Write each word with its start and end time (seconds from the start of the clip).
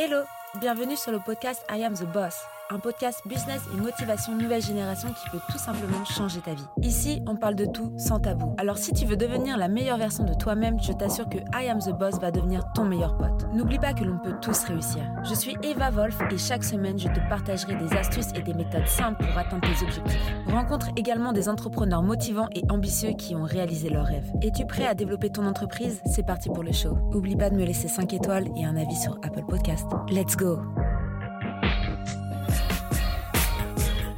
Hello, 0.00 0.22
bienvenue 0.60 0.96
sur 0.96 1.10
le 1.10 1.18
podcast 1.18 1.64
I 1.68 1.82
Am 1.82 1.92
the 1.94 2.04
Boss, 2.04 2.44
un 2.70 2.78
podcast 2.78 3.22
business 3.26 3.62
et 3.72 3.76
motivation 3.80 4.34
nouvelle 4.34 4.62
génération 4.62 5.08
qui 5.08 5.30
peut 5.30 5.40
tout 5.50 5.58
simplement 5.58 6.04
changer 6.04 6.40
ta 6.40 6.54
vie. 6.54 6.66
Ici, 6.82 7.22
on 7.26 7.36
parle 7.36 7.54
de 7.54 7.64
tout 7.64 7.92
sans 7.96 8.20
tabou. 8.20 8.54
Alors 8.58 8.78
si 8.78 8.92
tu 8.92 9.06
veux 9.06 9.16
devenir 9.16 9.56
la 9.56 9.68
meilleure 9.68 9.96
version 9.96 10.24
de 10.24 10.34
toi-même, 10.34 10.78
je 10.80 10.92
t'assure 10.92 11.28
que 11.28 11.38
I 11.54 11.68
Am 11.68 11.78
the 11.78 11.96
Boss 11.98 12.18
va 12.20 12.30
devenir 12.30 12.64
ton 12.74 12.84
meilleur 12.84 13.16
pote. 13.16 13.46
N'oublie 13.54 13.78
pas 13.78 13.94
que 13.94 14.04
l'on 14.04 14.18
peut 14.18 14.34
tous 14.42 14.64
réussir. 14.64 15.02
Je 15.24 15.34
suis 15.34 15.56
Eva 15.62 15.90
Wolf 15.90 16.18
et 16.30 16.38
chaque 16.38 16.64
semaine, 16.64 16.98
je 16.98 17.08
te 17.08 17.20
partagerai 17.28 17.74
des 17.76 17.96
astuces 17.96 18.32
et 18.34 18.42
des 18.42 18.54
méthodes 18.54 18.86
simples 18.86 19.24
pour 19.24 19.38
atteindre 19.38 19.66
tes 19.66 19.84
objectifs. 19.84 20.34
Rencontre 20.48 20.88
également 20.96 21.32
des 21.32 21.48
entrepreneurs 21.48 22.02
motivants 22.02 22.48
et 22.54 22.62
ambitieux 22.70 23.12
qui 23.12 23.34
ont 23.34 23.44
réalisé 23.44 23.88
leurs 23.88 24.06
rêves. 24.06 24.30
Es-tu 24.42 24.66
prêt 24.66 24.86
à 24.86 24.94
développer 24.94 25.30
ton 25.30 25.46
entreprise? 25.46 26.02
C'est 26.06 26.26
parti 26.26 26.48
pour 26.48 26.62
le 26.62 26.72
show. 26.72 26.98
Oublie 27.14 27.36
pas 27.36 27.50
de 27.50 27.56
me 27.56 27.64
laisser 27.64 27.88
5 27.88 28.12
étoiles 28.12 28.48
et 28.56 28.64
un 28.64 28.76
avis 28.76 28.96
sur 28.96 29.18
Apple 29.22 29.44
Podcast. 29.46 29.86
Let's 30.10 30.36
go 30.36 30.60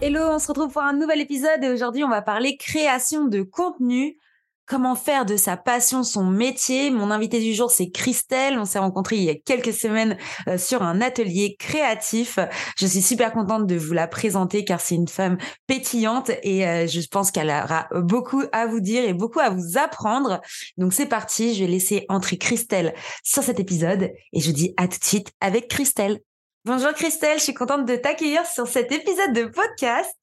Hello, 0.03 0.23
on 0.31 0.39
se 0.39 0.49
retrouve 0.49 0.73
pour 0.73 0.81
un 0.81 0.95
nouvel 0.95 1.21
épisode 1.21 1.63
et 1.63 1.69
aujourd'hui 1.69 2.05
on 2.05 2.09
va 2.09 2.23
parler 2.23 2.57
création 2.57 3.27
de 3.27 3.43
contenu, 3.43 4.17
comment 4.65 4.95
faire 4.95 5.27
de 5.27 5.37
sa 5.37 5.59
passion 5.59 6.05
son 6.05 6.25
métier? 6.25 6.91
Mon 6.91 7.11
invité 7.11 7.39
du 7.39 7.53
jour 7.53 7.71
c'est 7.71 7.91
Christelle, 7.91 8.59
on 8.59 8.65
s'est 8.65 8.79
rencontrés 8.79 9.17
il 9.17 9.25
y 9.25 9.29
a 9.29 9.35
quelques 9.35 9.75
semaines 9.75 10.17
euh, 10.49 10.57
sur 10.57 10.83
un 10.83 11.03
atelier 11.03 11.55
créatif. 11.59 12.39
Je 12.79 12.87
suis 12.87 13.03
super 13.03 13.31
contente 13.31 13.67
de 13.67 13.77
vous 13.77 13.93
la 13.93 14.09
présenter 14.09 14.65
car 14.65 14.81
c'est 14.81 14.95
une 14.95 15.07
femme 15.07 15.37
pétillante 15.67 16.31
et 16.43 16.67
euh, 16.67 16.87
je 16.87 17.07
pense 17.07 17.31
qu'elle 17.31 17.51
aura 17.51 17.87
beaucoup 17.93 18.45
à 18.53 18.67
vous 18.67 18.81
dire 18.81 19.05
et 19.05 19.13
beaucoup 19.13 19.41
à 19.41 19.51
vous 19.51 19.77
apprendre. 19.77 20.41
Donc 20.79 20.95
c'est 20.95 21.05
parti, 21.05 21.55
je 21.55 21.65
vais 21.65 21.71
laisser 21.71 22.07
entrer 22.09 22.39
Christelle 22.39 22.95
sur 23.23 23.43
cet 23.43 23.61
épisode 23.61 24.05
et 24.33 24.41
je 24.41 24.47
vous 24.47 24.57
dis 24.57 24.73
à 24.79 24.89
tout 24.89 24.99
de 24.99 25.05
suite 25.05 25.31
avec 25.43 25.69
Christelle. 25.69 26.21
Bonjour 26.67 26.93
Christelle, 26.93 27.39
je 27.39 27.45
suis 27.45 27.55
contente 27.55 27.87
de 27.87 27.97
t'accueillir 27.97 28.45
sur 28.45 28.67
cet 28.67 28.93
épisode 28.93 29.33
de 29.33 29.47
podcast. 29.47 30.15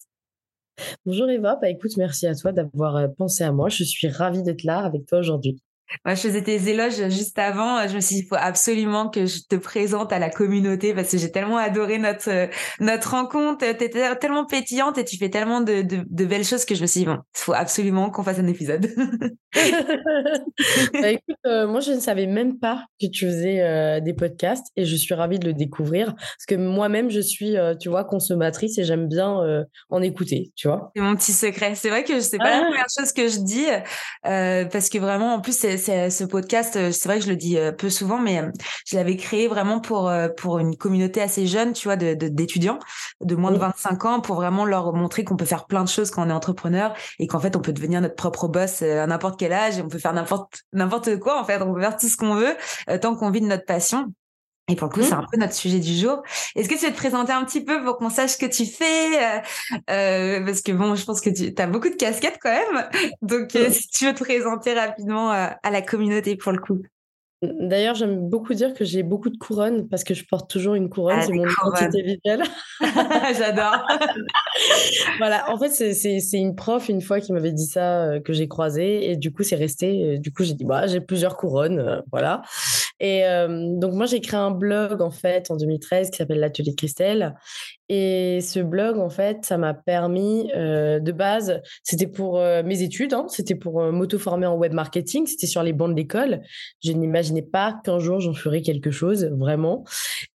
Bonjour 1.03 1.28
Eva, 1.28 1.58
bah 1.59 1.67
écoute, 1.67 1.98
merci 1.98 2.28
à 2.28 2.36
toi 2.36 2.52
d'avoir 2.52 2.95
euh, 2.95 3.08
pensé 3.08 3.44
à 3.44 3.52
moi. 3.52 3.70
Je 3.70 3.84
suis 3.84 4.08
ravie 4.08 4.44
d'être 4.44 4.64
là 4.64 4.78
avec 4.86 5.08
toi 5.08 5.17
aujourd'hui. 5.17 5.59
Moi, 6.06 6.16
je 6.16 6.22
faisais 6.22 6.42
tes 6.42 6.70
éloges 6.70 7.10
juste 7.10 7.38
avant. 7.40 7.88
Je 7.88 7.96
me 7.96 8.02
suis 8.02 8.16
dit, 8.16 8.22
il 8.22 8.28
faut 8.28 8.36
absolument 8.38 9.10
que 9.10 9.26
je 9.26 9.40
te 9.48 9.56
présente 9.56 10.12
à 10.12 10.20
la 10.20 10.30
communauté 10.30 10.94
parce 10.94 11.12
que 11.12 11.18
j'ai 11.18 11.32
tellement 11.32 11.58
adoré 11.58 11.98
notre 11.98 12.30
euh, 12.30 12.48
notre 12.80 13.12
rencontre. 13.12 13.66
Tu 13.66 13.86
étais 13.86 14.16
tellement 14.16 14.46
pétillante 14.46 14.98
et 14.98 15.06
tu 15.06 15.18
fais 15.18 15.30
tellement 15.30 15.62
de, 15.62 15.82
de, 15.82 16.26
belles 16.26 16.44
choses 16.44 16.66
que 16.66 16.76
je 16.76 16.82
me 16.82 16.88
suis 16.88 17.02
dit, 17.02 17.06
bon, 17.06 17.18
il 17.36 17.40
faut 17.40 17.54
absolument 17.54 18.10
qu'on 18.10 18.24
fasse 18.24 18.40
un 18.40 18.48
épisode. 18.48 18.90
bah, 20.94 21.12
écoute, 21.12 21.36
euh, 21.46 21.68
moi, 21.68 21.80
je 21.80 21.92
ne 21.92 22.00
savais 22.00 22.28
même 22.28 22.60
pas 22.60 22.84
que 23.02 23.08
tu 23.08 23.26
faisais 23.26 23.62
euh, 23.62 24.00
des 24.00 24.14
podcasts 24.14 24.68
et 24.76 24.86
je 24.86 24.96
suis 24.96 25.14
ravie 25.14 25.40
de 25.40 25.48
le 25.48 25.54
découvrir 25.54 26.14
parce 26.16 26.46
que 26.48 26.56
moi-même, 26.56 27.10
je 27.10 27.22
suis, 27.22 27.56
tu 27.80 27.90
vois, 27.90 28.04
consommatrice 28.04 28.78
et 28.78 28.84
j'aime 28.84 29.08
bien 29.08 29.66
en 29.90 30.02
écouter, 30.02 30.52
tu 30.56 30.68
vois. 30.68 30.92
C'est 30.96 31.02
mon 31.02 31.16
petit 31.16 31.34
secret. 31.34 31.76
C'est 31.76 31.90
vrai 31.90 32.04
que 32.04 32.20
c'est 32.20 32.38
pas 32.38 32.50
la 32.50 32.58
ah. 32.58 32.66
première 32.66 32.88
chose 32.98 33.12
que 33.14 33.28
je 33.28 33.40
dis 33.40 33.66
parce 34.24 34.90
que 34.90 34.98
vraiment, 34.98 35.36
en 35.36 35.42
plus, 35.42 35.58
c'est 35.58 35.77
ce 35.78 36.23
podcast, 36.23 36.75
euh, 36.75 36.92
c'est 36.92 37.08
vrai 37.08 37.20
que 37.20 37.25
je 37.25 37.30
le 37.30 37.36
dis 37.36 37.58
euh, 37.58 37.72
peu 37.72 37.89
souvent, 37.89 38.20
mais 38.20 38.39
euh, 38.39 38.52
je 38.86 38.95
l'avais 38.95 39.16
créé 39.16 39.47
vraiment 39.47 39.80
pour 39.80 40.11
pour 40.38 40.59
une 40.59 40.75
communauté 40.75 41.22
assez 41.22 41.47
jeune, 41.47 41.73
tu 41.73 41.88
vois, 41.88 41.95
de 41.95 42.14
d'étudiants 42.14 42.80
de, 43.22 43.36
moins 43.36 43.52
de 43.52 43.58
25 43.58 44.06
ans, 44.06 44.22
pour 44.22 44.36
vraiment 44.36 44.66
leur 44.66 44.94
montrer 44.94 45.23
qu'on 45.23 45.38
peut 45.38 45.45
faire 45.45 45.66
plein 45.66 45.84
de 45.84 45.89
choses 45.89 46.11
quand 46.11 46.25
on 46.25 46.30
est 46.30 46.34
entrepreneur 46.34 46.94
et 47.19 47.28
qu'en 47.28 47.39
fait 47.39 47.56
on 47.56 47.61
peut 47.61 47.73
devenir 47.73 48.02
notre 48.02 48.16
propre 48.16 48.47
boss 48.47 48.81
à 48.81 49.08
n'importe 49.08 49.39
quel 49.39 49.53
âge, 49.53 49.78
et 49.78 49.81
on 49.81 49.88
peut 49.88 50.00
faire 50.00 50.14
n'importe 50.14 50.64
n'importe 50.73 51.17
quoi 51.19 51.39
en 51.42 51.45
fait, 51.45 51.61
on 51.61 51.73
peut 51.73 51.81
faire 51.81 51.97
tout 51.97 52.08
ce 52.08 52.17
qu'on 52.17 52.36
veut 52.36 52.56
tant 53.00 53.16
qu'on 53.16 53.30
vit 53.31 53.41
de 53.41 53.47
notre 53.47 53.66
passion. 53.66 54.14
Et 54.70 54.76
pour 54.76 54.90
le 54.90 54.94
coup, 54.94 55.02
c'est 55.02 55.14
un 55.14 55.26
peu 55.32 55.38
notre 55.38 55.54
sujet 55.54 55.80
du 55.80 55.94
jour. 55.94 56.23
Est-ce 56.56 56.68
que 56.68 56.76
tu 56.76 56.86
veux 56.86 56.92
te 56.92 56.98
présenter 56.98 57.32
un 57.32 57.46
petit 57.46 57.64
peu 57.64 57.82
pour 57.86 57.98
qu'on 57.98 58.10
sache 58.10 58.32
ce 58.32 58.38
que 58.38 58.46
tu 58.46 58.66
fais 58.66 59.16
euh, 59.16 59.40
euh, 59.90 60.46
Parce 60.46 60.62
que 60.62 60.74
bon, 60.74 60.96
je 60.96 61.06
pense 61.06 61.22
que 61.22 61.30
tu 61.30 61.54
as 61.58 61.68
beaucoup 61.68 61.90
de 61.90 61.96
casquettes 61.96 62.38
quand 62.42 62.52
même. 62.52 62.90
Donc, 63.22 63.56
euh, 63.56 63.69
si 63.72 63.88
tu 63.88 64.06
veux 64.06 64.14
te 64.14 64.24
présenter 64.24 64.74
rapidement 64.74 65.30
à 65.31 65.72
la 65.72 65.81
communauté 65.81 66.36
pour 66.36 66.52
le 66.52 66.59
coup. 66.59 66.81
D'ailleurs, 67.44 67.94
j'aime 67.94 68.28
beaucoup 68.30 68.56
dire 68.56 68.74
que 68.74 68.84
j'ai 68.84 69.03
beaucoup 69.03 69.30
de 69.30 69.38
couronnes 69.38 69.88
parce 69.88 70.03
que 70.03 70.16
je 70.16 70.25
porte 70.25 70.50
toujours 70.50 70.74
une 70.74 70.90
couronne, 70.90 71.20
ah, 71.20 71.22
c'est 71.22 71.34
mon 71.34 71.46
identité 71.46 72.02
visuelle. 72.02 72.44
J'adore. 73.38 73.86
voilà, 75.20 75.50
en 75.52 75.59
fait, 75.59 75.70
c'est 75.70 76.40
une 76.40 76.56
prof 76.56 76.90
une 76.90 77.02
fois 77.02 77.22
qui 77.22 77.31
m'avait 77.34 77.52
dit 77.52 77.68
ça 77.68 78.20
que 78.25 78.34
j'ai 78.34 78.47
croisé 78.47 79.12
et 79.12 79.18
du 79.18 79.31
coup, 79.31 79.44
c'est 79.44 79.56
resté. 79.56 80.18
Du 80.18 80.34
coup, 80.34 80.44
j'ai 80.44 80.56
dit, 80.56 80.66
bah, 80.66 80.88
j'ai 80.88 81.00
plusieurs 81.00 81.38
couronnes, 81.38 82.02
voilà. 82.12 82.41
Et 83.00 83.24
donc, 83.50 83.94
moi, 83.94 84.06
j'ai 84.06 84.22
créé 84.22 84.40
un 84.40 84.52
blog 84.52 85.02
en 85.02 85.12
fait 85.12 85.52
en 85.52 85.56
2013 85.56 86.09
qui 86.09 86.18
s'appelle 86.18 86.40
l'Atelier 86.40 86.75
Christelle 86.75 87.35
et 87.90 88.42
ce 88.42 88.59
blog, 88.59 88.98
en 88.98 89.09
fait, 89.09 89.46
ça 89.46 89.58
m'a 89.58 89.74
permis, 89.74 90.52
euh, 90.56 91.00
de 91.00 91.12
base, 91.14 91.62
c'était 91.84 92.08
pour 92.08 92.38
euh, 92.38 92.62
mes 92.62 92.81
études, 92.81 93.14
hein, 93.14 93.25
c'était 93.30 93.56
pour 93.56 93.81
euh, 93.81 93.92
m'auto-former 93.92 94.46
en 94.48 94.58
web 94.58 94.74
marketing, 94.74 95.25
c'était 95.25 95.48
sur 95.48 95.64
les 95.64 95.72
bancs 95.72 95.92
de 95.92 95.96
l'école. 95.96 96.42
Je 96.84 96.92
n'imaginais 96.92 97.44
pas 97.44 97.80
qu'un 97.86 98.00
jour 98.00 98.20
j'en 98.20 98.34
ferais 98.34 98.62
quelque 98.62 98.92
chose, 98.92 99.26
vraiment. 99.38 99.86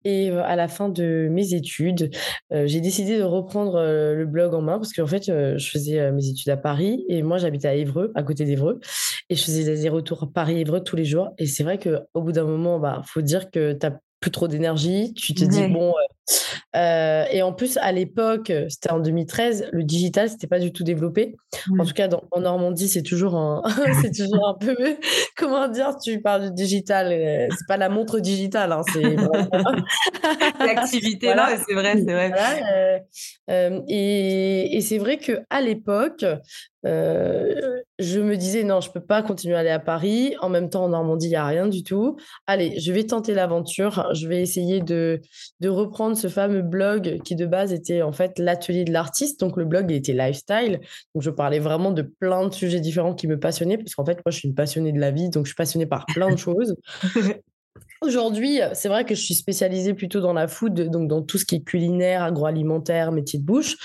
Et 0.04 0.30
à 0.30 0.56
la 0.56 0.68
fin 0.68 0.88
de 0.88 1.28
mes 1.30 1.54
études, 1.54 2.10
j'ai 2.50 2.80
décidé 2.80 3.18
de 3.18 3.22
reprendre 3.22 3.80
le 3.80 4.24
blog 4.26 4.54
en 4.54 4.62
main 4.62 4.78
parce 4.78 4.92
qu'en 4.92 5.06
fait, 5.06 5.26
je 5.26 5.70
faisais 5.70 6.10
mes 6.12 6.26
études 6.28 6.48
à 6.50 6.56
Paris 6.56 7.04
et 7.08 7.22
moi, 7.22 7.38
j'habitais 7.38 7.68
à 7.68 7.74
Évreux, 7.74 8.10
à 8.14 8.22
côté 8.22 8.44
d'Évreux, 8.44 8.80
et 9.30 9.36
je 9.36 9.44
faisais 9.44 9.64
des 9.64 9.88
retours 9.88 10.30
Paris-Évreux 10.32 10.82
tous 10.82 10.96
les 10.96 11.04
jours. 11.04 11.30
Et 11.38 11.46
c'est 11.46 11.62
vrai 11.62 11.78
qu'au 11.78 12.20
bout 12.20 12.32
d'un 12.32 12.44
moment, 12.44 12.78
bah, 12.80 13.02
faut 13.06 13.22
dire 13.22 13.50
que 13.50 13.72
tu 13.72 13.86
n'as 13.86 13.98
plus 14.22 14.30
trop 14.30 14.48
d'énergie, 14.48 15.12
tu 15.14 15.34
te 15.34 15.44
dis, 15.44 15.66
bon, 15.66 15.92
euh, 16.76 17.24
et 17.30 17.42
en 17.42 17.52
plus, 17.52 17.76
à 17.78 17.92
l'époque, 17.92 18.50
euh, 18.50 18.66
c'était 18.68 18.90
en 18.92 19.00
2013, 19.00 19.68
le 19.72 19.82
digital, 19.82 20.30
c'était 20.30 20.46
pas 20.46 20.60
du 20.60 20.72
tout 20.72 20.84
développé. 20.84 21.34
En 21.78 21.84
tout 21.84 21.92
cas, 21.92 22.06
dans, 22.08 22.22
en 22.30 22.40
Normandie, 22.40 22.88
c'est 22.88 23.02
toujours 23.02 23.34
un, 23.34 23.62
c'est 24.00 24.12
toujours 24.12 24.48
un 24.48 24.54
peu, 24.54 24.76
comment 25.36 25.68
dire, 25.68 25.96
tu 26.02 26.20
parles 26.22 26.50
du 26.50 26.62
digital, 26.62 27.12
euh, 27.12 27.48
c'est 27.50 27.66
pas 27.66 27.76
la 27.76 27.88
montre 27.88 28.20
digitale, 28.20 28.72
hein, 28.72 28.82
c'est 28.92 29.02
l'activité 30.60 31.34
là, 31.34 31.56
c'est 31.66 31.74
vrai, 31.74 31.94
c'est 31.96 32.12
vrai. 32.12 33.04
et, 33.88 34.76
et 34.76 34.80
c'est 34.80 34.98
vrai 34.98 35.18
que 35.18 35.40
à 35.50 35.60
l'époque, 36.84 37.82
je 38.02 38.20
me 38.20 38.36
disais 38.36 38.64
non, 38.64 38.80
je 38.80 38.90
peux 38.90 39.00
pas 39.00 39.22
continuer 39.22 39.54
à 39.54 39.60
aller 39.60 39.70
à 39.70 39.78
Paris. 39.78 40.34
En 40.40 40.48
même 40.48 40.68
temps, 40.70 40.84
en 40.84 40.88
Normandie, 40.88 41.26
il 41.26 41.30
n'y 41.30 41.36
a 41.36 41.46
rien 41.46 41.68
du 41.68 41.82
tout. 41.82 42.16
Allez, 42.46 42.78
je 42.80 42.92
vais 42.92 43.04
tenter 43.04 43.34
l'aventure. 43.34 44.08
Je 44.12 44.26
vais 44.26 44.42
essayer 44.42 44.80
de, 44.80 45.20
de 45.60 45.68
reprendre 45.68 46.16
ce 46.16 46.28
fameux 46.28 46.62
blog 46.62 47.20
qui 47.24 47.36
de 47.36 47.46
base 47.46 47.72
était 47.72 48.02
en 48.02 48.12
fait 48.12 48.38
l'atelier 48.38 48.84
de 48.84 48.92
l'artiste. 48.92 49.40
Donc 49.40 49.56
le 49.56 49.64
blog 49.64 49.90
il 49.90 49.96
était 49.96 50.12
lifestyle. 50.12 50.80
Donc 51.14 51.22
je 51.22 51.30
parlais 51.30 51.60
vraiment 51.60 51.92
de 51.92 52.02
plein 52.02 52.48
de 52.48 52.52
sujets 52.52 52.80
différents 52.80 53.14
qui 53.14 53.26
me 53.26 53.38
passionnaient 53.38 53.78
parce 53.78 53.94
qu'en 53.94 54.04
fait 54.04 54.18
moi 54.24 54.30
je 54.30 54.38
suis 54.38 54.48
une 54.48 54.54
passionnée 54.54 54.92
de 54.92 55.00
la 55.00 55.10
vie, 55.10 55.30
donc 55.30 55.44
je 55.44 55.50
suis 55.50 55.56
passionnée 55.56 55.86
par 55.86 56.06
plein 56.06 56.30
de 56.30 56.36
choses. 56.38 56.74
Aujourd'hui, 58.02 58.58
c'est 58.74 58.88
vrai 58.88 59.04
que 59.04 59.14
je 59.14 59.20
suis 59.20 59.34
spécialisée 59.34 59.94
plutôt 59.94 60.20
dans 60.20 60.32
la 60.32 60.48
food, 60.48 60.74
donc 60.90 61.06
dans 61.06 61.22
tout 61.22 61.38
ce 61.38 61.44
qui 61.44 61.54
est 61.56 61.60
culinaire, 61.60 62.24
agroalimentaire, 62.24 63.12
métier 63.12 63.38
de 63.38 63.44
bouche. 63.44 63.76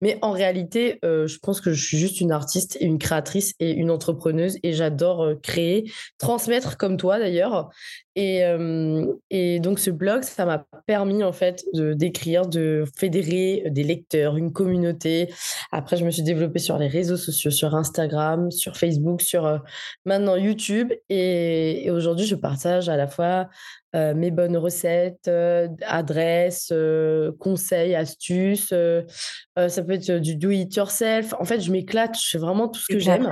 Mais 0.00 0.18
en 0.22 0.30
réalité, 0.30 0.98
euh, 1.04 1.26
je 1.26 1.38
pense 1.38 1.60
que 1.60 1.72
je 1.72 1.84
suis 1.84 1.98
juste 1.98 2.22
une 2.22 2.32
artiste 2.32 2.78
et 2.80 2.86
une 2.86 2.98
créatrice 2.98 3.54
et 3.60 3.72
une 3.72 3.90
entrepreneuse 3.90 4.56
et 4.62 4.72
j'adore 4.72 5.22
euh, 5.22 5.34
créer, 5.42 5.90
transmettre 6.18 6.78
comme 6.78 6.96
toi 6.96 7.18
d'ailleurs. 7.18 7.68
Et, 8.16 8.44
euh, 8.44 9.06
et 9.30 9.60
donc 9.60 9.78
ce 9.78 9.90
blog, 9.90 10.22
ça 10.22 10.44
m'a 10.44 10.66
permis 10.86 11.22
en 11.22 11.32
fait 11.32 11.64
de 11.74 11.92
d'écrire, 11.92 12.46
de 12.46 12.84
fédérer 12.98 13.64
des 13.70 13.84
lecteurs, 13.84 14.36
une 14.36 14.52
communauté. 14.52 15.32
Après, 15.70 15.96
je 15.96 16.04
me 16.04 16.10
suis 16.10 16.22
développée 16.22 16.58
sur 16.58 16.78
les 16.78 16.88
réseaux 16.88 17.16
sociaux, 17.16 17.50
sur 17.50 17.74
Instagram, 17.74 18.50
sur 18.50 18.76
Facebook, 18.76 19.20
sur 19.20 19.62
maintenant 20.04 20.36
YouTube. 20.36 20.92
Et, 21.08 21.86
et 21.86 21.90
aujourd'hui, 21.90 22.26
je 22.26 22.34
partage 22.34 22.88
à 22.88 22.96
la 22.96 23.06
fois 23.06 23.48
euh, 23.96 24.14
mes 24.14 24.30
bonnes 24.30 24.58
recettes, 24.58 25.26
euh, 25.26 25.68
adresses, 25.86 26.68
euh, 26.70 27.32
conseils, 27.38 27.94
astuces. 27.94 28.68
ça 28.68 29.82
peut 29.82 29.92
être 29.92 30.18
du 30.18 30.36
do 30.36 30.50
it 30.50 30.74
yourself. 30.74 31.32
En 31.38 31.44
fait, 31.44 31.60
je 31.60 31.72
m'éclate, 31.72 32.14
je 32.20 32.30
fais 32.30 32.38
vraiment 32.38 32.68
tout 32.68 32.80
ce 32.80 32.92
que 32.92 32.98
j'aime. 32.98 33.30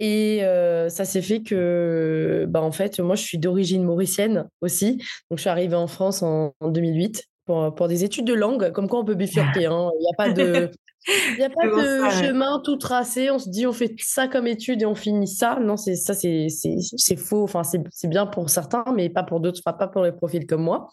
Et 0.00 0.40
ça 0.88 1.04
s'est 1.04 1.22
fait 1.22 1.42
que, 1.42 2.46
bah, 2.48 2.62
en 2.62 2.72
fait, 2.72 3.00
moi, 3.00 3.16
je 3.16 3.22
suis 3.22 3.38
d'origine 3.38 3.84
mauricienne 3.84 4.48
aussi. 4.60 4.96
Donc, 5.30 5.38
je 5.38 5.40
suis 5.40 5.50
arrivée 5.50 5.76
en 5.76 5.88
France 5.88 6.22
en, 6.22 6.54
2008 6.62 7.24
pour, 7.46 7.74
pour, 7.74 7.88
des 7.88 8.04
études 8.04 8.26
de 8.26 8.34
langue. 8.34 8.72
Comme 8.72 8.88
quoi, 8.88 9.00
on 9.00 9.04
peut 9.04 9.14
bifurquer. 9.14 9.66
Hein. 9.66 9.90
Il 9.98 10.00
n'y 10.00 10.08
a 10.12 10.16
pas 10.16 10.32
de. 10.32 10.70
Il 11.06 11.36
n'y 11.38 11.44
a 11.44 11.50
pas 11.50 11.66
de 11.66 12.10
chemin 12.22 12.60
tout 12.62 12.76
tracé. 12.76 13.30
On 13.30 13.38
se 13.38 13.48
dit, 13.48 13.66
on 13.66 13.72
fait 13.72 13.94
ça 13.98 14.28
comme 14.28 14.46
étude 14.46 14.82
et 14.82 14.86
on 14.86 14.94
finit 14.94 15.28
ça. 15.28 15.58
Non, 15.60 15.76
c'est 15.76 15.96
ça, 15.96 16.14
c'est 16.14 17.16
faux. 17.16 17.44
Enfin, 17.44 17.62
c'est 17.62 18.08
bien 18.08 18.26
pour 18.26 18.50
certains, 18.50 18.84
mais 18.94 19.08
pas 19.08 19.22
pour 19.22 19.40
d'autres. 19.40 19.60
Enfin, 19.64 19.76
pas 19.76 19.88
pour 19.88 20.02
les 20.02 20.12
profils 20.12 20.46
comme 20.46 20.62
moi, 20.62 20.88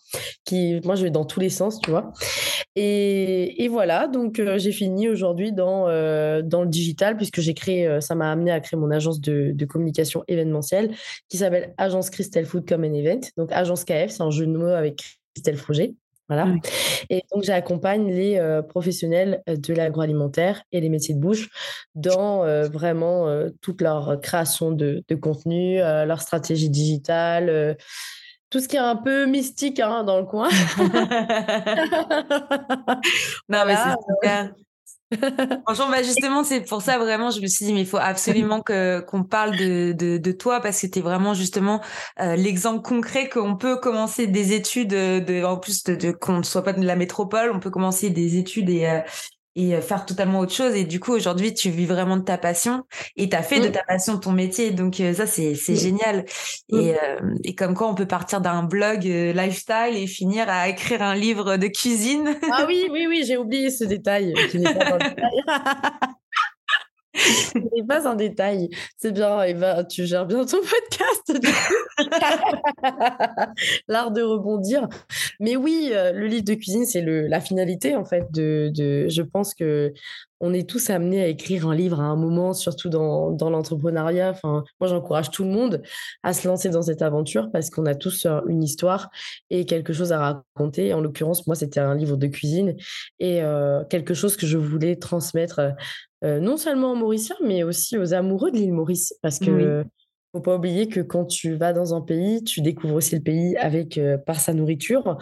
qui, 0.46 0.80
moi, 0.84 0.96
je 0.96 1.04
vais 1.04 1.10
dans 1.10 1.25
tous 1.25 1.40
les 1.40 1.50
sens, 1.50 1.80
tu 1.81 1.90
vois. 1.90 2.13
Et, 2.75 3.63
et 3.63 3.68
voilà. 3.68 4.07
Donc, 4.07 4.40
euh, 4.40 4.57
j'ai 4.57 4.72
fini 4.72 5.10
aujourd'hui 5.10 5.52
dans, 5.52 5.88
euh, 5.90 6.42
dans 6.42 6.62
le 6.62 6.69
digital, 6.69 7.18
puisque 7.18 7.42
j'ai 7.42 7.54
créé, 7.54 7.88
euh, 7.88 8.00
ça 8.00 8.16
m'a 8.16 8.31
amené 8.31 8.51
à 8.51 8.60
créer 8.60 8.80
mon 8.80 8.92
agence 8.92 9.19
de, 9.19 9.51
de 9.54 9.66
communication 9.66 10.24
événementielle 10.28 10.94
qui 11.30 11.38
s'appelle 11.38 11.74
Agence 11.78 12.10
Crystal 12.10 12.46
Food 12.46 12.68
comme 12.68 12.84
un 12.84 12.94
Event. 12.94 13.22
Donc, 13.38 13.51
Agence 13.51 13.84
KF, 13.84 14.10
c'est 14.10 14.24
un 14.24 14.31
jeu 14.31 14.46
de 14.46 14.56
mots 14.58 14.68
avec 14.68 15.04
c'était 15.36 15.51
le 15.51 15.58
Voilà. 16.27 16.48
Et 17.10 17.22
donc, 17.31 17.44
j'accompagne 17.44 18.12
les 18.12 18.62
professionnels 18.68 19.44
de 19.48 19.74
l'agroalimentaire 19.74 20.63
et 20.72 20.81
les 20.81 20.89
métiers 20.89 21.13
de 21.13 21.19
bouche 21.19 21.50
dans 21.94 22.39
vraiment 22.68 23.27
toute 23.62 23.81
leur 23.81 24.19
création 24.22 24.72
de, 24.72 25.04
contenu, 25.22 25.77
leur 25.77 26.22
stratégie 26.22 26.69
digitale, 26.69 27.77
tout 28.50 28.60
ce 28.60 28.68
qui 28.68 28.75
est 28.75 28.80
un 28.80 28.95
peu 28.95 29.25
mystique 29.25 29.80
hein, 29.80 30.04
dans 30.04 30.18
le 30.19 30.25
coin. 30.25 30.50
non, 33.50 33.66
mais 33.66 33.75
c'est 33.75 33.95
super. 34.10 34.54
Franchement, 35.66 35.90
bah 35.90 36.02
justement, 36.02 36.44
c'est 36.44 36.62
pour 36.62 36.81
ça 36.81 36.98
vraiment, 36.98 37.30
je 37.30 37.40
me 37.40 37.48
suis 37.48 37.66
dit, 37.66 37.74
mais 37.74 37.81
il 37.81 37.86
faut 37.88 37.98
absolument 37.98 38.62
que 38.62 39.02
qu'on 39.02 39.24
parle 39.24 39.56
de, 39.56 40.31
toi 40.31 40.60
parce 40.60 40.81
que 40.81 40.88
tu 40.88 41.00
es 41.00 41.02
vraiment 41.02 41.34
justement 41.34 41.81
euh, 42.19 42.36
l'exemple 42.36 42.81
concret 42.81 43.30
qu'on 43.30 43.56
peut 43.56 43.78
commencer 43.78 44.25
des 44.28 44.54
études, 44.54 44.90
de, 44.90 45.44
en 45.44 45.57
plus 45.57 45.84
de, 45.84 45.96
de 45.96 46.12
qu'on 46.12 46.40
ne 46.40 46.44
soit 46.44 46.63
pas 46.63 46.74
de 46.74 46.86
la 46.86 46.96
métropole, 46.96 47.52
on 47.54 47.60
peut 47.60 47.69
commencer 47.69 48.10
des 48.10 48.38
études 48.38 48.69
et, 48.69 48.88
euh, 48.88 49.00
et 49.56 49.75
euh, 49.75 49.81
faire 49.81 50.06
totalement 50.06 50.40
autre 50.40 50.54
chose. 50.54 50.75
Et 50.75 50.84
du 50.84 51.00
coup, 51.00 51.13
aujourd'hui, 51.13 51.54
tu 51.54 51.69
vis 51.69 51.86
vraiment 51.86 52.18
de 52.18 52.24
ta 52.24 52.38
passion 52.38 52.84
et 53.16 53.30
tu 53.30 53.36
as 53.36 53.44
fait 53.44 53.60
de 53.60 53.69
mmh. 53.69 53.72
ta 53.72 53.84
passion 53.84 54.18
ton 54.18 54.31
métier. 54.31 54.72
Donc, 54.72 55.00
euh, 55.00 55.13
ça, 55.13 55.25
c'est 55.25 55.54
mmh. 55.54 55.75
génial. 55.75 56.25
Mmh. 56.72 56.80
Et, 56.80 56.96
euh, 56.96 57.19
et, 57.44 57.56
comme 57.56 57.74
quoi, 57.74 57.88
on 57.88 57.96
peut 57.96 58.07
partir 58.07 58.42
d'un 58.42 58.63
blog 58.63 59.04
lifestyle 59.04 59.96
et 59.96 60.07
finir 60.07 60.50
à 60.50 60.69
écrire 60.69 61.02
un 61.02 61.16
livre 61.16 61.57
de 61.57 61.68
cuisine. 61.68 62.36
Ah 62.52 62.66
oui, 62.68 62.88
oui, 62.92 63.06
oui, 63.07 63.24
j'ai 63.25 63.38
oublié 63.38 63.69
ce 63.69 63.84
détail 63.86 64.34
qui 64.52 64.60
n'est 64.60 64.74
pas 64.74 64.86
dans 64.92 64.98
le 64.98 65.10
détail. 65.10 65.42
Ce 67.15 67.57
n'est 67.57 67.83
pas 67.88 68.07
un 68.07 68.15
détail. 68.15 68.69
C'est 68.97 69.12
bien, 69.12 69.41
Eva, 69.44 69.83
tu 69.83 70.06
gères 70.06 70.25
bien 70.25 70.45
ton 70.45 70.57
podcast. 70.62 71.41
L'art 73.88 74.12
de 74.12 74.21
rebondir. 74.21 74.88
Mais 75.39 75.56
oui, 75.56 75.89
euh, 75.91 76.12
le 76.12 76.27
livre 76.27 76.44
de 76.44 76.53
cuisine, 76.53 76.85
c'est 76.85 77.01
la 77.01 77.39
finalité, 77.39 77.95
en 77.95 78.06
fait. 78.06 78.31
De, 78.31 78.71
je 79.07 79.21
pense 79.21 79.53
que 79.53 79.94
on 80.41 80.53
est 80.53 80.69
tous 80.69 80.89
amenés 80.89 81.23
à 81.23 81.27
écrire 81.27 81.67
un 81.67 81.73
livre 81.73 82.01
à 82.01 82.03
un 82.03 82.17
moment, 82.17 82.53
surtout 82.53 82.89
dans, 82.89 83.31
dans 83.31 83.50
l'entrepreneuriat. 83.50 84.31
Enfin, 84.31 84.65
moi, 84.81 84.89
j'encourage 84.89 85.31
tout 85.31 85.44
le 85.44 85.50
monde 85.50 85.81
à 86.23 86.33
se 86.33 86.47
lancer 86.47 86.69
dans 86.69 86.81
cette 86.81 87.01
aventure 87.01 87.50
parce 87.51 87.69
qu'on 87.69 87.85
a 87.85 87.95
tous 87.95 88.25
euh, 88.25 88.41
une 88.47 88.62
histoire 88.62 89.09
et 89.50 89.65
quelque 89.65 89.94
chose 89.94 90.12
à 90.12 90.19
raconter. 90.19 90.94
En 90.94 91.00
l'occurrence, 91.00 91.47
moi, 91.47 91.56
c'était 91.56 91.79
un 91.79 91.95
livre 91.95 92.17
de 92.17 92.27
cuisine 92.27 92.75
et 93.19 93.41
euh, 93.41 93.83
quelque 93.85 94.13
chose 94.13 94.35
que 94.35 94.45
je 94.45 94.57
voulais 94.57 94.97
transmettre 94.97 95.62
euh, 96.23 96.39
non 96.39 96.57
seulement 96.57 96.94
aux 96.94 96.95
Mauriciens, 96.95 97.35
mais 97.44 97.63
aussi 97.63 97.97
aux 97.97 98.13
amoureux 98.13 98.51
de 98.51 98.57
l'île 98.57 98.73
Maurice. 98.73 99.13
Parce 99.21 99.39
que 99.39 99.51
ne 99.51 99.83
faut 100.33 100.41
pas 100.41 100.56
oublier 100.56 100.88
que 100.88 101.00
quand 101.00 101.25
tu 101.25 101.56
vas 101.56 101.73
dans 101.73 101.94
un 101.94 102.01
pays, 102.01 102.44
tu 102.44 102.62
découvres 102.62 102.95
aussi 102.95 103.15
le 103.15 103.21
pays 103.21 103.56
avec 103.57 104.00
par 104.25 104.39
sa 104.39 104.53
nourriture, 104.53 105.17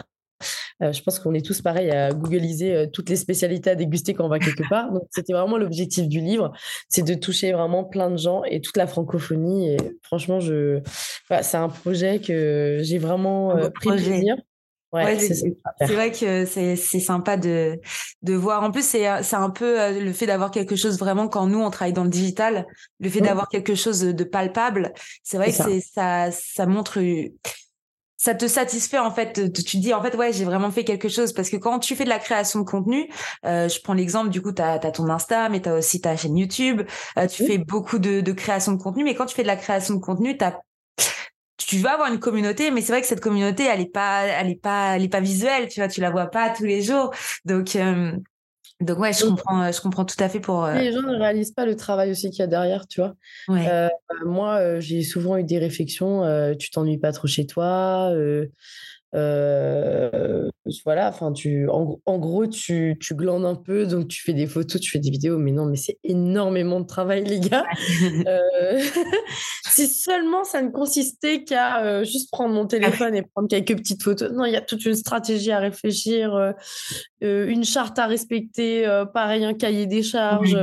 euh, 0.82 0.92
je 0.92 1.02
pense 1.02 1.18
qu'on 1.18 1.34
est 1.34 1.44
tous 1.44 1.62
pareils 1.62 1.90
à 1.90 2.12
googliser 2.12 2.74
euh, 2.74 2.86
toutes 2.86 3.08
les 3.08 3.16
spécialités 3.16 3.70
à 3.70 3.74
déguster 3.74 4.14
quand 4.14 4.24
on 4.24 4.28
va 4.28 4.38
quelque 4.38 4.68
part. 4.68 4.92
Donc, 4.92 5.04
c'était 5.10 5.32
vraiment 5.32 5.56
l'objectif 5.56 6.08
du 6.08 6.20
livre, 6.20 6.52
c'est 6.88 7.04
de 7.04 7.14
toucher 7.14 7.52
vraiment 7.52 7.84
plein 7.84 8.10
de 8.10 8.16
gens 8.16 8.42
et 8.44 8.60
toute 8.60 8.76
la 8.76 8.86
francophonie. 8.86 9.70
Et 9.70 9.76
franchement, 10.02 10.40
je... 10.40 10.80
c'est 11.42 11.56
un 11.56 11.68
projet 11.68 12.20
que 12.20 12.78
j'ai 12.82 12.98
vraiment 12.98 13.56
euh, 13.56 13.70
pris 13.70 13.90
plaisir. 13.90 14.36
Ouais, 14.94 15.18
c'est 15.18 15.92
vrai 15.92 16.12
que 16.12 16.44
c'est 16.46 16.76
sympa 16.76 17.36
de, 17.36 17.80
de 18.22 18.34
voir. 18.34 18.62
En 18.62 18.70
plus, 18.70 18.84
c'est 18.84 19.06
un 19.06 19.50
peu 19.50 19.98
le 19.98 20.12
fait 20.12 20.26
d'avoir 20.26 20.50
quelque 20.50 20.76
chose 20.76 20.98
vraiment 20.98 21.28
quand 21.28 21.46
nous, 21.46 21.60
on 21.60 21.70
travaille 21.70 21.92
dans 21.92 22.04
le 22.04 22.10
digital, 22.10 22.66
le 23.00 23.08
fait 23.08 23.20
mmh. 23.20 23.24
d'avoir 23.24 23.48
quelque 23.48 23.74
chose 23.74 24.00
de 24.00 24.24
palpable. 24.24 24.92
C'est 25.22 25.36
vrai 25.36 25.52
que 25.52 25.80
ça, 25.80 26.30
ça 26.30 26.66
montre 26.66 27.00
ça 28.24 28.34
te 28.34 28.48
satisfait 28.48 28.98
en 28.98 29.10
fait 29.10 29.52
tu 29.52 29.64
te 29.64 29.76
dis 29.76 29.92
en 29.92 30.02
fait 30.02 30.16
ouais 30.16 30.32
j'ai 30.32 30.46
vraiment 30.46 30.70
fait 30.70 30.84
quelque 30.84 31.10
chose 31.10 31.34
parce 31.34 31.50
que 31.50 31.58
quand 31.58 31.78
tu 31.78 31.94
fais 31.94 32.04
de 32.04 32.08
la 32.08 32.18
création 32.18 32.60
de 32.60 32.64
contenu 32.64 33.10
euh, 33.44 33.68
je 33.68 33.78
prends 33.82 33.92
l'exemple 33.92 34.30
du 34.30 34.40
coup 34.40 34.50
tu 34.50 34.62
as, 34.62 34.78
ton 34.78 35.10
Insta 35.10 35.50
mais 35.50 35.60
tu 35.60 35.68
as 35.68 35.74
aussi 35.74 36.00
ta 36.00 36.16
chaîne 36.16 36.38
YouTube 36.38 36.82
euh, 37.18 37.26
tu 37.26 37.44
fais 37.44 37.58
beaucoup 37.58 37.98
de, 37.98 38.22
de, 38.22 38.32
création 38.32 38.72
de 38.72 38.82
contenu 38.82 39.04
mais 39.04 39.14
quand 39.14 39.26
tu 39.26 39.34
fais 39.34 39.42
de 39.42 39.48
la 39.48 39.56
création 39.56 39.94
de 39.94 40.00
contenu 40.00 40.38
tu 40.38 40.44
tu 41.56 41.78
vas 41.78 41.92
avoir 41.92 42.12
une 42.12 42.18
communauté 42.18 42.70
mais 42.70 42.80
c'est 42.80 42.92
vrai 42.92 43.00
que 43.00 43.06
cette 43.06 43.20
communauté 43.20 43.64
elle 43.64 43.80
est 43.80 43.92
pas 43.92 44.24
elle 44.24 44.50
est 44.50 44.60
pas 44.60 44.96
elle 44.96 45.04
est 45.04 45.08
pas 45.08 45.20
visuelle 45.20 45.68
tu 45.68 45.80
vois 45.80 45.88
tu 45.88 46.00
la 46.00 46.10
vois 46.10 46.26
pas 46.26 46.50
tous 46.50 46.64
les 46.64 46.82
jours 46.82 47.12
donc 47.44 47.76
euh, 47.76 48.12
donc 48.80 48.98
ouais, 48.98 49.12
je 49.12 49.24
comprends, 49.24 49.62
euh, 49.62 49.72
je 49.72 49.80
comprends 49.80 50.04
tout 50.04 50.16
à 50.18 50.28
fait 50.28 50.40
pour. 50.40 50.66
Les 50.66 50.92
gens 50.92 51.00
ne 51.00 51.16
réalisent 51.16 51.52
pas 51.52 51.64
le 51.64 51.76
travail 51.76 52.10
aussi 52.10 52.30
qu'il 52.30 52.40
y 52.40 52.42
a 52.42 52.48
derrière, 52.48 52.88
tu 52.88 53.00
vois. 53.00 53.14
Euh, 53.48 53.88
moi, 54.26 54.80
j'ai 54.80 55.02
souvent 55.04 55.36
eu 55.36 55.44
des 55.44 55.58
réflexions. 55.58 56.22
tu 56.58 56.70
t'ennuies 56.70 56.98
pas 56.98 57.12
trop 57.12 57.28
chez 57.28 57.46
toi. 57.46 58.12
Euh, 59.14 60.50
voilà, 60.84 61.08
enfin, 61.08 61.32
tu, 61.32 61.68
en, 61.68 62.18
gros, 62.18 62.46
tu, 62.46 62.96
tu, 63.00 63.14
glandes 63.14 63.44
un 63.44 63.54
peu, 63.54 63.86
donc 63.86 64.08
tu 64.08 64.22
fais 64.22 64.32
des 64.32 64.46
photos, 64.46 64.80
tu 64.80 64.90
fais 64.90 64.98
des 64.98 65.10
vidéos, 65.10 65.38
mais 65.38 65.52
non, 65.52 65.66
mais 65.66 65.76
c'est 65.76 65.98
énormément 66.02 66.80
de 66.80 66.86
travail, 66.86 67.24
les 67.24 67.38
gars. 67.38 67.64
euh, 68.26 68.80
si 69.70 69.86
seulement 69.86 70.42
ça 70.42 70.62
ne 70.62 70.70
consistait 70.70 71.44
qu'à 71.44 71.84
euh, 71.84 72.04
juste 72.04 72.30
prendre 72.32 72.54
mon 72.54 72.66
téléphone 72.66 73.14
et 73.14 73.22
prendre 73.22 73.48
quelques 73.48 73.76
petites 73.76 74.02
photos. 74.02 74.32
Non, 74.32 74.46
il 74.46 74.52
y 74.52 74.56
a 74.56 74.62
toute 74.62 74.84
une 74.84 74.94
stratégie 74.94 75.52
à 75.52 75.60
réfléchir, 75.60 76.34
euh, 76.34 76.52
une 77.20 77.64
charte 77.64 77.98
à 77.98 78.06
respecter, 78.06 78.84
pareil, 79.12 79.44
un 79.44 79.54
cahier 79.54 79.86
des 79.86 80.02
charges. 80.02 80.58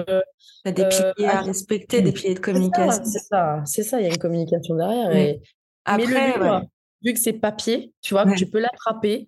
des 0.65 0.73
piliers 0.73 1.29
à 1.29 1.41
respecter, 1.41 2.01
des 2.01 2.11
piliers 2.11 2.35
de 2.35 2.39
communication. 2.39 3.03
C'est 3.05 3.19
ça, 3.19 3.61
c'est 3.65 3.83
ça, 3.83 3.99
il 3.99 4.03
y 4.03 4.09
a 4.09 4.09
une 4.09 4.17
communication 4.17 4.75
derrière. 4.75 5.15
Et... 5.15 5.41
Après, 5.85 6.35
vu 7.03 7.13
que 7.13 7.19
c'est 7.19 7.33
papier, 7.33 7.93
tu 8.01 8.13
vois, 8.13 8.25
que 8.25 8.35
tu 8.35 8.45
peux 8.45 8.59
l'attraper, 8.59 9.27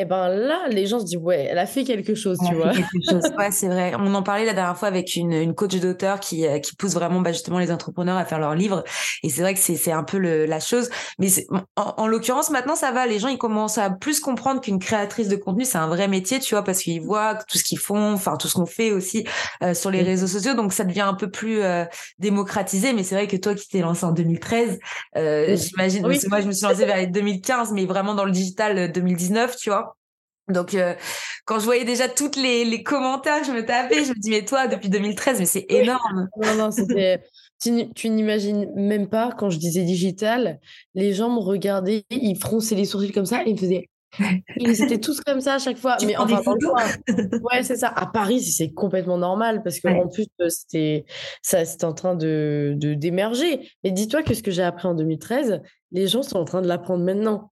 et 0.00 0.06
ben 0.06 0.28
là, 0.28 0.66
les 0.70 0.86
gens 0.86 1.00
se 1.00 1.04
disent, 1.04 1.16
ouais, 1.18 1.48
elle 1.50 1.58
a 1.58 1.66
fait 1.66 1.84
quelque 1.84 2.14
chose, 2.14 2.38
tu 2.48 2.54
vois. 2.54 2.72
ouais, 3.38 3.50
c'est 3.50 3.66
vrai. 3.66 3.92
On 3.98 4.14
en 4.14 4.22
parlait 4.22 4.46
la 4.46 4.54
dernière 4.54 4.76
fois 4.76 4.88
avec 4.88 5.14
une, 5.16 5.32
une 5.32 5.54
coach 5.54 5.74
d'auteur 5.76 6.20
qui, 6.20 6.46
euh, 6.46 6.58
qui 6.58 6.74
pousse 6.74 6.94
vraiment 6.94 7.20
bah, 7.20 7.32
justement 7.32 7.58
les 7.58 7.70
entrepreneurs 7.70 8.16
à 8.16 8.24
faire 8.24 8.38
leurs 8.38 8.54
livres. 8.54 8.84
Et 9.22 9.28
c'est 9.28 9.42
vrai 9.42 9.52
que 9.52 9.60
c'est 9.60 9.92
un 9.92 10.04
peu 10.04 10.18
le, 10.18 10.46
la 10.46 10.60
chose. 10.60 10.88
Mais 11.18 11.28
en, 11.76 11.94
en 11.96 12.06
l'occurrence, 12.06 12.50
maintenant, 12.50 12.76
ça 12.76 12.92
va. 12.92 13.06
Les 13.06 13.18
gens, 13.18 13.28
ils 13.28 13.38
commencent 13.38 13.78
à 13.78 13.90
plus 13.90 14.20
comprendre 14.20 14.60
qu'une 14.60 14.78
créatrice 14.78 15.28
de 15.28 15.36
contenu, 15.36 15.64
c'est 15.64 15.78
un 15.78 15.88
vrai 15.88 16.08
métier, 16.08 16.38
tu 16.38 16.54
vois, 16.54 16.64
parce 16.64 16.80
qu'ils 16.80 17.02
voient 17.02 17.34
tout 17.34 17.58
ce 17.58 17.64
qu'ils 17.64 17.78
font, 17.78 18.12
enfin, 18.14 18.36
tout 18.36 18.48
ce 18.48 18.54
qu'on 18.54 18.66
fait 18.66 18.92
aussi 18.92 19.26
euh, 19.62 19.74
sur 19.74 19.90
les 19.90 20.02
réseaux 20.02 20.28
sociaux. 20.28 20.54
Donc, 20.54 20.72
ça 20.72 20.84
devient 20.84 21.00
un 21.00 21.14
peu 21.14 21.30
plus 21.30 21.60
euh, 21.60 21.84
démocratisé. 22.18 22.92
Mais 22.92 23.02
c'est 23.02 23.16
vrai 23.16 23.26
que 23.26 23.36
toi 23.36 23.54
qui 23.54 23.68
t'es 23.68 23.80
lancé 23.80 24.04
en 24.04 24.12
2013, 24.12 24.78
j'imagine, 25.14 26.06
oui. 26.06 26.18
moi, 26.28 26.40
je 26.40 26.46
me 26.46 26.52
suis 26.52 26.66
lancée 26.66 26.86
vers 26.86 26.96
2015, 27.06 27.72
mais 27.72 27.86
vraiment 27.86 28.14
dans 28.14 28.24
le 28.24 28.32
digital 28.32 28.92
2019, 28.92 29.50
euh, 29.50 29.54
tu 29.58 29.70
vois. 29.70 29.96
Donc, 30.48 30.74
euh, 30.74 30.94
quand 31.44 31.58
je 31.58 31.64
voyais 31.64 31.84
déjà 31.84 32.08
toutes 32.08 32.36
les, 32.36 32.64
les, 32.64 32.82
commentaires, 32.82 33.44
je 33.44 33.52
me 33.52 33.64
tapais, 33.64 34.04
je 34.04 34.10
me 34.10 34.18
dis, 34.18 34.30
mais 34.30 34.44
toi, 34.44 34.66
depuis 34.66 34.88
2013, 34.88 35.38
mais 35.38 35.46
c'est 35.46 35.66
énorme. 35.68 36.28
Non, 36.42 36.54
non, 36.56 36.70
c'était. 36.70 37.22
tu, 37.62 38.10
n'imagines 38.10 38.70
même 38.74 39.08
pas, 39.08 39.32
quand 39.36 39.50
je 39.50 39.58
disais 39.58 39.82
digital, 39.82 40.60
les 40.94 41.12
gens 41.12 41.30
me 41.30 41.40
regardaient, 41.40 42.04
ils 42.10 42.36
fronçaient 42.36 42.74
les 42.74 42.84
sourcils 42.84 43.12
comme 43.12 43.26
ça 43.26 43.42
et 43.42 43.50
ils 43.50 43.54
me 43.54 43.58
faisaient. 43.58 43.88
Ils 44.56 44.82
étaient 44.82 44.98
tous 44.98 45.20
comme 45.20 45.40
ça 45.40 45.54
à 45.54 45.58
chaque 45.60 45.76
fois. 45.76 45.96
mais 46.04 46.16
enfin, 46.16 46.40
ouais, 46.42 47.62
c'est 47.62 47.76
ça. 47.76 47.88
À 47.94 48.06
Paris, 48.06 48.40
c'est 48.42 48.72
complètement 48.72 49.18
normal 49.18 49.62
parce 49.62 49.78
qu'en 49.78 50.08
plus, 50.08 50.26
euh, 50.40 50.48
c'était 50.48 51.04
ça, 51.42 51.64
c'était 51.64 51.84
en 51.84 51.94
train 51.94 52.16
de 52.16 52.74
d'émerger. 52.76 53.70
Mais 53.84 53.92
dis-toi 53.92 54.24
que 54.24 54.34
ce 54.34 54.42
que 54.42 54.50
j'ai 54.50 54.64
appris 54.64 54.88
en 54.88 54.94
2013, 54.94 55.62
les 55.92 56.06
gens 56.06 56.22
sont 56.22 56.38
en 56.38 56.44
train 56.44 56.62
de 56.62 56.68
l'apprendre 56.68 57.04
maintenant. 57.04 57.50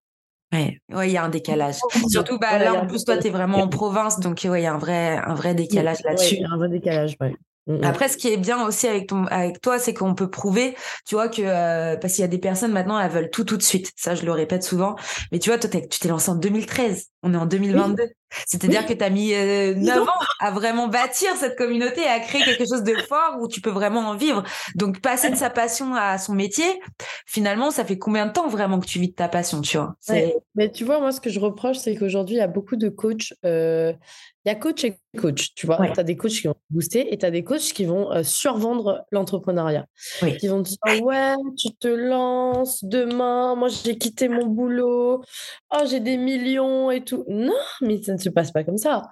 Ouais, 0.53 0.81
ouais, 0.93 1.11
il 1.11 1.13
y 1.13 1.17
a 1.17 1.25
un 1.25 1.29
décalage. 1.29 1.77
Surtout, 2.09 2.39
bah, 2.39 2.59
là, 2.59 2.75
en 2.75 2.87
plus, 2.87 3.05
toi, 3.05 3.19
tu 3.19 3.27
es 3.27 3.31
vraiment 3.31 3.59
en 3.59 3.69
province, 3.69 4.19
donc 4.19 4.41
ouais, 4.45 4.61
il 4.61 4.65
y 4.65 4.67
a 4.67 4.75
un 4.75 4.79
vrai, 4.79 5.19
un 5.19 5.35
vrai 5.35 5.55
décalage 5.55 5.99
là-dessus. 6.05 6.39
un 6.51 6.57
vrai 6.57 6.69
décalage, 6.69 7.17
ouais. 7.21 7.35
Mmh, 7.69 7.77
mmh. 7.77 7.85
Après, 7.85 8.09
ce 8.09 8.17
qui 8.17 8.29
est 8.29 8.37
bien 8.37 8.67
aussi 8.67 8.89
avec 8.89 9.09
ton, 9.09 9.27
avec 9.27 9.61
toi, 9.61 9.79
c'est 9.79 9.95
qu'on 9.95 10.15
peut 10.15 10.31
prouver, 10.31 10.75
tu 11.07 11.15
vois 11.15 11.29
que 11.29 11.43
euh, 11.43 11.97
parce 11.97 12.15
qu'il 12.15 12.23
y 12.23 12.25
a 12.25 12.29
des 12.29 12.39
personnes 12.39 12.73
maintenant, 12.73 12.99
elles 12.99 13.11
veulent 13.11 13.31
tout 13.31 13.45
tout 13.45 13.57
de 13.57 13.63
suite. 13.63 13.93
Ça, 13.95 14.15
je 14.15 14.25
le 14.25 14.33
répète 14.33 14.63
souvent. 14.63 14.97
Mais 15.31 15.39
tu 15.39 15.51
vois, 15.51 15.59
toi, 15.59 15.69
tu 15.71 15.99
t'es 15.99 16.09
lancé 16.09 16.31
en 16.31 16.35
2013. 16.35 17.09
On 17.23 17.35
est 17.35 17.37
en 17.37 17.47
2022. 17.47 18.05
C'est-à-dire 18.47 18.87
que 18.87 18.93
tu 18.93 19.03
as 19.03 19.11
mis 19.11 19.35
euh, 19.35 19.75
9 19.75 20.03
ans 20.03 20.13
à 20.41 20.51
vraiment 20.51 20.89
bâtir 20.89 21.35
cette 21.37 21.57
communauté, 21.57 22.05
à 22.07 22.21
créer 22.21 22.43
quelque 22.43 22.65
chose 22.69 22.83
de 22.83 22.95
fort 22.95 23.37
où 23.41 23.49
tu 23.49 23.61
peux 23.61 23.71
vraiment 23.71 24.01
en 24.01 24.17
vivre. 24.17 24.45
Donc, 24.75 25.01
passer 25.01 25.31
de 25.31 25.37
sa 25.37 25.51
passion 25.51 25.95
à 25.95 26.19
son 26.19 26.35
métier, 26.35 26.81
finalement, 27.27 27.71
ça 27.71 27.85
fait 27.85 27.99
combien 27.99 28.27
de 28.27 28.33
temps 28.33 28.49
vraiment 28.49 28.81
que 28.81 28.87
tu 28.87 28.99
vis 28.99 29.09
de 29.09 29.15
ta 29.15 29.29
passion, 29.29 29.61
tu 29.61 29.79
vois? 29.79 29.97
Mais 30.55 30.71
tu 30.71 30.85
vois, 30.85 31.01
moi, 31.01 31.13
ce 31.13 31.21
que 31.21 31.31
je 31.31 31.41
reproche, 31.41 31.79
c'est 31.79 31.97
qu'aujourd'hui, 31.97 32.37
il 32.37 32.41
y 32.41 32.43
a 32.43 32.49
beaucoup 32.49 32.77
de 32.77 32.89
coachs. 32.89 33.33
Euh, 33.45 33.93
il 34.49 34.53
y 34.53 34.57
a 34.57 34.59
coach 34.59 34.85
et 34.85 34.99
coach, 35.19 35.55
tu 35.55 35.67
vois. 35.67 35.77
Tu 35.93 36.01
as 36.01 36.03
des 36.03 36.17
coachs 36.17 36.33
qui 36.33 36.47
vont 36.47 36.55
booster 36.71 37.13
et 37.13 37.19
tu 37.19 37.27
as 37.27 37.31
des 37.31 37.45
coachs 37.45 37.61
qui 37.61 37.85
vont 37.85 38.11
euh, 38.13 38.23
survendre 38.23 39.05
l'entrepreneuriat. 39.13 39.87
Qui 40.39 40.49
vont 40.49 40.63
te 40.63 40.71
dire 40.71 41.05
Ouais, 41.05 41.35
tu 41.59 41.75
te 41.75 41.89
lances 41.89 42.83
demain, 42.83 43.55
moi 43.57 43.69
j'ai 43.69 43.99
quitté 43.99 44.29
mon 44.29 44.47
boulot, 44.47 45.23
oh, 45.71 45.85
j'ai 45.89 46.01
des 46.01 46.17
millions 46.17 46.91
et 46.91 47.05
tout. 47.05 47.25
Non, 47.29 47.53
mais 47.83 48.03
ça 48.03 48.15
ne 48.15 48.19
se 48.19 48.31
passe 48.31 48.53
pas 48.53 48.65
comme 48.65 48.79
ça. 48.79 49.11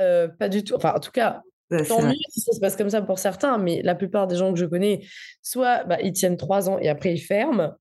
Euh, 0.00 0.28
pas 0.28 0.48
du 0.48 0.62
tout. 0.62 0.74
Enfin, 0.76 0.92
en 0.94 1.00
tout 1.00 1.10
cas, 1.10 1.42
tant 1.70 2.02
mieux 2.02 2.14
si 2.30 2.40
ça 2.40 2.52
se 2.52 2.60
passe 2.60 2.76
comme 2.76 2.90
ça 2.90 3.02
pour 3.02 3.18
certains, 3.18 3.58
mais 3.58 3.82
la 3.82 3.96
plupart 3.96 4.28
des 4.28 4.36
gens 4.36 4.52
que 4.52 4.58
je 4.60 4.66
connais, 4.66 5.04
soit 5.42 5.82
bah, 5.84 5.98
ils 6.00 6.12
tiennent 6.12 6.36
trois 6.36 6.70
ans 6.70 6.78
et 6.78 6.88
après 6.88 7.12
ils 7.12 7.20
ferment. 7.20 7.72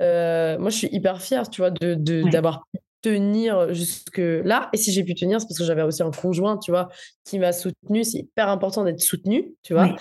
Euh, 0.00 0.58
moi, 0.58 0.70
je 0.70 0.76
suis 0.76 0.88
hyper 0.90 1.20
fière, 1.20 1.48
tu 1.48 1.60
vois, 1.60 1.70
d'avoir 1.70 2.66
de, 2.74 2.79
tenir 3.02 3.72
jusque 3.72 4.18
là. 4.18 4.68
Et 4.72 4.76
si 4.76 4.92
j'ai 4.92 5.04
pu 5.04 5.14
tenir, 5.14 5.40
c'est 5.40 5.46
parce 5.46 5.58
que 5.58 5.64
j'avais 5.64 5.82
aussi 5.82 6.02
un 6.02 6.10
conjoint, 6.10 6.58
tu 6.58 6.70
vois, 6.70 6.88
qui 7.24 7.38
m'a 7.38 7.52
soutenu. 7.52 8.04
C'est 8.04 8.18
hyper 8.18 8.48
important 8.48 8.84
d'être 8.84 9.00
soutenu, 9.00 9.54
tu 9.62 9.74
vois. 9.74 9.94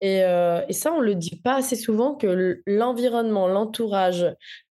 Et, 0.00 0.24
euh, 0.24 0.60
et, 0.68 0.72
ça, 0.72 0.92
on 0.92 1.00
le 1.00 1.14
dit 1.14 1.40
pas 1.42 1.54
assez 1.54 1.76
souvent 1.76 2.14
que 2.14 2.60
l'environnement, 2.66 3.46
l'entourage, 3.46 4.26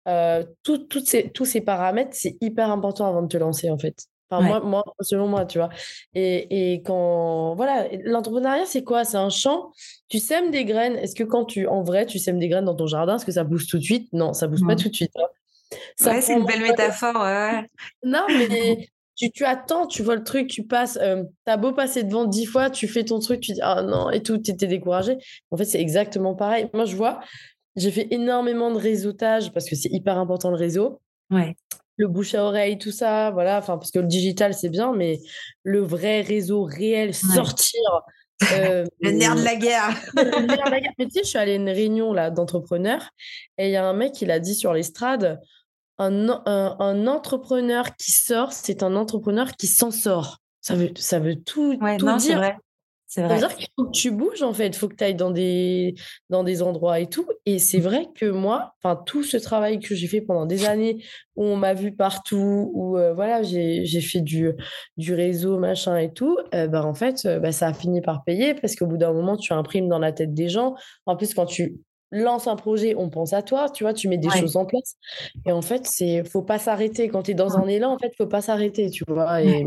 euh, 0.07 0.45
tout, 0.63 0.87
ces, 1.03 1.29
tous 1.31 1.43
ces 1.43 1.59
paramètres, 1.59 2.11
c'est 2.13 2.37
hyper 2.39 2.71
important 2.71 3.07
avant 3.07 3.21
de 3.23 3.27
te 3.27 3.35
lancer, 3.35 3.69
en 3.69 3.77
fait. 3.77 4.07
Enfin, 4.29 4.45
moi, 4.45 4.59
moi, 4.59 4.83
selon 5.01 5.27
moi, 5.27 5.45
tu 5.45 5.57
vois. 5.57 5.69
Et, 6.13 6.73
et 6.73 6.81
quand. 6.81 7.55
Voilà, 7.55 7.87
l'entrepreneuriat, 8.03 8.65
c'est 8.65 8.83
quoi? 8.83 9.05
C'est 9.05 9.17
un 9.17 9.29
champ. 9.29 9.71
Tu 10.09 10.19
sèmes 10.19 10.51
des 10.51 10.65
graines. 10.65 10.95
Est-ce 10.95 11.15
que 11.15 11.23
quand 11.23 11.45
tu. 11.45 11.67
En 11.67 11.81
vrai, 11.83 12.05
tu 12.05 12.19
sèmes 12.19 12.39
des 12.39 12.49
graines 12.49 12.65
dans 12.65 12.75
ton 12.75 12.87
jardin, 12.87 13.15
est-ce 13.15 13.25
que 13.25 13.31
ça 13.31 13.45
pousse 13.45 13.67
tout 13.67 13.77
de 13.77 13.83
suite? 13.83 14.09
Non, 14.11 14.33
ça 14.33 14.47
pousse 14.47 14.65
pas 14.65 14.75
tout 14.75 14.89
de 14.89 14.95
suite. 14.95 15.11
Hein. 15.15 15.27
Ouais, 16.05 16.21
c'est 16.21 16.33
une 16.33 16.45
belle 16.45 16.61
métaphore. 16.61 17.15
Ouais. 17.15 17.67
Non, 18.03 18.25
mais 18.29 18.89
tu, 19.15 19.31
tu, 19.31 19.43
attends, 19.45 19.87
tu 19.87 20.03
vois 20.03 20.15
le 20.15 20.23
truc, 20.23 20.47
tu 20.47 20.63
passes. 20.63 20.97
Euh, 21.01 21.23
T'as 21.45 21.57
beau 21.57 21.73
passer 21.73 22.03
devant 22.03 22.25
dix 22.25 22.45
fois, 22.45 22.69
tu 22.69 22.87
fais 22.87 23.03
ton 23.03 23.19
truc, 23.19 23.41
tu 23.41 23.53
dis 23.53 23.61
ah 23.61 23.81
non, 23.81 24.09
et 24.11 24.21
tout, 24.21 24.37
tu 24.37 24.51
étais 24.51 24.67
découragé. 24.67 25.17
En 25.51 25.57
fait, 25.57 25.65
c'est 25.65 25.81
exactement 25.81 26.35
pareil. 26.35 26.69
Moi, 26.73 26.85
je 26.85 26.95
vois, 26.95 27.19
j'ai 27.75 27.91
fait 27.91 28.07
énormément 28.11 28.71
de 28.71 28.77
réseautage 28.77 29.51
parce 29.53 29.69
que 29.69 29.75
c'est 29.75 29.89
hyper 29.89 30.17
important 30.17 30.49
le 30.49 30.57
réseau. 30.57 31.01
Ouais. 31.29 31.55
Le 31.97 32.07
bouche 32.07 32.35
à 32.35 32.43
oreille, 32.43 32.77
tout 32.77 32.91
ça, 32.91 33.31
voilà. 33.31 33.57
Enfin, 33.57 33.77
parce 33.77 33.91
que 33.91 33.99
le 33.99 34.07
digital, 34.07 34.53
c'est 34.53 34.69
bien, 34.69 34.93
mais 34.93 35.19
le 35.63 35.79
vrai 35.81 36.21
réseau 36.21 36.63
réel, 36.63 37.13
sortir. 37.13 37.81
Euh, 38.53 38.85
le 39.01 39.11
nerf 39.11 39.35
de 39.35 39.43
la 39.43 39.55
guerre. 39.55 39.89
le 40.15 40.45
nerf 40.45 40.65
de 40.65 40.71
la 40.71 40.79
guerre. 40.79 40.93
Mais 40.99 41.05
tu 41.05 41.11
sais, 41.11 41.23
je 41.23 41.29
suis 41.29 41.37
allée 41.37 41.53
à 41.53 41.55
une 41.55 41.69
réunion 41.69 42.13
là 42.13 42.29
d'entrepreneurs 42.29 43.09
et 43.57 43.67
il 43.67 43.71
y 43.71 43.75
a 43.75 43.85
un 43.85 43.93
mec, 43.93 44.21
il 44.21 44.31
a 44.31 44.39
dit 44.39 44.55
sur 44.55 44.73
l'estrade 44.73 45.39
un, 45.97 46.29
un, 46.45 47.07
entrepreneur 47.07 47.95
qui 47.95 48.11
sort, 48.11 48.53
c'est 48.53 48.83
un 48.83 48.95
entrepreneur 48.95 49.51
qui 49.53 49.67
s'en 49.67 49.91
sort. 49.91 50.39
Ça 50.61 50.75
veut, 50.75 50.91
ça 50.95 51.19
veut 51.19 51.35
tout, 51.35 51.77
tout 51.97 52.17
dire. 52.17 52.37
Vrai. 52.37 52.57
C'est 53.09 53.23
vrai. 53.23 53.37
Dire 53.37 53.55
qu'il 53.55 53.69
faut 53.77 53.85
que 53.85 53.97
tu 53.97 54.11
bouges, 54.11 54.43
en 54.43 54.53
fait. 54.53 54.67
Il 54.67 54.75
faut 54.75 54.89
que 54.89 54.95
tu 54.95 55.03
ailles 55.05 55.15
dans 55.15 55.31
des, 55.31 55.95
dans 56.29 56.43
des 56.43 56.61
endroits 56.61 56.99
et 56.99 57.07
tout. 57.07 57.25
Et 57.45 57.57
c'est 57.57 57.79
vrai 57.79 58.07
que 58.13 58.25
moi, 58.25 58.75
tout 59.05 59.23
ce 59.23 59.37
travail 59.37 59.79
que 59.79 59.95
j'ai 59.95 60.07
fait 60.07 60.19
pendant 60.19 60.45
des 60.45 60.65
années, 60.65 61.05
où 61.37 61.45
on 61.45 61.55
m'a 61.55 61.73
vu 61.73 61.93
partout, 61.93 62.69
où 62.73 62.97
euh, 62.97 63.13
voilà, 63.13 63.43
j'ai 63.43 64.01
fait 64.01 64.19
du, 64.19 64.51
du 64.97 65.13
réseau, 65.13 65.57
machin 65.57 65.95
et 65.95 66.11
tout, 66.11 66.37
euh, 66.53 66.67
bah, 66.67 66.85
en 66.85 66.93
fait, 66.93 67.25
euh, 67.25 67.39
bah, 67.39 67.53
ça 67.53 67.67
a 67.67 67.73
fini 67.73 68.01
par 68.01 68.25
payer 68.25 68.53
parce 68.53 68.75
qu'au 68.75 68.87
bout 68.87 68.97
d'un 68.97 69.13
moment, 69.13 69.37
tu 69.37 69.53
imprimes 69.53 69.87
dans 69.87 69.99
la 69.99 70.11
tête 70.11 70.33
des 70.33 70.49
gens. 70.49 70.75
En 71.05 71.15
plus, 71.15 71.33
quand 71.33 71.45
tu 71.45 71.77
lance 72.11 72.47
un 72.47 72.55
projet, 72.55 72.95
on 72.95 73.09
pense 73.09 73.33
à 73.33 73.41
toi, 73.41 73.69
tu 73.69 73.83
vois, 73.83 73.93
tu 73.93 74.07
mets 74.07 74.17
des 74.17 74.29
choses 74.29 74.55
en 74.55 74.65
place. 74.65 74.95
Et 75.45 75.51
en 75.51 75.61
fait, 75.61 75.85
c'est 75.85 76.23
faut 76.23 76.41
pas 76.41 76.59
s'arrêter. 76.59 77.09
Quand 77.09 77.23
tu 77.23 77.31
es 77.31 77.33
dans 77.33 77.57
un 77.57 77.67
élan, 77.67 77.93
en 77.93 77.97
fait, 77.97 78.13
faut 78.17 78.27
pas 78.27 78.41
s'arrêter, 78.41 78.89
tu 78.89 79.03
vois. 79.07 79.41
Et, 79.41 79.65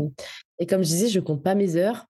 et, 0.59 0.65
comme 0.65 0.83
je 0.83 0.89
disais, 0.89 1.07
je 1.07 1.19
compte 1.19 1.43
pas 1.43 1.55
mes 1.55 1.75
heures. 1.75 2.05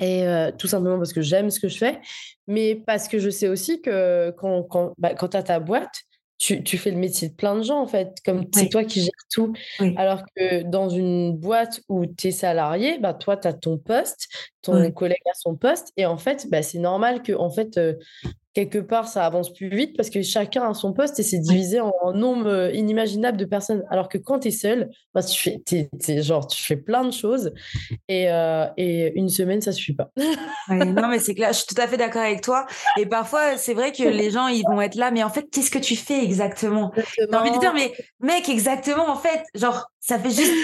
Et 0.00 0.26
euh, 0.26 0.50
tout 0.50 0.66
simplement 0.66 0.98
parce 0.98 1.12
que 1.12 1.22
j'aime 1.22 1.50
ce 1.50 1.60
que 1.60 1.68
je 1.68 1.78
fais, 1.78 2.00
mais 2.48 2.74
parce 2.74 3.06
que 3.06 3.18
je 3.18 3.30
sais 3.30 3.48
aussi 3.48 3.80
que 3.80 4.32
quand, 4.36 4.64
quand, 4.64 4.92
bah, 4.98 5.14
quand 5.14 5.28
tu 5.28 5.36
as 5.36 5.42
ta 5.42 5.60
boîte, 5.60 6.02
tu, 6.36 6.64
tu, 6.64 6.78
fais 6.78 6.90
le 6.90 6.96
métier 6.96 7.28
de 7.28 7.34
plein 7.34 7.56
de 7.56 7.62
gens, 7.62 7.80
en 7.80 7.86
fait, 7.86 8.18
comme 8.24 8.44
c'est 8.52 8.68
toi 8.68 8.82
qui 8.82 9.00
gères 9.00 9.10
tout. 9.32 9.54
Alors 9.96 10.22
que 10.36 10.62
dans 10.62 10.88
une 10.88 11.36
boîte 11.36 11.80
où 11.88 12.06
tu 12.06 12.28
es 12.28 12.30
salarié, 12.32 12.98
bah, 12.98 13.14
toi, 13.14 13.36
tu 13.36 13.46
as 13.46 13.52
ton 13.52 13.78
poste, 13.78 14.28
ton 14.62 14.90
collègue 14.90 15.22
a 15.30 15.34
son 15.34 15.54
poste, 15.54 15.92
et 15.96 16.06
en 16.06 16.18
fait, 16.18 16.48
bah, 16.50 16.62
c'est 16.62 16.80
normal 16.80 17.22
que 17.22 17.32
en 17.32 17.50
fait, 17.50 17.78
euh, 17.78 17.94
quelque 18.54 18.78
part, 18.78 19.08
ça 19.08 19.26
avance 19.26 19.52
plus 19.52 19.68
vite 19.68 19.96
parce 19.96 20.10
que 20.10 20.22
chacun 20.22 20.70
a 20.70 20.74
son 20.74 20.92
poste 20.92 21.18
et 21.18 21.22
c'est 21.22 21.38
divisé 21.38 21.80
en, 21.80 21.92
nombre 22.14 22.46
euh, 22.46 22.72
inimaginable 22.72 23.36
de 23.36 23.44
personnes. 23.44 23.82
Alors 23.90 24.08
que 24.08 24.16
quand 24.16 24.40
tu 24.40 24.48
es 24.48 24.50
seul, 24.52 24.90
bah, 25.12 25.22
tu, 25.22 25.58
fais, 25.68 26.22
genre, 26.22 26.46
tu 26.46 26.62
fais 26.62 26.76
plein 26.76 27.04
de 27.04 27.10
choses 27.10 27.52
et, 28.08 28.30
euh, 28.30 28.66
et 28.76 29.12
une 29.18 29.28
semaine, 29.28 29.60
ça 29.60 29.72
suffit 29.72 29.94
pas. 29.94 30.10
non, 30.68 31.08
mais 31.08 31.18
c'est 31.18 31.34
clair, 31.34 31.52
je 31.52 31.58
suis 31.58 31.66
tout 31.66 31.80
à 31.80 31.88
fait 31.88 31.96
d'accord 31.96 32.22
avec 32.22 32.40
toi. 32.40 32.66
Et 32.98 33.06
parfois, 33.06 33.56
c'est 33.56 33.74
vrai 33.74 33.90
que 33.92 34.04
les 34.04 34.30
gens, 34.30 34.46
ils 34.46 34.62
vont 34.62 34.80
être 34.80 34.94
là, 34.94 35.10
mais 35.10 35.24
en 35.24 35.30
fait, 35.30 35.46
qu'est-ce 35.50 35.70
que 35.70 35.78
tu 35.78 35.96
fais 35.96 36.22
exactement? 36.22 36.92
J'ai 37.18 37.36
envie 37.36 37.50
de 37.50 37.58
dire, 37.58 37.74
mais 37.74 37.92
mec, 38.20 38.48
exactement, 38.48 39.08
en 39.08 39.16
fait, 39.16 39.42
genre, 39.54 39.90
ça 40.00 40.18
fait 40.18 40.30
juste 40.30 40.54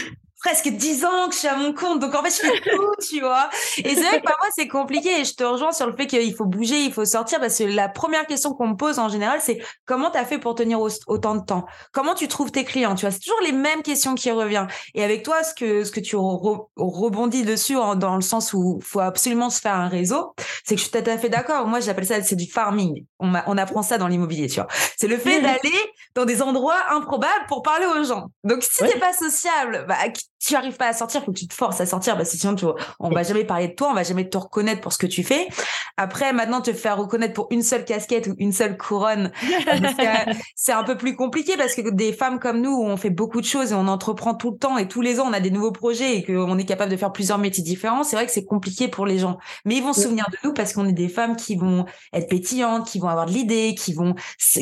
presque 0.41 0.69
dix 0.69 1.05
ans 1.05 1.29
que 1.29 1.35
je 1.35 1.41
suis 1.41 1.49
à 1.49 1.57
mon 1.57 1.73
compte. 1.73 2.01
Donc, 2.01 2.15
en 2.15 2.23
fait, 2.23 2.31
je 2.31 2.49
fais 2.49 2.71
tout, 2.71 2.93
tu 3.09 3.21
vois. 3.21 3.49
Et 3.79 3.95
c'est 3.95 4.03
vrai 4.03 4.21
que 4.21 4.25
parfois, 4.25 4.49
c'est 4.55 4.69
compliqué. 4.69 5.21
Et 5.21 5.25
je 5.25 5.35
te 5.35 5.45
rejoins 5.45 5.73
sur 5.73 5.87
le 5.87 5.95
fait 5.95 6.07
qu'il 6.07 6.35
faut 6.35 6.47
bouger, 6.47 6.81
il 6.81 6.93
faut 6.93 7.05
sortir. 7.05 7.41
Parce 7.41 7.59
que 7.59 7.65
la 7.65 7.89
première 7.89 8.27
question 8.27 8.55
qu'on 8.55 8.69
me 8.69 8.77
pose 8.77 8.99
en 8.99 9.09
général, 9.09 9.41
c'est 9.43 9.63
comment 9.87 10.11
tu 10.11 10.19
as 10.19 10.25
fait 10.25 10.39
pour 10.39 10.55
tenir 10.55 10.81
autant 10.81 11.35
de 11.35 11.45
temps? 11.45 11.67
Comment 11.93 12.15
tu 12.15 12.29
trouves 12.29 12.51
tes 12.51 12.65
clients? 12.65 12.95
Tu 12.95 13.03
vois, 13.03 13.11
c'est 13.11 13.21
toujours 13.21 13.41
les 13.45 13.53
mêmes 13.53 13.83
questions 13.83 14.15
qui 14.15 14.31
reviennent. 14.31 14.69
Et 14.95 15.05
avec 15.05 15.23
toi, 15.23 15.43
ce 15.43 15.55
que, 15.55 15.85
ce 15.85 15.91
que 15.91 16.01
tu 16.01 16.17
rebondis 16.17 17.43
dessus 17.43 17.75
dans 17.97 18.17
le 18.17 18.23
sens 18.23 18.53
où 18.53 18.79
il 18.81 18.85
faut 18.85 19.01
absolument 19.01 19.51
se 19.51 19.61
faire 19.61 19.75
un 19.75 19.89
réseau, 19.89 20.35
c'est 20.65 20.75
que 20.75 20.81
je 20.81 20.87
suis 20.89 21.03
tout 21.03 21.11
à 21.11 21.19
fait 21.19 21.29
d'accord. 21.29 21.67
Moi, 21.67 21.81
j'appelle 21.81 22.07
ça, 22.07 22.23
c'est 22.23 22.37
du 22.37 22.51
farming. 22.51 23.05
On, 23.19 23.33
on 23.47 23.59
apprend 23.59 23.83
ça 23.83 23.99
dans 23.99 24.09
l'immobilier, 24.09 24.49
tu 24.49 24.57
vois. 24.57 24.69
C'est 24.97 25.09
le 25.09 25.19
fait 25.19 25.41
d'aller 25.41 25.93
dans 26.15 26.25
des 26.25 26.43
endroits 26.43 26.91
improbables 26.91 27.47
pour 27.49 27.63
parler 27.63 27.87
aux 27.87 28.05
gens. 28.05 28.27
Donc, 28.45 28.63
si 28.63 28.85
tu 28.85 28.91
t'es 28.91 28.99
pas 28.99 29.13
sociable, 29.13 29.85
bah, 29.89 29.97
tu 30.41 30.57
arrives 30.57 30.77
pas 30.77 30.89
à 30.89 30.93
sortir, 30.93 31.23
faut 31.23 31.33
que 31.33 31.39
tu 31.39 31.47
te 31.47 31.55
forces 31.55 31.81
à 31.81 31.87
sortir, 31.87 32.17
parce 32.17 32.31
que 32.31 32.39
sinon 32.39 32.55
tu 32.55 32.65
on 32.99 33.11
va 33.11 33.23
jamais 33.23 33.45
parler 33.45 33.69
de 33.69 33.75
toi, 33.75 33.89
on 33.91 33.95
va 33.95 34.03
jamais 34.03 34.29
te 34.29 34.39
reconnaître 34.39 34.81
pour 34.81 34.93
ce 34.93 34.99
que 34.99 35.07
tu 35.07 35.23
fais. 35.23 35.49
Après, 35.97 36.33
maintenant 36.33 36.63
te 36.63 36.73
faire 36.73 36.97
reconnaître 36.97 37.35
pour 37.35 37.49
une 37.51 37.63
seule 37.63 37.85
casquette 37.85 38.27
ou 38.27 38.35
une 38.39 38.53
seule 38.53 38.79
couronne, 38.79 39.31
c'est 40.57 40.73
un 40.73 40.83
peu 40.83 40.97
plus 40.97 41.15
compliqué 41.15 41.57
parce 41.59 41.75
que 41.75 41.91
des 41.91 42.13
femmes 42.15 42.39
comme 42.39 42.61
nous, 42.63 42.75
on 42.75 42.97
fait 42.97 43.11
beaucoup 43.11 43.41
de 43.41 43.47
choses 43.47 43.73
et 43.73 43.75
on 43.75 43.87
entreprend 43.87 44.35
tout 44.35 44.51
le 44.53 44.57
temps 44.57 44.79
et 44.79 44.89
tous 44.89 45.03
les 45.03 45.21
ans 45.21 45.27
on 45.29 45.33
a 45.35 45.41
des 45.41 45.51
nouveaux 45.51 45.73
projets 45.73 46.17
et 46.17 46.25
qu'on 46.25 46.57
est 46.57 46.65
capable 46.65 46.91
de 46.91 46.97
faire 46.97 47.13
plusieurs 47.13 47.39
métiers 47.39 47.63
différents. 47.63 48.03
C'est 48.03 48.17
vrai 48.17 48.25
que 48.25 48.33
c'est 48.33 48.45
compliqué 48.45 48.89
pour 48.89 49.05
les 49.05 49.19
gens, 49.19 49.39
mais 49.67 49.77
ils 49.77 49.83
vont 49.83 49.93
se 49.93 50.03
souvenir 50.03 50.27
de 50.31 50.37
nous 50.45 50.55
parce 50.55 50.73
qu'on 50.73 50.87
est 50.87 50.93
des 50.93 51.09
femmes 51.09 51.37
qui 51.37 51.57
vont 51.57 51.85
être 52.15 52.29
pétillantes, 52.29 52.89
qui 52.89 52.99
vont 52.99 53.09
avoir 53.09 53.27
de 53.27 53.33
l'idée, 53.33 53.75
qui 53.75 53.93
vont 53.93 54.15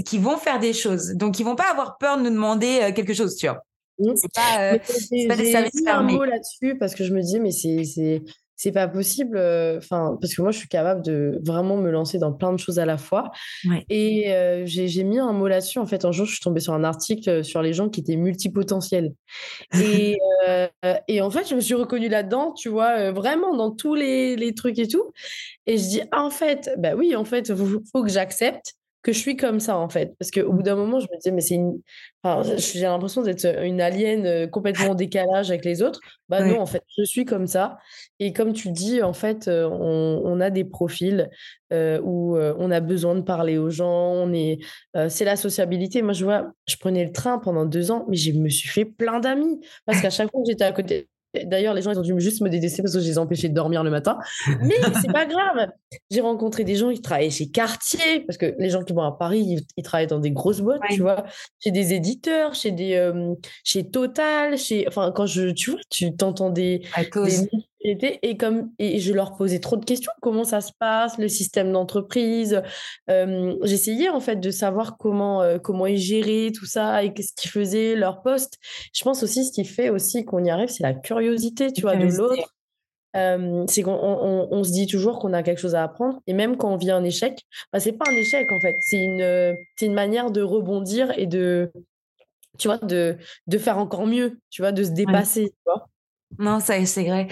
qui 0.05 0.19
vont 0.19 0.39
faire 0.39 0.59
des 0.59 0.73
choses. 0.73 1.13
Donc 1.15 1.39
ils 1.39 1.45
vont 1.45 1.57
pas 1.57 1.71
avoir 1.71 1.99
peur 1.99 2.17
de 2.19 2.23
nous 2.23 2.31
demander 2.31 2.81
euh, 2.83 2.93
quelque 2.93 3.15
chose, 3.15 3.37
tu 3.37 3.47
vois. 3.47 3.63
Mmh. 3.99 4.13
C'est 4.17 4.33
pas, 4.33 4.75
euh, 4.75 4.79
pas 5.29 5.37
des 5.37 5.51
services 5.51 5.83
fermés. 5.85 6.13
un 6.13 6.17
mot 6.17 6.25
là-dessus 6.25 6.77
parce 6.79 6.95
que 6.95 7.05
je 7.05 7.13
me 7.13 7.21
dis, 7.21 7.41
mais 7.41 7.51
c'est 7.51 8.23
c'est 8.61 8.73
pas 8.73 8.89
possible. 8.89 9.37
Euh, 9.37 9.79
enfin, 9.79 10.19
parce 10.21 10.35
que 10.35 10.43
moi, 10.43 10.51
je 10.51 10.59
suis 10.59 10.69
capable 10.69 11.01
de 11.03 11.39
vraiment 11.45 11.77
me 11.77 11.91
lancer 11.91 12.19
dans 12.19 12.33
plein 12.33 12.53
de 12.53 12.59
choses 12.59 12.81
à 12.81 12.87
la 12.87 12.99
fois. 12.99 13.31
Et 13.89 14.33
euh, 14.33 14.65
j'ai 14.67 15.05
mis 15.05 15.21
un 15.21 15.33
mot 15.33 15.47
là-dessus. 15.47 15.79
En 15.79 15.87
fait, 15.87 16.05
un 16.05 16.11
jour, 16.11 16.27
je 16.27 16.33
suis 16.33 16.41
tombée 16.41 16.59
sur 16.59 16.75
un 16.75 16.83
article 16.83 17.45
sur 17.45 17.63
les 17.63 17.73
gens 17.73 17.89
qui 17.89 18.01
étaient 18.01 18.17
multipotentiels. 18.17 19.13
Et, 19.81 20.19
et 21.09 21.21
en 21.21 21.31
fait, 21.31 21.49
je 21.49 21.55
me 21.55 21.61
suis 21.61 21.75
reconnue 21.75 22.09
là-dedans, 22.09 22.53
tu 22.53 22.69
vois, 22.69 23.13
vraiment 23.13 23.55
dans 23.55 23.71
tous 23.71 23.95
les, 23.95 24.35
les, 24.35 24.53
trucs 24.55 24.81
et 24.81 24.89
tout. 24.89 25.13
Et 25.67 25.79
je 25.79 25.89
dis, 25.89 26.01
ah, 26.11 26.25
en 26.25 26.31
fait, 26.31 26.69
bah 26.79 26.97
oui, 26.97 27.15
en 27.15 27.25
fait, 27.25 27.51
il 27.51 27.57
faut, 27.93 28.03
que 28.03 28.11
j'accepte 28.11 28.75
que 29.03 29.13
je 29.13 29.19
suis 29.19 29.37
comme 29.37 29.61
ça 29.61 29.79
en 29.79 29.89
fait. 29.89 30.15
Parce 30.19 30.31
qu'au 30.31 30.53
bout 30.53 30.63
d'un 30.63 30.75
moment 30.77 31.01
je 31.01 31.07
me 31.11 31.17
disais 31.17 31.31
mais 31.31 31.41
c'est 31.41 31.55
une 31.55 31.81
enfin, 32.23 32.43
j'ai 32.57 32.81
l'impression 32.81 33.23
d'être 33.23 33.47
une 33.65 33.81
alien 33.81 34.27
euh, 34.27 34.47
complètement 34.47 34.91
en 34.91 34.95
décalage 34.95 35.51
avec 35.51 35.65
les 35.65 35.83
autres. 35.83 36.01
Bah 36.29 36.43
non 36.45 36.61
en 36.61 36.67
fait 36.67 36.83
je 36.97 37.05
suis 37.05 37.25
comme 37.25 37.47
ça. 37.47 37.79
Et 38.19 38.33
comme 38.33 38.53
tu 38.53 38.71
dis 38.71 39.03
en 39.03 39.13
fait 39.13 39.49
euh, 39.49 39.69
on, 39.69 40.23
on 40.25 40.41
a 40.41 40.51
des 40.51 40.65
profils 40.65 41.31
euh, 41.73 42.01
où 42.03 42.37
on 42.37 42.71
a 42.71 42.81
besoin 42.81 43.15
de 43.15 43.21
parler 43.21 43.59
aux 43.59 43.71
gens 43.71 44.13
on 44.15 44.33
est 44.33 44.59
c'est 45.09 45.25
la 45.25 45.37
sociabilité. 45.37 46.03
Moi 46.03 46.13
je 46.13 46.25
vois 46.25 46.53
je 46.67 46.77
prenais 46.77 47.05
le 47.05 47.13
train 47.13 47.39
pendant 47.39 47.65
deux 47.65 47.91
ans 47.91 48.05
mais 48.09 48.17
je 48.17 48.33
me 48.33 48.49
suis 48.49 48.69
fait 48.69 48.85
plein 48.85 49.21
d'amis. 49.21 49.61
Parce 49.87 50.01
qu'à 50.03 50.11
chaque 50.11 50.31
fois 50.31 50.41
que 50.43 50.51
j'étais 50.51 50.65
à 50.65 50.73
côté 50.73 51.09
D'ailleurs, 51.45 51.75
les 51.75 51.83
gens, 51.83 51.91
ils 51.93 51.99
ont 51.99 52.03
dû 52.03 52.19
juste 52.19 52.41
me 52.41 52.49
détester 52.49 52.83
parce 52.83 52.95
que 52.95 53.01
je 53.01 53.07
les 53.07 53.15
ai 53.15 53.19
empêchés 53.19 53.49
de 53.49 53.55
dormir 53.55 53.85
le 53.85 53.91
matin. 53.91 54.19
Mais 54.63 54.77
c'est 55.03 55.13
pas 55.13 55.27
grave. 55.27 55.69
J'ai 56.11 56.21
rencontré 56.21 56.65
des 56.65 56.75
gens 56.75 56.91
qui 56.91 57.03
travaillaient 57.03 57.31
chez 57.31 57.51
Cartier, 57.51 58.21
parce 58.27 58.39
que 58.39 58.55
les 58.59 58.71
gens 58.71 58.83
qui 58.83 58.95
vont 58.95 59.03
à 59.03 59.13
Paris, 59.13 59.65
ils, 59.77 59.83
travaillent 59.83 60.07
dans 60.07 60.19
des 60.19 60.31
grosses 60.31 60.61
boîtes, 60.61 60.81
tu 60.91 61.03
vois, 61.03 61.25
chez 61.61 61.71
des 61.71 61.93
éditeurs, 61.93 62.55
chez 62.55 62.71
des, 62.71 62.95
euh, 62.95 63.35
chez 63.63 63.89
Total, 63.91 64.57
chez, 64.57 64.87
enfin, 64.89 65.13
quand 65.15 65.27
je, 65.27 65.51
tu 65.51 65.73
vois, 65.73 65.81
tu 65.91 66.17
t'entends 66.17 66.51
des, 66.51 66.83
et 68.23 68.37
comme 68.37 68.71
et 68.79 68.99
je 68.99 69.13
leur 69.13 69.37
posais 69.37 69.59
trop 69.61 69.77
de 69.77 69.85
questions. 69.85 70.13
Comment 70.21 70.45
ça 70.45 70.61
se 70.61 70.73
passe 70.79 71.19
le 71.19 71.29
système 71.29 71.73
d'entreprise? 71.73 72.63
J'essayais 73.09 74.09
en 74.09 74.21
fait 74.21 74.37
de 74.37 74.51
savoir 74.51 74.97
comment 74.99 75.59
comment 75.63 75.87
ils 75.87 75.99
géraient 75.99 76.51
tout 76.55 76.67
ça 76.67 77.03
et 77.03 77.13
qu'est-ce 77.13 77.33
qu'ils 77.35 77.51
faisaient 77.51 77.95
leur 77.95 78.23
poste 78.23 78.59
je 78.95 79.03
pense 79.05 79.23
aussi 79.23 79.45
ce 79.45 79.53
qui 79.53 79.65
fait 79.65 79.91
aussi 79.91 80.25
qu'on 80.25 80.45
y 80.45 80.51
arrive 80.51 80.69
c'est 80.69 80.83
la 80.83 80.95
curiosité 80.95 81.73
tu 81.73 81.83
vois 81.83 81.97
de 81.97 82.07
l'autre. 82.07 82.55
C'est 83.15 83.83
qu'on 83.83 83.99
on, 84.51 84.65
se 84.65 84.71
dit 84.71 84.87
toujours 84.87 85.19
qu'on 85.19 85.33
a 85.33 85.43
quelque 85.43 85.59
chose 85.59 85.75
à 85.75 85.83
apprendre 85.83 86.21
et 86.27 86.33
même 86.33 86.57
quand 86.57 86.73
on 86.73 86.77
vit 86.77 86.91
un 86.91 87.05
échec 87.05 87.41
bah, 87.73 87.81
c'est 87.81 87.93
pas 87.93 88.05
un 88.09 88.15
échec 88.15 88.51
en 88.53 88.61
fait. 88.61 88.77
C'est 88.81 89.03
une 89.03 89.57
c'est 89.77 89.87
une 89.87 89.95
manière 89.95 90.31
de 90.31 90.43
rebondir 90.43 91.13
et 91.19 91.27
de 91.27 91.73
tu 92.59 92.69
vois 92.69 92.79
de 92.79 93.17
de 93.47 93.59
faire 93.59 93.79
encore 93.79 94.07
mieux 94.07 94.39
tu 94.51 94.63
vois 94.63 94.73
de 94.73 94.85
se 94.85 94.91
dépasser 94.91 95.47
tu 95.49 95.63
vois 95.65 95.89
Non, 96.39 96.61
ça, 96.61 96.85
c'est 96.85 97.05
vrai. 97.05 97.27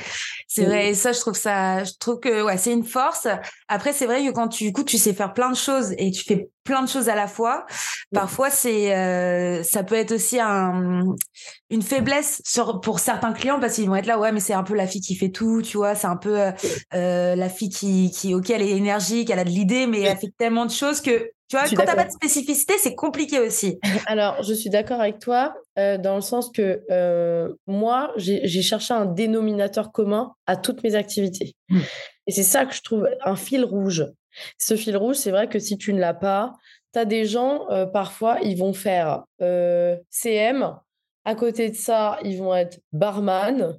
C'est 0.48 0.64
vrai. 0.64 0.88
Et 0.88 0.94
ça, 0.94 1.12
je 1.12 1.20
trouve 1.20 1.34
ça, 1.36 1.84
je 1.84 1.92
trouve 2.00 2.18
que, 2.18 2.42
ouais, 2.42 2.56
c'est 2.56 2.72
une 2.72 2.82
force. 2.84 3.28
Après, 3.68 3.92
c'est 3.92 4.06
vrai 4.06 4.24
que 4.26 4.32
quand 4.32 4.48
tu, 4.48 4.64
du 4.64 4.72
coup, 4.72 4.84
tu 4.84 4.96
sais 4.96 5.12
faire 5.12 5.34
plein 5.34 5.50
de 5.50 5.56
choses 5.56 5.92
et 5.98 6.10
tu 6.10 6.24
fais 6.24 6.48
plein 6.64 6.82
de 6.82 6.88
choses 6.88 7.08
à 7.08 7.14
la 7.14 7.28
fois, 7.28 7.66
parfois, 8.12 8.50
c'est, 8.50 8.96
euh, 8.96 9.62
ça 9.62 9.84
peut 9.84 9.94
être 9.94 10.12
aussi 10.12 10.40
un, 10.40 11.04
une 11.70 11.82
faiblesse 11.82 12.40
sur, 12.44 12.80
pour 12.80 12.98
certains 12.98 13.32
clients 13.32 13.60
parce 13.60 13.74
qu'ils 13.74 13.86
vont 13.86 13.96
être 13.96 14.06
là, 14.06 14.18
ouais, 14.18 14.32
mais 14.32 14.40
c'est 14.40 14.54
un 14.54 14.64
peu 14.64 14.74
la 14.74 14.86
fille 14.86 15.02
qui 15.02 15.14
fait 15.14 15.30
tout, 15.30 15.62
tu 15.62 15.76
vois, 15.76 15.94
c'est 15.94 16.06
un 16.08 16.16
peu, 16.16 16.50
euh, 16.94 17.36
la 17.36 17.48
fille 17.48 17.68
qui, 17.68 18.10
qui, 18.10 18.34
ok, 18.34 18.50
elle 18.50 18.62
est 18.62 18.70
énergique, 18.70 19.30
elle 19.30 19.38
a 19.38 19.44
de 19.44 19.50
l'idée, 19.50 19.86
mais 19.86 20.00
elle 20.00 20.16
fait 20.16 20.32
tellement 20.38 20.66
de 20.66 20.72
choses 20.72 21.00
que 21.00 21.30
tu 21.48 21.56
vois, 21.56 21.68
quand 21.68 21.84
t'as 21.84 21.94
pas 21.94 22.04
de 22.04 22.10
spécificité, 22.10 22.74
c'est 22.78 22.96
compliqué 22.96 23.38
aussi. 23.38 23.78
Alors, 24.06 24.42
je 24.42 24.52
suis 24.52 24.70
d'accord 24.70 25.00
avec 25.00 25.20
toi 25.20 25.54
euh, 25.78 25.96
dans 25.96 26.16
le 26.16 26.20
sens 26.20 26.50
que 26.50 26.82
euh, 26.90 27.52
moi, 27.66 28.12
j'ai 28.16 28.62
cherché 28.62 28.94
un 28.94 29.06
dénominateur 29.06 29.92
commun 29.92 30.34
à 30.46 30.56
toutes 30.56 30.82
mes 30.82 30.96
activités. 30.96 31.54
Mmh. 31.68 31.80
Et 32.26 32.32
c'est 32.32 32.42
ça 32.42 32.66
que 32.66 32.74
je 32.74 32.82
trouve 32.82 33.08
un 33.24 33.36
fil 33.36 33.64
rouge. 33.64 34.06
Ce 34.58 34.76
fil 34.76 34.96
rouge, 34.96 35.16
c'est 35.16 35.30
vrai 35.30 35.48
que 35.48 35.60
si 35.60 35.78
tu 35.78 35.92
ne 35.92 36.00
l'as 36.00 36.14
pas, 36.14 36.54
tu 36.92 36.98
as 36.98 37.04
des 37.04 37.26
gens, 37.26 37.70
euh, 37.70 37.86
parfois, 37.86 38.38
ils 38.42 38.58
vont 38.58 38.72
faire 38.72 39.22
CM. 40.10 40.74
À 41.24 41.34
côté 41.34 41.70
de 41.70 41.76
ça, 41.76 42.18
ils 42.24 42.38
vont 42.38 42.54
être 42.54 42.80
barman. 42.92 43.78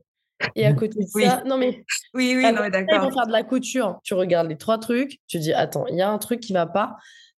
Et 0.56 0.66
à 0.66 0.74
côté 0.74 1.00
de 1.00 1.24
ça, 1.24 1.42
non 1.46 1.58
mais. 1.58 1.84
Oui, 2.14 2.36
oui, 2.38 2.44
non, 2.44 2.70
d'accord. 2.70 2.86
Ils 2.92 3.02
vont 3.02 3.12
faire 3.12 3.26
de 3.26 3.32
la 3.32 3.44
couture. 3.44 4.00
Tu 4.04 4.14
regardes 4.14 4.48
les 4.48 4.58
trois 4.58 4.78
trucs, 4.78 5.20
tu 5.28 5.40
dis, 5.40 5.52
attends, 5.52 5.86
il 5.88 5.96
y 5.96 6.02
a 6.02 6.10
un 6.10 6.18
truc 6.20 6.40
qui 6.40 6.54
va 6.54 6.68
pas 6.68 6.96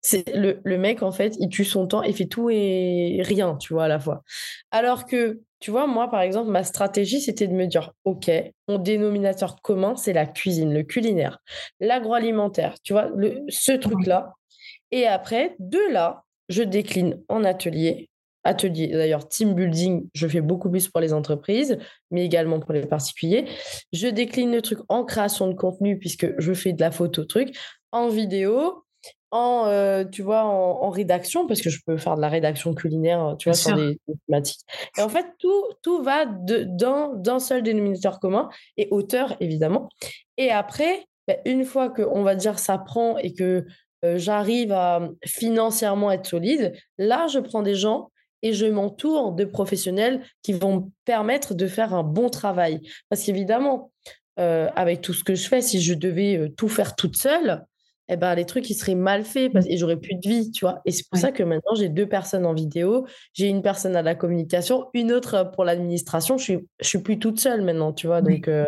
c'est 0.08 0.34
le, 0.34 0.60
le, 0.64 0.78
mec, 0.78 1.02
en 1.02 1.12
fait, 1.12 1.36
il 1.38 1.50
tue 1.50 1.66
son 1.66 1.86
temps 1.86 2.02
et 2.02 2.14
fait 2.14 2.24
tout 2.24 2.48
et 2.48 3.20
rien, 3.22 3.56
tu 3.56 3.74
vois, 3.74 3.84
à 3.84 3.88
la 3.88 4.00
fois. 4.00 4.22
Alors 4.70 5.04
que, 5.04 5.40
tu 5.60 5.70
vois, 5.70 5.86
moi, 5.86 6.10
par 6.10 6.22
exemple, 6.22 6.50
ma 6.50 6.64
stratégie, 6.64 7.20
c'était 7.20 7.46
de 7.46 7.52
me 7.52 7.66
dire, 7.66 7.92
OK, 8.04 8.30
mon 8.68 8.78
dénominateur 8.78 9.60
commun, 9.60 9.96
c'est 9.96 10.14
la 10.14 10.24
cuisine, 10.24 10.72
le 10.72 10.82
culinaire, 10.82 11.40
l'agroalimentaire, 11.78 12.76
tu 12.82 12.94
vois, 12.94 13.10
le, 13.14 13.42
ce 13.48 13.72
truc-là. 13.72 14.32
Et 14.92 15.06
après, 15.06 15.56
de 15.58 15.92
là, 15.92 16.24
je 16.48 16.62
décline 16.62 17.20
en 17.28 17.44
atelier. 17.44 18.08
Atelier, 18.44 18.86
d'ailleurs, 18.86 19.28
team 19.28 19.52
building, 19.52 20.08
je 20.14 20.26
fais 20.26 20.40
beaucoup 20.40 20.70
plus 20.70 20.88
pour 20.88 21.02
les 21.02 21.12
entreprises, 21.12 21.76
mais 22.10 22.24
également 22.24 22.60
pour 22.60 22.72
les 22.72 22.86
particuliers. 22.86 23.44
Je 23.92 24.06
décline 24.06 24.52
le 24.52 24.62
truc 24.62 24.78
en 24.88 25.04
création 25.04 25.48
de 25.48 25.54
contenu, 25.54 25.98
puisque 25.98 26.32
je 26.38 26.54
fais 26.54 26.72
de 26.72 26.80
la 26.80 26.90
photo 26.90 27.26
truc, 27.26 27.54
en 27.92 28.08
vidéo, 28.08 28.84
en, 29.30 29.66
euh, 29.66 30.04
tu 30.04 30.22
vois, 30.22 30.44
en, 30.44 30.90
rédaction, 30.90 31.46
parce 31.46 31.60
que 31.60 31.70
je 31.70 31.80
peux 31.84 31.96
faire 31.96 32.16
de 32.16 32.20
la 32.20 32.28
rédaction 32.28 32.74
culinaire, 32.74 33.36
tu 33.38 33.48
vois, 33.48 33.56
sur 33.56 33.76
des, 33.76 33.98
thématiques. 34.26 34.60
Et 34.96 35.02
en 35.02 35.08
fait, 35.08 35.26
tout, 35.38 35.64
tout 35.82 36.02
va 36.02 36.24
d'un 36.26 37.38
seul 37.38 37.62
dénominateur 37.62 38.20
commun, 38.20 38.48
et 38.76 38.88
auteur, 38.90 39.36
évidemment. 39.40 39.88
Et 40.36 40.50
après, 40.50 41.06
bah, 41.26 41.36
une 41.44 41.64
fois 41.64 41.90
que, 41.90 42.02
on 42.02 42.22
va 42.22 42.34
dire, 42.34 42.58
ça 42.58 42.78
prend 42.78 43.18
et 43.18 43.34
que 43.34 43.66
euh, 44.04 44.16
j'arrive 44.16 44.72
à 44.72 45.08
financièrement 45.24 46.10
être 46.10 46.26
solide, 46.26 46.72
là, 46.96 47.26
je 47.26 47.38
prends 47.38 47.62
des 47.62 47.74
gens 47.74 48.10
et 48.42 48.52
je 48.52 48.66
m'entoure 48.66 49.32
de 49.32 49.44
professionnels 49.44 50.22
qui 50.42 50.52
vont 50.52 50.76
me 50.76 50.82
permettre 51.04 51.54
de 51.54 51.66
faire 51.66 51.92
un 51.92 52.04
bon 52.04 52.30
travail. 52.30 52.80
Parce 53.08 53.24
qu'évidemment, 53.24 53.90
euh, 54.38 54.68
avec 54.76 55.00
tout 55.00 55.12
ce 55.12 55.24
que 55.24 55.34
je 55.34 55.48
fais, 55.48 55.60
si 55.60 55.82
je 55.82 55.94
devais 55.94 56.52
tout 56.56 56.68
faire 56.68 56.94
toute 56.94 57.16
seule, 57.16 57.66
eh 58.08 58.16
ben, 58.16 58.34
les 58.34 58.46
trucs, 58.46 58.68
ils 58.70 58.74
seraient 58.74 58.94
mal 58.94 59.24
faits 59.24 59.52
parce, 59.52 59.66
mmh. 59.66 59.70
et 59.70 59.76
j'aurais 59.76 59.96
plus 59.96 60.14
de 60.14 60.28
vie, 60.28 60.50
tu 60.50 60.64
vois. 60.64 60.80
Et 60.84 60.92
c'est 60.92 61.08
pour 61.08 61.18
ça 61.18 61.30
que 61.30 61.42
maintenant, 61.42 61.74
j'ai 61.74 61.88
deux 61.88 62.08
personnes 62.08 62.46
en 62.46 62.54
vidéo. 62.54 63.06
J'ai 63.34 63.48
une 63.48 63.62
personne 63.62 63.96
à 63.96 64.02
la 64.02 64.14
communication, 64.14 64.86
une 64.94 65.12
autre 65.12 65.50
pour 65.54 65.64
l'administration. 65.64 66.38
Je 66.38 66.42
suis, 66.42 66.68
je 66.80 66.88
suis 66.88 67.00
plus 67.00 67.18
toute 67.18 67.38
seule 67.38 67.62
maintenant, 67.62 67.92
tu 67.92 68.06
vois. 68.06 68.22
Donc, 68.22 68.48
euh, 68.48 68.64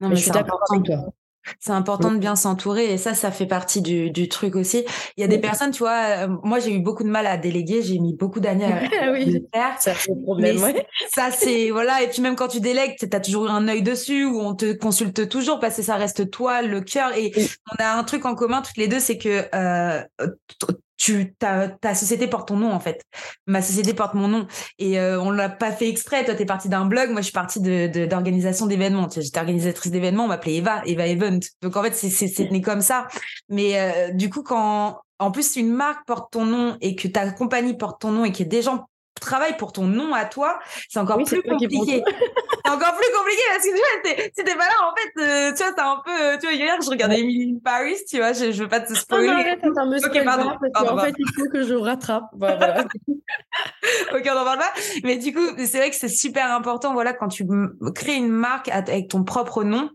non, 0.00 0.10
mais, 0.10 0.16
je 0.16 0.22
suis 0.22 0.30
d'accord 0.30 0.60
avec 0.70 0.84
toi. 0.84 1.12
C'est 1.60 1.72
important 1.72 2.10
de 2.10 2.18
bien 2.18 2.36
s'entourer 2.36 2.92
et 2.92 2.98
ça, 2.98 3.14
ça 3.14 3.30
fait 3.30 3.46
partie 3.46 3.82
du, 3.82 4.10
du, 4.10 4.28
truc 4.28 4.56
aussi. 4.56 4.84
Il 5.16 5.20
y 5.20 5.24
a 5.24 5.28
des 5.28 5.38
personnes, 5.38 5.70
tu 5.70 5.80
vois, 5.80 6.24
euh, 6.24 6.28
moi 6.42 6.58
j'ai 6.58 6.72
eu 6.72 6.80
beaucoup 6.80 7.04
de 7.04 7.08
mal 7.08 7.26
à 7.26 7.36
déléguer, 7.36 7.82
j'ai 7.82 7.98
mis 7.98 8.14
beaucoup 8.14 8.40
d'années 8.40 8.64
à, 8.64 9.10
le 9.12 9.46
faire. 9.52 9.80
Ça 9.80 9.92
c'est 9.94 10.22
problème, 10.22 10.58
Ça 11.14 11.30
c'est 11.30 11.70
voilà 11.70 12.02
et 12.02 12.08
puis 12.08 12.22
même 12.22 12.36
quand 12.36 12.48
tu 12.48 12.60
délègues, 12.60 12.96
tu 12.98 13.08
as 13.10 13.20
toujours 13.20 13.50
un 13.50 13.68
œil 13.68 13.82
dessus 13.82 14.24
ou 14.24 14.40
on 14.40 14.54
te 14.54 14.72
consulte 14.72 15.28
toujours 15.28 15.60
parce 15.60 15.76
que 15.76 15.82
ça 15.82 15.96
reste 15.96 16.30
toi 16.30 16.62
le 16.62 16.80
cœur 16.80 17.16
et 17.16 17.32
on 17.72 17.82
a 17.82 17.96
un 17.96 18.04
truc 18.04 18.24
en 18.24 18.34
commun 18.34 18.62
toutes 18.62 18.76
les 18.76 18.88
deux, 18.88 19.00
c'est 19.00 19.18
que 19.18 19.44
euh, 19.54 20.02
tu 20.96 21.34
ta, 21.38 21.68
ta 21.68 21.94
société 21.94 22.26
porte 22.26 22.48
ton 22.48 22.56
nom 22.56 22.72
en 22.72 22.80
fait. 22.80 23.02
Ma 23.46 23.62
société 23.62 23.94
porte 23.94 24.14
mon 24.14 24.28
nom 24.28 24.46
et 24.78 24.98
euh, 24.98 25.20
on 25.20 25.30
l'a 25.30 25.48
pas 25.48 25.72
fait 25.72 25.88
exprès. 25.88 26.24
Toi, 26.24 26.34
t'es 26.34 26.46
partie 26.46 26.68
d'un 26.68 26.86
blog, 26.86 27.10
moi 27.10 27.20
je 27.20 27.26
suis 27.26 27.32
partie 27.32 27.60
de 27.60 28.06
d'organisation 28.06 28.66
d'événements. 28.66 29.08
J'étais 29.08 29.38
organisatrice 29.38 29.92
d'événements, 29.92 30.24
on 30.24 30.28
m'appelait 30.28 30.56
Eva, 30.56 30.82
Eva 30.86 31.06
Event. 31.06 31.40
Donc 31.62 31.76
en 31.76 31.82
fait, 31.82 31.94
c'est 31.94 32.50
né 32.50 32.60
comme 32.60 32.80
ça. 32.80 33.08
Mais 33.48 33.78
euh, 33.78 34.10
du 34.12 34.30
coup, 34.30 34.42
quand 34.42 35.00
en 35.18 35.30
plus 35.30 35.56
une 35.56 35.72
marque 35.72 36.06
porte 36.06 36.32
ton 36.32 36.44
nom 36.44 36.76
et 36.80 36.94
que 36.94 37.08
ta 37.08 37.30
compagnie 37.30 37.76
porte 37.76 38.00
ton 38.00 38.12
nom 38.12 38.24
et 38.24 38.32
a 38.38 38.44
des 38.44 38.62
gens 38.62 38.86
travaille 39.20 39.56
pour 39.56 39.72
ton 39.72 39.86
nom 39.86 40.14
à 40.14 40.24
toi, 40.24 40.58
c'est 40.88 40.98
encore 40.98 41.22
plus 41.22 41.42
compliqué. 41.42 42.02
c'est 42.64 42.70
encore 42.70 42.96
plus 42.96 43.08
compliqué 43.16 43.42
parce 43.50 43.64
que 43.64 43.70
tu 43.70 43.76
vois, 43.76 44.30
si 44.34 44.44
t'es 44.44 44.54
pas 44.54 44.66
là, 44.66 44.74
en 44.82 44.94
fait, 44.96 45.22
euh, 45.22 45.52
tu 45.52 45.62
vois, 45.62 45.72
t'as 45.72 45.90
un 45.90 46.02
peu, 46.04 46.10
euh, 46.10 46.36
tu 46.38 46.46
vois, 46.46 46.54
hier, 46.54 46.76
je 46.82 46.90
regardais 46.90 47.20
Emily 47.20 47.60
Paris, 47.62 47.96
tu 48.08 48.18
vois, 48.18 48.32
je, 48.32 48.52
je 48.52 48.62
veux 48.62 48.68
pas 48.68 48.80
te 48.80 48.94
spoiler. 48.94 49.26
Non, 49.26 49.32
non, 49.34 49.40
arrête, 49.40 49.58
attends, 49.62 49.86
me 49.86 49.96
okay, 50.06 50.24
pardon, 50.24 50.50
en 50.74 50.98
fait, 50.98 51.14
il 51.18 51.26
faut 51.34 51.50
que 51.50 51.62
je 51.62 51.74
rattrape. 51.74 52.24
Voilà. 52.38 52.84
ok, 54.14 54.28
on 54.30 54.34
n'en 54.34 54.44
parle 54.44 54.58
pas. 54.58 54.72
Mais 55.02 55.16
du 55.16 55.32
coup, 55.32 55.46
c'est 55.58 55.78
vrai 55.78 55.90
que 55.90 55.96
c'est 55.96 56.08
super 56.08 56.52
important, 56.52 56.92
voilà, 56.92 57.12
quand 57.12 57.28
tu 57.28 57.44
crées 57.94 58.14
une 58.14 58.28
marque 58.28 58.68
avec 58.68 59.08
ton 59.08 59.24
propre 59.24 59.64
nom, 59.64 59.90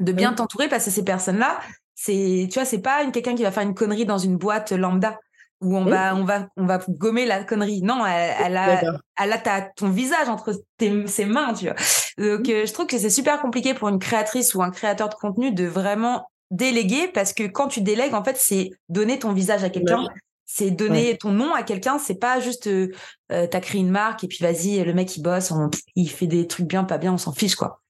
de 0.00 0.12
bien 0.12 0.32
t'entourer 0.34 0.68
parce 0.68 0.84
que 0.84 0.90
ces 0.90 1.04
personnes-là, 1.04 1.58
c'est, 1.94 2.48
tu 2.50 2.58
vois, 2.58 2.66
c'est 2.66 2.82
pas 2.82 3.06
quelqu'un 3.10 3.34
qui 3.34 3.42
va 3.42 3.50
faire 3.50 3.62
une 3.62 3.74
connerie 3.74 4.04
dans 4.04 4.18
une 4.18 4.36
boîte 4.36 4.72
lambda 4.72 5.18
où 5.60 5.76
on 5.76 5.84
va 5.84 6.14
on 6.14 6.24
va 6.24 6.48
on 6.56 6.66
va 6.66 6.78
gommer 6.88 7.26
la 7.26 7.44
connerie. 7.44 7.82
Non, 7.82 8.04
elle, 8.06 8.56
a 8.56 8.82
elle 9.18 9.32
a 9.32 9.60
ton 9.76 9.88
visage 9.88 10.28
entre 10.28 10.52
ses 10.78 11.24
mains, 11.24 11.54
tu 11.54 11.66
vois. 11.66 11.74
Donc 12.18 12.48
euh, 12.48 12.66
je 12.66 12.72
trouve 12.72 12.86
que 12.86 12.98
c'est 12.98 13.10
super 13.10 13.40
compliqué 13.40 13.74
pour 13.74 13.88
une 13.88 13.98
créatrice 13.98 14.54
ou 14.54 14.62
un 14.62 14.70
créateur 14.70 15.08
de 15.08 15.14
contenu 15.14 15.52
de 15.52 15.64
vraiment 15.66 16.28
déléguer 16.50 17.08
parce 17.08 17.32
que 17.32 17.44
quand 17.44 17.68
tu 17.68 17.80
délègues 17.80 18.14
en 18.14 18.24
fait, 18.24 18.36
c'est 18.38 18.70
donner 18.88 19.18
ton 19.18 19.32
visage 19.32 19.64
à 19.64 19.70
quelqu'un. 19.70 20.04
C'est 20.48 20.70
donner 20.70 21.18
ton 21.18 21.32
nom 21.32 21.52
à 21.54 21.64
quelqu'un, 21.64 21.98
c'est 21.98 22.20
pas 22.20 22.38
juste 22.38 22.68
euh, 22.68 22.92
euh, 23.32 23.48
t'as 23.48 23.58
créé 23.58 23.80
une 23.80 23.90
marque 23.90 24.22
et 24.22 24.28
puis 24.28 24.38
vas-y 24.40 24.82
le 24.84 24.94
mec 24.94 25.16
il 25.16 25.22
bosse, 25.22 25.52
il 25.96 26.08
fait 26.08 26.28
des 26.28 26.46
trucs 26.46 26.66
bien 26.66 26.84
pas 26.84 26.98
bien, 26.98 27.12
on 27.12 27.18
s'en 27.18 27.32
fiche 27.32 27.56
quoi 27.56 27.80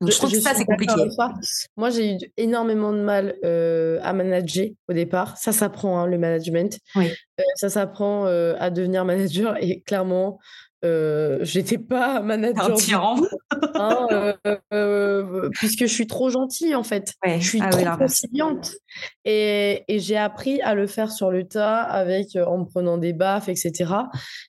je, 0.00 0.16
trouve 0.16 0.32
que 0.32 0.40
ça, 0.40 0.54
c'est 0.54 0.64
compliqué. 0.64 0.94
Moi, 1.76 1.90
j'ai 1.90 2.14
eu 2.14 2.18
énormément 2.36 2.92
de 2.92 3.00
mal 3.00 3.34
euh, 3.44 3.98
à 4.02 4.12
manager 4.12 4.68
au 4.88 4.92
départ. 4.92 5.36
Ça 5.36 5.52
s'apprend, 5.52 5.98
hein, 5.98 6.06
le 6.06 6.18
management. 6.18 6.78
Oui. 6.96 7.10
Euh, 7.40 7.42
ça 7.56 7.68
s'apprend 7.68 8.26
euh, 8.26 8.54
à 8.58 8.70
devenir 8.70 9.04
manager. 9.04 9.56
Et 9.60 9.80
clairement, 9.80 10.38
j'étais 10.82 11.78
pas 11.78 12.20
manager. 12.22 12.72
Un 12.72 12.74
tyran. 12.74 13.16
Hein, 13.74 14.34
puisque 15.52 15.82
je 15.82 15.92
suis 15.92 16.06
trop 16.06 16.30
gentille 16.30 16.74
en 16.74 16.82
fait. 16.82 17.14
je 17.24 17.38
suis 17.38 17.60
ah 17.62 17.70
trop 17.70 17.96
conciliante. 17.96 18.72
Et, 19.24 19.84
et 19.88 20.00
j'ai 20.00 20.16
appris 20.16 20.60
à 20.62 20.74
le 20.74 20.86
faire 20.88 21.12
sur 21.12 21.30
le 21.30 21.46
tas 21.46 21.80
avec 21.80 22.36
en 22.36 22.58
me 22.58 22.64
prenant 22.64 22.98
des 22.98 23.12
baffes, 23.12 23.48
etc. 23.48 23.92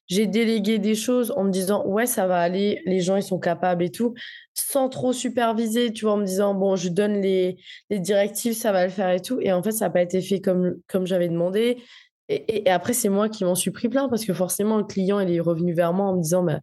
J'ai 0.08 0.26
délégué 0.26 0.80
des 0.80 0.96
choses 0.96 1.32
en 1.38 1.44
me 1.44 1.52
disant 1.52 1.86
ouais 1.86 2.08
ça 2.08 2.26
va 2.26 2.40
aller, 2.40 2.82
les 2.86 3.02
gens 3.02 3.16
ils 3.16 3.24
sont 3.24 3.40
capables 3.40 3.84
et 3.84 3.92
tout, 3.92 4.16
sans 4.54 4.90
trop 4.90 5.14
superviser, 5.14 5.92
tu 5.94 6.06
vois, 6.06 6.14
en 6.14 6.18
me 6.18 6.26
disant 6.26 6.54
bon 6.54 6.76
je 6.76 6.90
donne 6.90 7.22
les, 7.22 7.58
directives, 7.90 8.54
ça 8.54 8.72
va 8.72 8.86
le 8.86 8.92
faire 8.92 9.10
et 9.12 9.22
tout. 9.22 9.40
Et 9.42 9.52
en 9.52 9.64
fait 9.64 9.72
ça 9.72 9.86
n'a 9.86 9.92
pas 9.92 10.02
été 10.02 10.22
fait 10.22 10.42
comme 10.42 10.76
comme 10.88 11.08
j'avais 11.08 11.30
demandé. 11.30 11.78
Et, 12.30 12.70
après, 12.70 12.94
c'est 12.94 13.10
moi 13.10 13.30
qui 13.30 13.44
m'en 13.44 13.56
suis 13.56 13.72
pris 13.72 13.90
plein 13.90 14.08
parce 14.08 14.26
que 14.26 14.34
forcément, 14.34 14.78
le 14.78 14.86
client, 14.86 15.20
il 15.20 15.30
est 15.32 15.40
revenu 15.40 15.74
vers 15.74 15.94
moi 15.94 16.08
en 16.08 16.16
me 16.16 16.22
disant, 16.22 16.44
bah, 16.44 16.60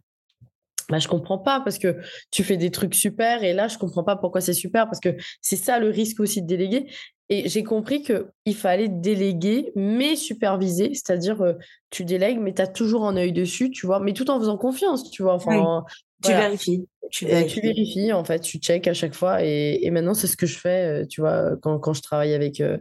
bah, 0.89 0.99
je 0.99 1.07
comprends 1.07 1.37
pas 1.37 1.61
parce 1.61 1.77
que 1.77 1.97
tu 2.31 2.43
fais 2.43 2.57
des 2.57 2.71
trucs 2.71 2.95
super 2.95 3.43
et 3.43 3.53
là, 3.53 3.67
je 3.67 3.77
comprends 3.77 4.03
pas 4.03 4.15
pourquoi 4.15 4.41
c'est 4.41 4.53
super 4.53 4.85
parce 4.85 4.99
que 4.99 5.15
c'est 5.41 5.55
ça 5.55 5.79
le 5.79 5.89
risque 5.89 6.19
aussi 6.19 6.41
de 6.41 6.47
déléguer. 6.47 6.87
Et 7.29 7.47
j'ai 7.47 7.63
compris 7.63 8.03
qu'il 8.03 8.55
fallait 8.55 8.89
déléguer, 8.89 9.71
mais 9.75 10.17
superviser, 10.17 10.93
c'est-à-dire 10.93 11.41
euh, 11.41 11.53
tu 11.89 12.03
délègues, 12.03 12.39
mais 12.39 12.53
tu 12.53 12.61
as 12.61 12.67
toujours 12.67 13.07
un 13.07 13.15
œil 13.15 13.31
dessus, 13.31 13.71
tu 13.71 13.85
vois, 13.85 14.01
mais 14.01 14.11
tout 14.11 14.29
en 14.29 14.37
faisant 14.37 14.57
confiance, 14.57 15.09
tu 15.09 15.23
vois. 15.23 15.35
Enfin, 15.35 15.85
Tu 16.23 16.31
vérifies. 16.31 16.87
Tu 17.09 17.25
vérifies. 17.25 18.13
en 18.13 18.23
fait, 18.23 18.39
tu 18.39 18.57
check 18.57 18.87
à 18.87 18.93
chaque 18.93 19.13
fois. 19.13 19.43
Et, 19.43 19.89
maintenant, 19.91 20.13
c'est 20.13 20.27
ce 20.27 20.37
que 20.37 20.45
je 20.45 20.57
fais, 20.57 21.03
euh, 21.03 21.05
tu 21.05 21.21
vois, 21.21 21.57
quand, 21.61 21.79
quand 21.79 21.93
je 21.93 22.01
travaille 22.01 22.33
avec, 22.33 22.61
euh, 22.61 22.77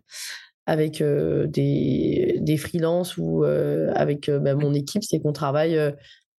avec 0.67 1.01
euh, 1.01 1.47
des, 1.47 2.39
des 2.41 2.57
freelances 2.57 3.17
ou 3.17 3.45
euh, 3.45 3.91
avec 3.95 4.31
bah, 4.31 4.55
mon 4.55 4.73
équipe, 4.75 5.03
c'est 5.03 5.21
qu'on 5.21 5.33
travaille 5.33 5.79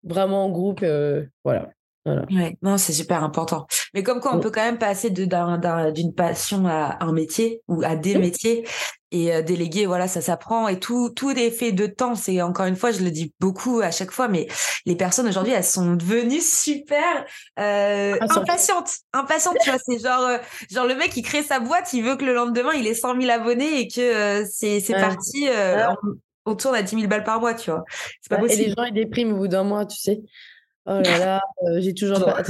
vraiment 0.03 0.45
en 0.45 0.49
groupe. 0.49 0.85
voilà. 1.43 1.69
Ouais, 2.05 2.57
non, 2.61 2.77
c'est 2.77 2.93
super 2.93 3.23
important. 3.23 3.67
Mais 3.93 4.03
comme 4.03 4.19
quoi, 4.19 4.35
on 4.35 4.39
peut 4.39 4.51
quand 4.51 4.63
même 4.63 4.77
passer 4.77 5.09
d'une 5.09 6.13
passion 6.15 6.65
à 6.67 6.97
un 7.01 7.11
métier 7.11 7.61
ou 7.67 7.83
à 7.83 7.95
des 7.95 8.17
métiers 8.17 8.65
et 9.11 9.33
euh, 9.33 9.41
déléguer, 9.41 9.85
voilà, 9.85 10.07
ça 10.07 10.21
s'apprend 10.21 10.69
et 10.69 10.79
tout, 10.79 11.09
tout 11.09 11.31
est 11.31 11.51
fait 11.51 11.73
de 11.73 11.85
temps. 11.85 12.15
C'est 12.15 12.41
encore 12.41 12.65
une 12.65 12.77
fois, 12.77 12.91
je 12.91 13.03
le 13.03 13.11
dis 13.11 13.33
beaucoup 13.41 13.81
à 13.81 13.91
chaque 13.91 14.11
fois, 14.11 14.29
mais 14.29 14.47
les 14.85 14.95
personnes 14.95 15.27
aujourd'hui, 15.27 15.51
elles 15.51 15.65
sont 15.65 15.95
devenues 15.95 16.39
super 16.39 17.25
euh, 17.59 18.15
impatientes, 18.21 18.91
impatientes. 19.11 19.57
tu 19.61 19.69
vois, 19.69 19.79
c'est 19.85 19.99
genre, 19.99 20.21
euh, 20.21 20.37
genre 20.69 20.87
le 20.87 20.95
mec 20.95 21.11
qui 21.11 21.21
crée 21.21 21.43
sa 21.43 21.59
boîte, 21.59 21.91
il 21.91 22.03
veut 22.03 22.15
que 22.15 22.23
le 22.23 22.33
lendemain 22.33 22.71
il 22.73 22.87
ait 22.87 22.93
100 22.93 23.19
000 23.19 23.31
abonnés 23.31 23.81
et 23.81 23.87
que 23.89 24.45
c'est 24.49 24.79
c'est 24.79 24.93
parti. 24.93 25.47
on, 26.45 26.55
tourne 26.55 26.75
à 26.75 26.81
10 26.81 26.95
000 26.95 27.07
balles 27.07 27.25
par 27.25 27.41
mois, 27.41 27.53
tu 27.53 27.69
vois. 27.69 27.83
C'est 28.21 28.29
pas 28.29 28.37
possible. 28.37 28.61
Et 28.61 28.65
les 28.67 28.73
gens 28.73 28.83
ils 28.85 28.93
dépriment 28.93 29.33
au 29.33 29.37
bout 29.37 29.47
d'un 29.49 29.63
mois, 29.63 29.85
tu 29.85 29.97
sais. 29.97 30.21
Oh 30.85 30.99
là 30.99 31.17
là, 31.17 31.41
j'ai 31.79 31.93
toujours 31.93 32.23
pas. 32.23 32.41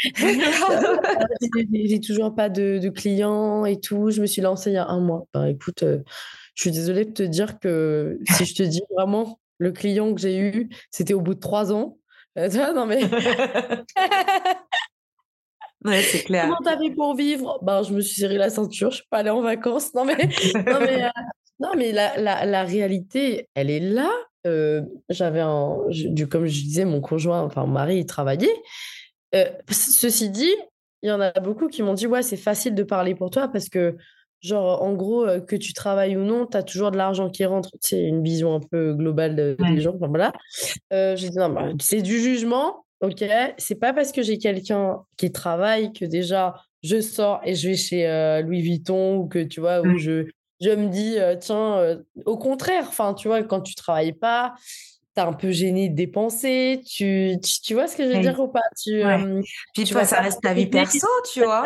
j'ai 1.72 2.00
toujours 2.00 2.34
pas 2.34 2.48
de, 2.48 2.88
clients 2.88 3.66
et 3.66 3.78
tout. 3.78 4.10
Je 4.10 4.20
me 4.20 4.26
suis 4.26 4.42
lancée 4.42 4.70
il 4.70 4.74
y 4.74 4.78
a 4.78 4.86
un 4.86 5.00
mois. 5.00 5.26
Bah, 5.34 5.50
écoute, 5.50 5.82
euh, 5.82 5.98
je 6.54 6.62
suis 6.62 6.70
désolée 6.70 7.04
de 7.04 7.12
te 7.12 7.22
dire 7.22 7.58
que 7.58 8.18
si 8.30 8.46
je 8.46 8.54
te 8.54 8.62
dis 8.62 8.82
vraiment 8.96 9.40
le 9.58 9.72
client 9.72 10.14
que 10.14 10.20
j'ai 10.20 10.38
eu, 10.38 10.70
c'était 10.90 11.14
au 11.14 11.20
bout 11.20 11.34
de 11.34 11.40
trois 11.40 11.72
ans. 11.72 11.98
Euh, 12.38 12.48
non 12.74 12.86
mais. 12.86 13.02
ouais, 15.84 16.02
c'est 16.02 16.24
clair. 16.24 16.44
Comment 16.44 16.56
t'as 16.64 16.78
fait 16.78 16.94
pour 16.94 17.14
vivre? 17.14 17.58
Bah, 17.62 17.82
Je 17.82 17.92
me 17.92 18.00
suis 18.00 18.20
serré 18.20 18.38
la 18.38 18.48
ceinture, 18.48 18.90
je 18.90 18.96
suis 18.96 19.06
pas 19.10 19.18
allée 19.18 19.30
en 19.30 19.42
vacances. 19.42 19.92
Non 19.94 20.06
mais, 20.06 20.16
non, 20.54 20.80
mais, 20.80 21.04
euh, 21.04 21.08
non, 21.58 21.72
mais 21.76 21.92
la, 21.92 22.18
la, 22.18 22.46
la, 22.46 22.64
réalité, 22.64 23.48
elle 23.54 23.68
est 23.68 23.80
là. 23.80 24.08
J'avais 25.10 25.40
un. 25.40 25.76
Du, 25.90 26.26
comme 26.26 26.46
je 26.46 26.62
disais, 26.62 26.86
mon 26.86 27.02
conjoint, 27.02 27.42
enfin 27.42 27.66
mon 27.66 27.72
mari, 27.72 27.98
il 27.98 28.06
travaillait. 28.06 28.56
Euh, 29.34 29.44
ceci 29.70 30.30
dit, 30.30 30.54
il 31.02 31.08
y 31.08 31.12
en 31.12 31.20
a 31.20 31.32
beaucoup 31.40 31.68
qui 31.68 31.82
m'ont 31.82 31.94
dit 31.94 32.06
ouais, 32.06 32.22
c'est 32.22 32.36
facile 32.36 32.74
de 32.74 32.82
parler 32.82 33.14
pour 33.14 33.30
toi 33.30 33.48
parce 33.48 33.68
que, 33.68 33.96
genre, 34.40 34.82
en 34.82 34.92
gros, 34.94 35.24
euh, 35.26 35.40
que 35.40 35.56
tu 35.56 35.72
travailles 35.72 36.16
ou 36.16 36.24
non, 36.24 36.46
tu 36.46 36.56
as 36.56 36.62
toujours 36.62 36.90
de 36.90 36.96
l'argent 36.96 37.30
qui 37.30 37.44
rentre. 37.44 37.70
C'est 37.80 38.02
une 38.02 38.22
vision 38.22 38.54
un 38.54 38.60
peu 38.60 38.94
globale 38.94 39.56
des 39.56 39.80
gens. 39.80 39.96
voilà. 39.98 40.32
Euh, 40.92 41.16
j'ai 41.16 41.30
dit 41.30 41.38
non, 41.38 41.50
bah, 41.50 41.68
c'est 41.80 42.02
du 42.02 42.18
jugement. 42.18 42.84
Ok, 43.00 43.24
c'est 43.56 43.76
pas 43.76 43.94
parce 43.94 44.12
que 44.12 44.20
j'ai 44.20 44.36
quelqu'un 44.36 44.98
qui 45.16 45.32
travaille 45.32 45.90
que 45.94 46.04
déjà 46.04 46.56
je 46.82 47.00
sors 47.00 47.40
et 47.44 47.54
je 47.54 47.70
vais 47.70 47.76
chez 47.76 48.42
Louis 48.44 48.60
Vuitton 48.60 49.16
ou 49.16 49.26
que 49.26 49.38
tu 49.38 49.60
vois, 49.60 49.80
où 49.80 49.86
mmh. 49.86 49.98
je, 49.98 50.26
je 50.60 50.70
me 50.70 50.88
dis, 50.88 51.16
tiens, 51.40 51.98
au 52.26 52.36
contraire, 52.36 52.84
enfin, 52.86 53.14
tu 53.14 53.28
vois, 53.28 53.42
quand 53.42 53.62
tu 53.62 53.74
travailles 53.74 54.12
pas, 54.12 54.52
t'es 55.14 55.20
un 55.20 55.32
peu 55.32 55.50
gêné 55.50 55.88
de 55.88 55.94
dépenser, 55.94 56.82
tu, 56.86 57.36
tu, 57.64 57.74
vois 57.74 57.88
ce 57.88 57.96
que 57.96 58.04
je 58.04 58.16
veux 58.16 58.20
dire 58.20 58.38
ou 58.38 58.48
pas? 58.48 58.60
Tu, 58.82 59.02
Puis 59.74 59.84
tu 59.84 59.92
vois, 59.92 60.04
ça 60.04 60.20
reste 60.20 60.40
ta 60.42 60.54
vie 60.54 60.66
perso, 60.66 61.06
tu 61.32 61.42
vois. 61.42 61.64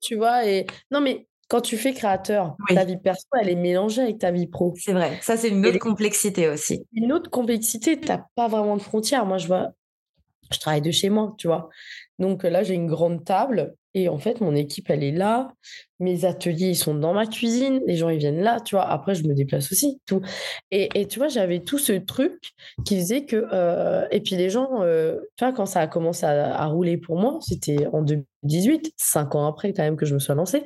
tu 0.00 0.16
vois, 0.16 0.46
et 0.46 0.66
non, 0.90 1.00
mais 1.00 1.26
quand 1.48 1.60
tu 1.60 1.76
fais 1.76 1.92
créateur, 1.92 2.56
ta 2.68 2.84
vie 2.84 2.96
perso, 2.96 3.26
elle 3.38 3.50
est 3.50 3.54
mélangée 3.54 4.02
avec 4.02 4.18
ta 4.18 4.30
vie 4.30 4.46
pro. 4.46 4.74
C'est 4.76 4.92
vrai, 4.92 5.18
ça 5.20 5.36
c'est 5.36 5.50
une 5.50 5.66
autre 5.66 5.78
complexité 5.78 6.48
aussi. 6.48 6.86
Une 6.94 7.12
autre 7.12 7.30
complexité, 7.30 8.00
t'as 8.00 8.24
pas 8.34 8.48
vraiment 8.48 8.76
de 8.76 8.82
frontières. 8.82 9.26
Moi, 9.26 9.38
je 9.38 9.46
vois, 9.46 9.68
je 10.50 10.58
travaille 10.58 10.80
de 10.80 10.90
chez 10.90 11.10
moi, 11.10 11.34
tu 11.38 11.48
vois. 11.48 11.68
Donc 12.18 12.42
là, 12.42 12.62
j'ai 12.62 12.74
une 12.74 12.86
grande 12.86 13.24
table 13.24 13.74
et 13.94 14.08
en 14.08 14.18
fait, 14.18 14.40
mon 14.40 14.54
équipe, 14.54 14.88
elle 14.88 15.04
est 15.04 15.12
là. 15.12 15.52
Mes 16.00 16.24
ateliers, 16.24 16.68
ils 16.68 16.76
sont 16.76 16.94
dans 16.94 17.12
ma 17.12 17.26
cuisine. 17.26 17.80
Les 17.86 17.96
gens, 17.96 18.08
ils 18.08 18.18
viennent 18.18 18.40
là, 18.40 18.58
tu 18.60 18.74
vois. 18.74 18.88
Après, 18.88 19.14
je 19.14 19.24
me 19.24 19.34
déplace 19.34 19.70
aussi, 19.70 20.00
tout. 20.06 20.22
Et, 20.70 20.88
et 20.94 21.06
tu 21.06 21.18
vois, 21.18 21.28
j'avais 21.28 21.60
tout 21.60 21.78
ce 21.78 21.92
truc 21.92 22.52
qui 22.84 22.98
faisait 22.98 23.24
que... 23.26 23.46
Euh, 23.52 24.06
et 24.10 24.20
puis 24.20 24.36
les 24.36 24.48
gens, 24.48 24.82
euh, 24.82 25.18
tu 25.36 25.44
vois, 25.44 25.52
quand 25.52 25.66
ça 25.66 25.80
a 25.80 25.86
commencé 25.86 26.24
à, 26.24 26.66
rouler 26.66 26.96
pour 26.96 27.18
moi, 27.18 27.38
c'était 27.42 27.86
en 27.92 28.02
2018, 28.02 28.94
cinq 28.96 29.34
ans 29.34 29.46
après 29.46 29.72
quand 29.72 29.82
même 29.82 29.96
que 29.96 30.06
je 30.06 30.14
me 30.14 30.18
sois 30.18 30.34
lancée. 30.34 30.64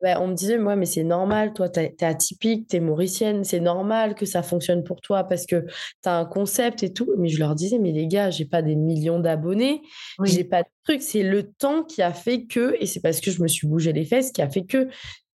Bah, 0.00 0.20
on 0.20 0.28
me 0.28 0.34
disait, 0.34 0.58
moi, 0.58 0.76
mais 0.76 0.86
c'est 0.86 1.02
normal, 1.02 1.52
toi, 1.52 1.68
tu 1.68 1.80
es 1.80 2.04
atypique, 2.04 2.68
tu 2.68 2.76
es 2.76 2.80
mauricienne, 2.80 3.42
c'est 3.42 3.58
normal 3.58 4.14
que 4.14 4.26
ça 4.26 4.42
fonctionne 4.42 4.84
pour 4.84 5.00
toi 5.00 5.24
parce 5.24 5.44
que 5.44 5.66
tu 6.02 6.08
as 6.08 6.16
un 6.16 6.24
concept 6.24 6.84
et 6.84 6.92
tout. 6.92 7.12
Mais 7.18 7.28
je 7.28 7.38
leur 7.38 7.54
disais, 7.56 7.78
mais 7.78 7.90
les 7.90 8.06
gars, 8.06 8.30
j'ai 8.30 8.44
pas 8.44 8.62
des 8.62 8.76
millions 8.76 9.18
d'abonnés, 9.18 9.82
j'ai 10.22 10.44
pas 10.44 10.62
de 10.62 10.68
trucs. 10.84 11.02
C'est 11.02 11.24
le 11.24 11.50
temps 11.50 11.82
qui 11.82 12.02
a 12.02 12.12
fait 12.12 12.44
que, 12.44 12.76
et 12.78 12.86
c'est 12.86 13.00
parce 13.00 13.20
que 13.20 13.30
je 13.30 13.42
me 13.42 13.48
suis 13.48 13.66
bougé 13.66 13.92
les 13.92 14.04
fesses 14.04 14.30
qui 14.30 14.42
a 14.42 14.48
fait 14.48 14.64
que. 14.64 14.88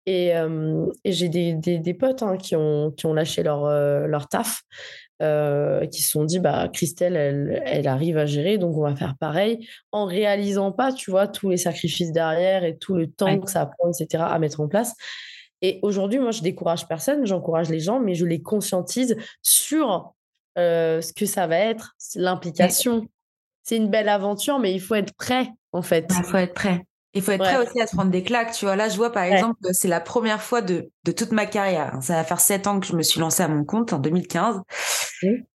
Et, 0.05 0.33
j'ai 1.05 1.29
des, 1.29 1.53
des, 1.53 1.93
potes 1.93 2.23
hein, 2.23 2.37
qui, 2.37 2.55
ont, 2.55 2.91
qui 2.91 3.05
ont 3.05 3.13
lâché 3.13 3.43
leur, 3.43 3.67
leur 4.07 4.27
taf 4.27 4.63
euh, 5.21 5.85
qui 5.85 6.01
se 6.01 6.09
sont 6.09 6.25
dit 6.25 6.39
bah 6.39 6.67
Christelle 6.73 7.15
elle, 7.15 7.61
elle, 7.65 7.87
arrive 7.87 8.17
à 8.17 8.25
gérer 8.25 8.57
donc 8.57 8.75
on 8.75 8.81
va 8.81 8.95
faire 8.95 9.15
pareil 9.19 9.67
en 9.91 10.05
réalisant 10.05 10.71
pas 10.71 10.91
tu 10.91 11.11
vois 11.11 11.27
tous 11.27 11.49
les 11.49 11.57
sacrifices 11.57 12.11
derrière 12.11 12.63
et 12.63 12.77
tout 12.77 12.95
le 12.95 13.09
temps 13.09 13.39
que 13.39 13.49
ça 13.49 13.65
prend 13.65 13.91
etc 13.91 14.23
à 14.27 14.39
mettre 14.39 14.61
en 14.61 14.67
place. 14.67 14.95
Et 15.61 15.79
aujourd'hui 15.83 16.19
moi 16.19 16.31
je 16.31 16.41
décourage 16.41 16.87
personne 16.87 17.25
j'encourage 17.25 17.69
les 17.69 17.79
gens 17.79 17.99
mais 17.99 18.15
je 18.15 18.25
les 18.25 18.41
conscientise 18.41 19.15
sur 19.41 20.13
euh, 20.57 21.01
ce 21.01 21.13
que 21.13 21.25
ça 21.25 21.47
va 21.47 21.57
être 21.57 21.95
l'implication. 22.15 23.07
C'est 23.63 23.77
une 23.77 23.89
belle 23.89 24.09
aventure 24.09 24.59
mais 24.59 24.73
il 24.73 24.81
faut 24.81 24.95
être 24.95 25.13
prêt 25.13 25.49
en 25.71 25.81
fait. 25.81 26.11
Il 26.17 26.23
faut 26.25 26.37
être 26.37 26.53
prêt 26.53 26.81
il 27.13 27.21
faut 27.21 27.31
être 27.31 27.43
prêt 27.43 27.57
aussi 27.57 27.81
à 27.81 27.87
se 27.87 27.95
prendre 27.95 28.11
des 28.11 28.23
claques. 28.23 28.53
Tu 28.53 28.65
vois, 28.65 28.75
là, 28.75 28.89
je 28.89 28.95
vois 28.95 29.11
par 29.11 29.23
exemple 29.23 29.59
que 29.63 29.73
c'est 29.73 29.87
la 29.87 29.99
première 29.99 30.41
fois 30.41 30.61
de, 30.61 30.89
de 31.03 31.11
toute 31.11 31.31
ma 31.31 31.45
carrière. 31.45 31.97
Ça 32.01 32.13
va 32.13 32.23
faire 32.23 32.39
sept 32.39 32.67
ans 32.67 32.79
que 32.79 32.87
je 32.87 32.95
me 32.95 33.03
suis 33.03 33.19
lancée 33.19 33.43
à 33.43 33.47
mon 33.47 33.65
compte 33.65 33.93
en 33.93 33.99
2015. 33.99 34.61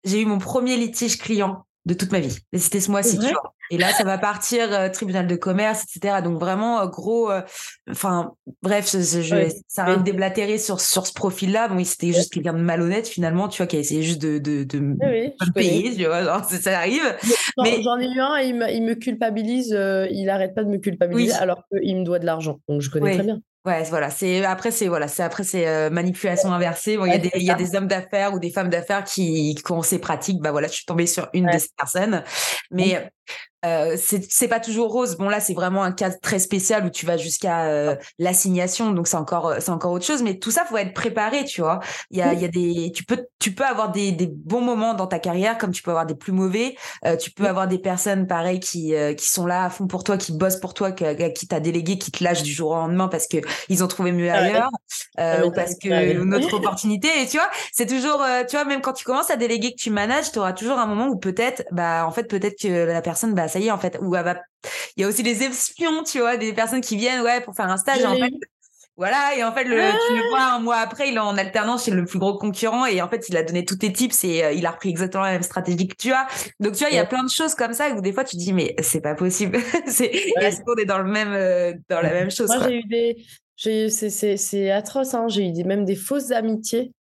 J'ai 0.03 0.21
eu 0.21 0.25
mon 0.25 0.39
premier 0.39 0.77
litige 0.77 1.17
client 1.17 1.65
de 1.85 1.93
toute 1.93 2.11
ma 2.11 2.19
vie. 2.19 2.37
Et 2.53 2.59
c'était 2.59 2.79
ce 2.79 2.91
mois-ci, 2.91 3.17
tu 3.17 3.27
vois. 3.27 3.53
Et 3.71 3.77
là, 3.77 3.91
ça 3.93 4.03
va 4.03 4.17
partir 4.17 4.71
euh, 4.73 4.89
tribunal 4.89 5.27
de 5.27 5.35
commerce, 5.37 5.83
etc. 5.83 6.21
Donc 6.21 6.39
vraiment 6.39 6.81
euh, 6.81 6.87
gros. 6.87 7.31
Euh, 7.31 7.41
enfin, 7.89 8.33
bref, 8.61 8.91
je, 8.91 9.21
je, 9.21 9.49
ça 9.67 9.85
a 9.85 9.95
déblatéré 9.95 10.57
sur 10.57 10.81
sur 10.81 11.07
ce 11.07 11.13
profil-là. 11.13 11.69
Bon, 11.69 11.81
c'était 11.85 12.11
juste 12.11 12.33
quelqu'un 12.33 12.53
de 12.53 12.59
malhonnête 12.59 13.07
finalement, 13.07 13.47
tu 13.47 13.57
vois, 13.57 13.67
qui 13.67 13.77
a 13.77 13.79
essayé 13.79 14.03
juste 14.03 14.21
de 14.21 14.39
de, 14.39 14.65
de 14.65 14.79
me 14.79 15.53
payer, 15.53 15.95
tu 15.95 16.05
vois. 16.05 16.23
Genre, 16.23 16.43
ça, 16.43 16.77
arrive. 16.77 17.15
Mais 17.63 17.81
j'en 17.81 17.97
ai 17.97 18.07
eu 18.07 18.19
un, 18.19 18.37
et 18.37 18.47
il, 18.47 18.55
me, 18.55 18.69
il 18.69 18.83
me 18.83 18.93
culpabilise. 18.93 19.69
il 20.11 20.29
arrête 20.29 20.53
pas 20.53 20.65
de 20.65 20.69
me 20.69 20.77
culpabiliser 20.77 21.33
alors 21.33 21.63
qu'il 21.71 21.97
me 21.97 22.03
doit 22.03 22.19
de 22.19 22.25
l'argent. 22.25 22.59
Donc 22.67 22.81
je 22.81 22.89
connais 22.89 23.13
très 23.13 23.23
bien. 23.23 23.41
Ouais, 23.63 23.83
voilà. 23.89 24.09
C'est 24.09 24.43
après 24.43 24.71
c'est 24.71 24.87
voilà, 24.87 25.07
c'est 25.07 25.21
après 25.21 25.43
c'est 25.43 25.67
euh, 25.67 25.91
manipulation 25.91 26.51
inversée. 26.51 26.97
Bon, 26.97 27.05
il 27.05 27.11
y 27.11 27.15
a 27.15 27.19
des 27.19 27.31
il 27.35 27.43
y 27.43 27.51
a 27.51 27.55
des 27.55 27.75
hommes 27.75 27.87
d'affaires 27.87 28.33
ou 28.33 28.39
des 28.39 28.49
femmes 28.49 28.69
d'affaires 28.69 29.03
qui, 29.03 29.53
qui 29.53 29.71
ont 29.71 29.83
ces 29.83 29.99
pratiques. 29.99 30.41
Bah 30.41 30.51
voilà, 30.51 30.67
je 30.67 30.73
suis 30.73 30.85
tombée 30.85 31.05
sur 31.05 31.29
une 31.33 31.45
de 31.45 31.57
ces 31.59 31.69
personnes. 31.77 32.23
Mais 32.71 33.11
euh, 33.63 33.95
c'est 33.97 34.47
pas 34.47 34.59
toujours 34.59 34.91
rose. 34.91 35.17
Bon 35.17 35.29
là, 35.29 35.39
c'est 35.39 35.53
vraiment 35.53 35.83
un 35.83 35.91
cas 35.91 36.09
très 36.09 36.39
spécial 36.39 36.85
où 36.85 36.89
tu 36.89 37.05
vas 37.05 37.17
jusqu'à 37.17 37.65
euh, 37.65 37.95
l'assignation, 38.17 38.91
donc 38.91 39.07
c'est 39.07 39.17
encore 39.17 39.47
euh, 39.47 39.57
c'est 39.59 39.69
encore 39.69 39.91
autre 39.91 40.05
chose. 40.05 40.23
Mais 40.23 40.39
tout 40.39 40.49
ça, 40.51 40.65
faut 40.65 40.77
être 40.77 40.93
préparé, 40.93 41.45
tu 41.45 41.61
vois. 41.61 41.79
Il 42.09 42.17
y 42.17 42.21
a 42.21 42.33
il 42.33 42.41
y 42.41 42.45
a 42.45 42.47
des 42.47 42.91
tu 42.93 43.03
peux 43.03 43.23
tu 43.39 43.53
peux 43.53 43.63
avoir 43.63 43.91
des, 43.91 44.11
des 44.11 44.27
bons 44.27 44.61
moments 44.61 44.93
dans 44.95 45.07
ta 45.07 45.19
carrière, 45.19 45.57
comme 45.57 45.71
tu 45.71 45.83
peux 45.83 45.91
avoir 45.91 46.07
des 46.07 46.15
plus 46.15 46.31
mauvais. 46.31 46.75
Euh, 47.05 47.15
tu 47.15 47.31
peux 47.31 47.47
avoir 47.47 47.67
des 47.67 47.77
personnes 47.77 48.25
pareilles 48.25 48.59
qui 48.59 48.93
qui 49.17 49.29
sont 49.29 49.45
là 49.45 49.65
à 49.65 49.69
fond 49.69 49.87
pour 49.87 50.03
toi, 50.03 50.17
qui 50.17 50.31
bossent 50.31 50.59
pour 50.59 50.73
toi, 50.73 50.91
qui, 50.91 51.05
qui 51.33 51.47
t'a 51.47 51.59
délégué, 51.59 51.97
qui 51.97 52.11
te 52.11 52.23
lâchent 52.23 52.43
du 52.43 52.51
jour 52.51 52.71
au 52.71 52.75
lendemain 52.75 53.07
parce 53.09 53.27
que 53.27 53.37
ils 53.69 53.83
ont 53.83 53.87
trouvé 53.87 54.11
mieux 54.11 54.31
ah 54.31 54.37
ailleurs 54.37 54.69
ah 55.17 55.45
ou 55.45 55.51
parce 55.51 55.75
que 55.75 56.23
notre 56.23 56.53
opportunité. 56.55 57.09
Et 57.21 57.27
tu 57.27 57.37
vois, 57.37 57.49
c'est 57.71 57.85
toujours 57.85 58.23
tu 58.49 58.55
vois 58.55 58.65
même 58.65 58.81
quand 58.81 58.93
tu 58.93 59.05
commences 59.05 59.29
à 59.29 59.35
déléguer 59.35 59.71
que 59.71 59.79
tu 59.79 59.91
manages, 59.91 60.31
tu 60.31 60.39
auras 60.39 60.53
toujours 60.53 60.79
un 60.79 60.87
moment 60.87 61.07
où 61.07 61.17
peut-être 61.17 61.63
bah 61.71 62.05
en 62.07 62.11
fait 62.11 62.23
peut-être 62.23 62.59
que 62.59 62.85
la 62.85 63.01
personne 63.01 63.35
bah 63.35 63.47
ça 63.51 63.59
y 63.59 63.67
est 63.67 63.71
en 63.71 63.77
fait 63.77 63.97
ou 64.01 64.15
il 64.15 65.01
y 65.01 65.03
a 65.03 65.07
aussi 65.07 65.23
des 65.23 65.43
espions 65.43 66.03
tu 66.03 66.19
vois 66.19 66.37
des 66.37 66.53
personnes 66.53 66.81
qui 66.81 66.97
viennent 66.97 67.21
ouais 67.21 67.41
pour 67.41 67.55
faire 67.55 67.69
un 67.69 67.77
stage 67.77 68.01
et 68.01 68.05
en 68.05 68.15
fait. 68.15 68.31
Voilà 68.97 69.35
et 69.35 69.43
en 69.43 69.53
fait 69.53 69.63
le, 69.63 69.77
tu 69.77 70.15
le 70.15 70.29
vois 70.29 70.43
un 70.43 70.59
mois 70.59 70.77
après 70.77 71.09
il 71.09 71.15
est 71.15 71.19
en 71.19 71.37
alternance 71.37 71.85
chez 71.85 71.91
le 71.91 72.05
plus 72.05 72.19
gros 72.19 72.37
concurrent 72.37 72.85
et 72.85 73.01
en 73.01 73.07
fait 73.07 73.29
il 73.29 73.37
a 73.37 73.41
donné 73.41 73.63
tous 73.63 73.77
tes 73.77 73.91
tips 73.91 74.23
et 74.25 74.43
euh, 74.43 74.51
il 74.51 74.65
a 74.65 74.71
repris 74.71 74.89
exactement 74.89 75.23
la 75.23 75.31
même 75.31 75.43
stratégie 75.43 75.87
que 75.87 75.95
tu 75.95 76.11
as 76.11 76.27
donc 76.59 76.73
tu 76.73 76.79
vois 76.79 76.89
il 76.89 76.95
y 76.95 76.99
a 76.99 77.05
plein 77.05 77.23
de 77.23 77.29
choses 77.29 77.55
comme 77.55 77.73
ça 77.73 77.89
où 77.95 78.01
des 78.01 78.11
fois 78.11 78.25
tu 78.25 78.35
te 78.35 78.41
dis 78.41 78.53
mais 78.53 78.75
c'est 78.81 79.01
pas 79.01 79.15
possible. 79.15 79.59
C'est 79.87 80.11
est-ce 80.41 80.61
qu'on 80.61 80.75
est 80.75 80.85
dans 80.85 80.99
le 80.99 81.09
même 81.09 81.31
euh, 81.31 81.73
dans 81.89 82.01
la 82.01 82.11
même 82.11 82.29
chose 82.29 82.47
moi 82.47 82.67
j'ai 82.67 82.79
eu 82.79 82.83
des 82.83 83.25
c'est 83.89 84.71
atroce 84.71 85.13
hein. 85.13 85.27
j'ai 85.29 85.47
eu 85.47 85.51
des, 85.51 85.63
même 85.63 85.85
des 85.85 85.95
fausses 85.95 86.31
amitiés 86.31 86.91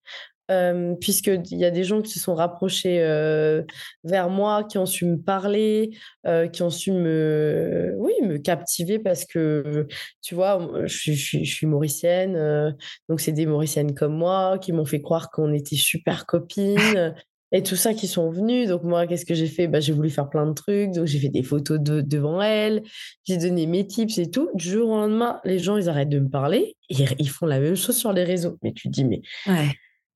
euh, 0.50 0.94
puisqu'il 0.96 1.58
y 1.58 1.64
a 1.64 1.70
des 1.70 1.84
gens 1.84 2.02
qui 2.02 2.10
se 2.10 2.18
sont 2.18 2.34
rapprochés 2.34 3.00
euh, 3.00 3.62
vers 4.04 4.28
moi, 4.28 4.64
qui 4.64 4.78
ont 4.78 4.86
su 4.86 5.06
me 5.06 5.16
parler, 5.16 5.96
euh, 6.26 6.48
qui 6.48 6.62
ont 6.62 6.70
su 6.70 6.90
me, 6.92 7.94
oui, 7.98 8.12
me 8.22 8.38
captiver 8.38 8.98
parce 8.98 9.24
que, 9.24 9.86
tu 10.22 10.34
vois, 10.34 10.70
je, 10.84 11.12
suis 11.12 11.66
mauricienne, 11.66 12.76
donc 13.08 13.20
c'est 13.20 13.32
des 13.32 13.46
mauriciennes 13.46 13.94
comme 13.94 14.16
moi 14.16 14.58
qui 14.58 14.72
m'ont 14.72 14.84
fait 14.84 15.00
croire 15.00 15.30
qu'on 15.30 15.52
était 15.52 15.76
super 15.76 16.26
copines. 16.26 17.14
Et 17.52 17.64
tout 17.64 17.74
ça 17.74 17.94
qui 17.94 18.06
sont 18.06 18.30
venus. 18.30 18.68
Donc, 18.68 18.84
moi, 18.84 19.08
qu'est-ce 19.08 19.26
que 19.26 19.34
j'ai 19.34 19.48
fait? 19.48 19.66
Bah, 19.66 19.80
J'ai 19.80 19.92
voulu 19.92 20.08
faire 20.08 20.28
plein 20.28 20.46
de 20.46 20.52
trucs. 20.52 20.92
Donc, 20.92 21.06
j'ai 21.06 21.18
fait 21.18 21.30
des 21.30 21.42
photos 21.42 21.80
de, 21.80 22.00
devant 22.00 22.40
elles. 22.40 22.84
J'ai 23.24 23.38
donné 23.38 23.66
mes 23.66 23.84
tips 23.84 24.18
et 24.18 24.30
tout. 24.30 24.50
Du 24.54 24.70
jour 24.70 24.90
au 24.90 24.96
lendemain, 24.96 25.40
les 25.44 25.58
gens, 25.58 25.76
ils 25.76 25.88
arrêtent 25.88 26.10
de 26.10 26.20
me 26.20 26.28
parler. 26.28 26.76
Et 26.90 26.94
ils 27.18 27.28
font 27.28 27.46
la 27.46 27.58
même 27.58 27.74
chose 27.74 27.96
sur 27.96 28.12
les 28.12 28.22
réseaux. 28.22 28.56
Mais 28.62 28.72
tu 28.72 28.88
te 28.88 28.92
dis, 28.92 29.04
mais. 29.04 29.22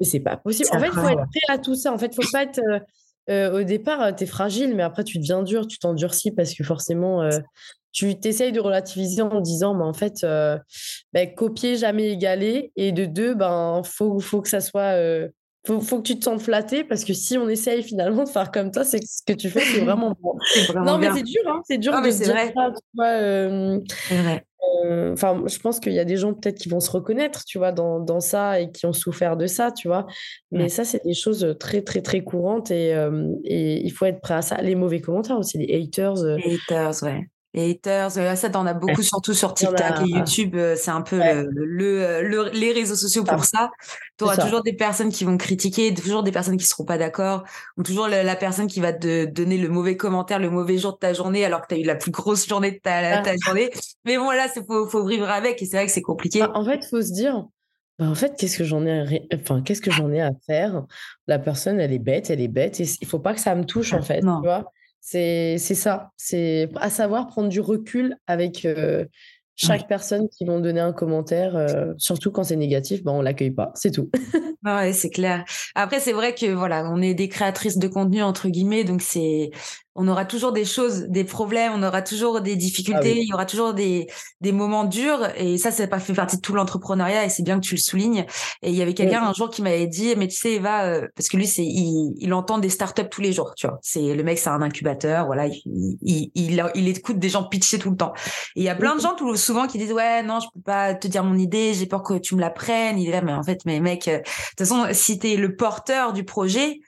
Mais 0.00 0.07
c'est 0.07 0.20
pas 0.20 0.37
possible. 0.37 0.68
En 0.72 0.80
fait, 0.80 0.88
il 0.88 0.92
faut 0.92 1.09
être 1.09 1.16
prêt 1.16 1.54
à 1.54 1.59
tout 1.59 1.74
ça. 1.74 1.92
En 1.92 1.98
fait, 1.98 2.07
il 2.07 2.22
faut 2.22 2.30
pas 2.33 2.42
être. 2.42 2.59
Euh, 2.59 2.78
euh, 3.30 3.61
au 3.61 3.62
départ, 3.64 4.02
euh, 4.02 4.12
tu 4.12 4.24
es 4.24 4.26
fragile, 4.26 4.74
mais 4.74 4.83
après, 4.83 5.04
tu 5.04 5.18
deviens 5.18 5.42
dur, 5.42 5.66
tu 5.66 5.78
t'endurcis 5.78 6.30
parce 6.30 6.54
que 6.54 6.62
forcément, 6.62 7.28
tu 7.92 8.18
t'essayes 8.18 8.52
de 8.52 8.61
relativiser 8.61 9.22
en 9.22 9.40
disant, 9.40 9.74
bah, 9.74 9.85
en 9.85 9.92
fait, 9.92 10.24
euh, 10.24 10.59
ben, 11.12 11.33
copier, 11.33 11.76
jamais 11.76 12.11
égaler. 12.11 12.72
Et 12.76 12.92
de 12.92 13.07
deux, 13.07 13.35
ben, 13.35 13.83
faut, 13.85 14.18
faut 14.20 14.42
que 14.42 14.48
ça 14.48 14.61
soit. 14.61 14.96
Faut, 15.66 15.80
faut, 15.80 15.96
que 15.96 16.02
tu 16.02 16.18
te 16.18 16.24
sentes 16.24 16.42
flatté 16.42 16.85
parce 16.85 17.04
que 17.04 17.14
si 17.14 17.38
on 17.38 17.48
essaye 17.48 17.83
finalement 17.83 18.24
de 18.24 18.28
faire 18.28 18.50
comme 18.50 18.70
toi, 18.70 18.85
c'est 18.85 19.02
ce 19.02 19.22
que 19.26 19.33
tu 19.33 19.48
fais, 19.48 19.61
c'est 19.61 19.80
vraiment 19.80 20.14
bon. 20.20 20.37
non, 20.85 20.98
mais 20.98 21.11
c'est 21.14 21.22
dur, 21.22 21.40
hein, 21.46 21.62
c'est 21.66 21.78
dur 21.78 21.94
de 22.02 22.11
dire 22.11 22.28
vrai. 22.28 22.52
ça. 22.54 22.70
Tu 22.70 22.83
vois, 22.92 23.18
vrai. 24.22 24.44
Enfin, 25.12 25.42
je 25.46 25.59
pense 25.59 25.81
qu'il 25.81 25.92
y 25.92 25.98
a 25.98 26.05
des 26.05 26.16
gens 26.16 26.35
peut-être 26.35 26.59
qui 26.59 26.68
vont 26.68 26.81
se 26.81 26.90
reconnaître, 26.90 27.44
tu 27.44 27.59
vois, 27.59 27.72
dans, 27.72 28.00
dans, 28.00 28.20
ça 28.20 28.61
et 28.61 28.70
qui 28.70 28.87
ont 28.87 28.92
souffert 28.92 29.37
de 29.37 29.46
ça, 29.46 29.72
tu 29.72 29.88
vois. 29.88 30.07
Mais 30.50 30.68
ça, 30.68 30.85
c'est 30.85 31.03
des 31.05 31.14
choses 31.14 31.57
très, 31.59 31.83
très, 31.83 32.03
très 32.03 32.22
courantes 32.22 32.70
et, 32.70 32.90
et, 33.44 33.85
il 33.85 33.90
faut 33.90 34.05
être 34.05 34.20
prêt 34.20 34.35
à 34.35 34.42
ça. 34.42 34.57
Les 34.61 34.74
mauvais 34.74 35.00
commentaires 35.00 35.38
aussi, 35.38 35.59
les 35.59 35.74
haters. 35.74 36.22
Les 36.22 36.59
haters, 36.68 37.03
ouais. 37.03 37.27
Les 37.55 37.71
haters, 37.71 38.11
ça, 38.11 38.51
t'en 38.51 38.67
as 38.67 38.75
beaucoup, 38.75 39.03
surtout 39.03 39.33
sur 39.33 39.55
TikTok 39.55 40.01
et 40.05 40.11
YouTube. 40.11 40.57
C'est 40.77 40.90
un 40.90 41.03
peu 41.03 41.19
le, 41.19 42.21
le, 42.23 42.51
les 42.51 42.73
réseaux 42.73 42.97
sociaux 42.97 43.23
pour 43.23 43.45
ça. 43.45 43.71
Tu 44.19 44.25
auras 44.25 44.37
toujours 44.37 44.62
des 44.62 44.73
personnes 44.73 45.11
qui 45.11 45.25
vont 45.25 45.37
critiquer, 45.37 45.95
toujours 45.95 46.25
des 46.25 46.33
personnes 46.33 46.57
qui 46.57 46.67
seront 46.67 46.85
pas 46.85 46.99
d'accord, 46.99 47.45
ou 47.77 47.85
toujours 47.85 48.09
la, 48.09 48.37
personne 48.37 48.67
qui 48.67 48.81
va 48.81 48.93
te 48.93 49.25
donner 49.27 49.57
le 49.57 49.69
mauvais 49.69 49.97
commentaire, 49.97 50.40
le 50.40 50.51
mauvais 50.51 50.79
jour 50.79 50.95
de 50.95 50.99
ta 50.99 51.12
journée, 51.12 51.45
alors 51.45 51.62
que 51.62 51.69
tu 51.69 51.75
as 51.77 51.79
eu 51.79 51.85
la 51.85 51.95
plus 51.95 52.11
grosse 52.11 52.47
journée 52.49 52.73
de 52.73 52.79
ta, 52.79 53.23
ta 53.23 53.35
journée. 53.45 53.71
Mais 54.05 54.19
bon, 54.19 54.31
là, 54.33 54.49
il 54.55 54.62
faut, 54.64 54.88
faut 54.88 55.07
vivre 55.07 55.31
avec, 55.31 55.62
et 55.62 55.67
c'est 55.67 55.77
vrai 55.77 55.87
que 55.87 55.93
c'est 55.93 56.03
compliqué. 56.03 56.40
Bah, 56.40 56.51
en 56.55 56.64
fait, 56.64 56.85
faut 56.90 57.03
se 57.03 57.12
dire, 57.12 57.45
bah, 58.01 58.07
en 58.07 58.17
fait, 58.17 58.35
qu'est-ce 58.37 58.59
que 58.59 58.64
j'en 58.64 58.85
ai, 58.85 59.01
à... 59.01 59.05
enfin, 59.37 59.62
qu'est-ce 59.62 59.81
que 59.81 59.93
j'en 59.93 60.11
ai 60.11 60.21
à 60.21 60.33
faire? 60.45 60.83
La 61.29 61.38
personne, 61.38 61.79
elle 61.79 61.93
est 61.93 62.01
bête, 62.01 62.31
elle 62.31 62.40
est 62.40 62.49
bête, 62.49 62.81
et 62.81 62.87
il 63.01 63.07
faut 63.07 63.21
pas 63.21 63.33
que 63.33 63.40
ça 63.40 63.55
me 63.55 63.64
touche, 63.64 63.93
en 63.93 64.03
fait. 64.03 64.21
Tu 64.21 64.27
vois? 64.27 64.73
C'est 65.05 65.59
ça. 65.59 66.11
C'est 66.17 66.71
à 66.77 66.90
savoir 66.90 67.27
prendre 67.27 67.49
du 67.49 67.61
recul 67.61 68.17
avec 68.27 68.67
chaque 69.57 69.87
personne 69.87 70.29
qui 70.29 70.45
vont 70.45 70.61
donner 70.61 70.81
un 70.81 70.93
commentaire, 70.93 71.93
surtout 71.99 72.31
quand 72.31 72.45
c'est 72.45 72.57
négatif, 72.57 73.05
ben 73.05 73.12
on 73.12 73.23
l'accueille 73.23 73.51
pas. 73.51 73.71
C'est 73.75 73.90
tout. 73.90 74.11
ouais, 74.64 74.93
c'est 74.93 75.11
clair. 75.11 75.45
Après, 75.75 76.01
c'est 76.01 76.12
vrai 76.12 76.35
que 76.35 76.47
voilà, 76.47 76.90
on 76.90 77.01
est 77.03 77.14
des 77.14 77.29
créatrices 77.29 77.79
de 77.79 77.88
contenu 77.88 78.23
entre 78.23 78.49
guillemets, 78.49 78.85
donc 78.85 79.03
c'est 79.03 79.51
on 79.94 80.09
aura 80.09 80.24
toujours 80.24 80.52
des 80.52 80.64
choses, 80.64 81.04
des 81.09 81.24
problèmes, 81.24 81.72
on 81.74 81.83
aura 81.83 82.02
toujours 82.02 82.40
des 82.40 82.57
difficultés, 82.57 83.12
ah 83.14 83.20
il 83.20 83.28
y 83.28 83.33
aura 83.33 83.46
toujours 83.46 83.74
des, 83.74 84.09
des 84.40 84.52
moments 84.52 84.85
durs. 84.85 85.28
Et 85.37 85.57
ça, 85.59 85.70
ça 85.70 85.87
pas 85.87 86.00
fait 86.00 86.14
partie 86.14 86.37
de 86.37 86.40
tout 86.40 86.54
l'entrepreneuriat 86.54 87.24
et 87.24 87.28
c'est 87.28 87.42
bien 87.42 87.61
que 87.61 87.64
tu 87.64 87.74
le 87.74 87.80
soulignes. 87.80 88.26
Et 88.62 88.70
il 88.70 88.74
y 88.74 88.83
avait 88.83 88.94
quelqu'un 88.94 89.22
un 89.22 89.33
jour 89.33 89.50
qui 89.50 89.62
m'avait 89.62 89.87
dit, 89.87 90.14
mais 90.16 90.26
tu 90.26 90.37
sais, 90.37 90.54
Eva, 90.54 90.85
euh, 90.85 91.09
parce 91.14 91.28
que 91.28 91.37
lui, 91.37 91.46
c'est, 91.46 91.64
il, 91.64 92.14
il 92.18 92.35
entend 92.35 92.59
des 92.59 92.70
startups 92.70 93.09
tous 93.09 93.20
les 93.20 93.33
jours, 93.33 93.54
tu 93.54 93.66
vois. 93.66 93.78
C'est, 93.83 94.14
le 94.14 94.22
mec, 94.24 94.38
c'est 94.38 94.50
un 94.50 94.62
incubateur, 94.62 95.26
voilà, 95.26 95.46
il, 95.46 95.62
il, 96.02 96.30
il, 96.35 96.64
il, 96.74 96.88
écoute 96.88 97.18
des 97.18 97.28
gens 97.28 97.44
pitcher 97.44 97.78
tout 97.78 97.90
le 97.90 97.96
temps. 97.96 98.12
Et 98.57 98.61
il 98.61 98.64
y 98.64 98.68
a 98.68 98.74
plein 98.74 98.96
de 98.96 99.00
gens 99.00 99.14
tout, 99.14 99.37
souvent 99.37 99.66
qui 99.66 99.78
disent, 99.78 99.92
ouais, 99.92 100.22
non, 100.22 100.40
je 100.40 100.46
peux 100.54 100.62
pas 100.62 100.94
te 100.94 101.07
dire 101.07 101.22
mon 101.22 101.38
idée, 101.38 101.74
j'ai 101.74 101.87
peur 101.87 102.02
que 102.02 102.14
tu 102.14 102.35
me 102.35 102.40
la 102.40 102.50
prennes. 102.50 102.98
Il 102.98 103.09
est 103.09 103.12
là, 103.12 103.22
mais 103.22 103.33
en 103.33 103.42
fait, 103.42 103.61
mais 103.64 103.78
mec, 103.78 104.09
euh, 104.09 104.18
de 104.18 104.22
toute 104.22 104.59
façon, 104.59 104.87
si 104.92 105.18
t'es 105.18 105.37
le 105.37 105.54
porteur 105.54 106.12
du 106.12 106.24
projet, 106.24 106.80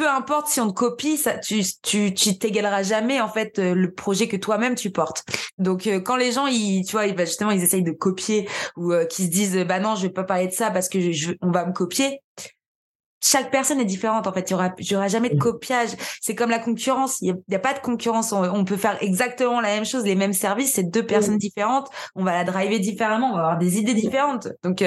peu 0.00 0.08
importe 0.08 0.46
si 0.46 0.62
on 0.62 0.68
te 0.68 0.72
copie, 0.72 1.18
ça, 1.18 1.36
tu, 1.36 1.60
tu, 1.82 2.14
tu 2.14 2.38
t'égaleras 2.38 2.82
jamais 2.82 3.20
en 3.20 3.28
fait 3.28 3.58
euh, 3.58 3.74
le 3.74 3.92
projet 3.92 4.28
que 4.28 4.36
toi-même 4.38 4.74
tu 4.74 4.88
portes. 4.88 5.24
Donc 5.58 5.86
euh, 5.86 6.00
quand 6.00 6.16
les 6.16 6.32
gens, 6.32 6.46
ils, 6.46 6.86
tu 6.86 6.92
vois, 6.92 7.04
ils, 7.04 7.14
bah, 7.14 7.26
justement, 7.26 7.50
ils 7.50 7.62
essayent 7.62 7.82
de 7.82 7.92
copier 7.92 8.48
ou 8.78 8.92
euh, 8.92 9.04
qui 9.04 9.24
se 9.24 9.30
disent, 9.30 9.58
bah 9.68 9.78
non, 9.78 9.96
je 9.96 10.02
vais 10.04 10.12
pas 10.12 10.24
parler 10.24 10.46
de 10.46 10.52
ça 10.52 10.70
parce 10.70 10.88
que 10.88 11.12
je, 11.12 11.32
on 11.42 11.50
va 11.50 11.66
me 11.66 11.74
copier. 11.74 12.22
Chaque 13.22 13.50
personne 13.50 13.78
est 13.78 13.84
différente 13.84 14.26
en 14.26 14.32
fait. 14.32 14.48
Il 14.48 14.52
y 14.52 14.54
aura, 14.54 14.72
il 14.78 14.90
y 14.90 14.96
aura 14.96 15.08
jamais 15.08 15.28
de 15.28 15.38
copiage. 15.38 15.90
C'est 16.22 16.34
comme 16.34 16.48
la 16.48 16.60
concurrence. 16.60 17.20
Il 17.20 17.36
y, 17.46 17.54
a, 17.54 17.58
pas 17.58 17.74
de 17.74 17.80
concurrence. 17.80 18.32
On, 18.32 18.64
peut 18.64 18.78
faire 18.78 18.96
exactement 19.02 19.60
la 19.60 19.68
même 19.68 19.84
chose, 19.84 20.04
les 20.04 20.14
mêmes 20.14 20.32
services. 20.32 20.72
C'est 20.72 20.90
deux 20.90 21.04
personnes 21.04 21.36
différentes. 21.36 21.90
On 22.14 22.24
va 22.24 22.32
la 22.32 22.44
driver 22.44 22.78
différemment. 22.78 23.32
On 23.32 23.34
va 23.34 23.40
avoir 23.40 23.58
des 23.58 23.76
idées 23.76 23.92
différentes. 23.92 24.48
Donc 24.62 24.82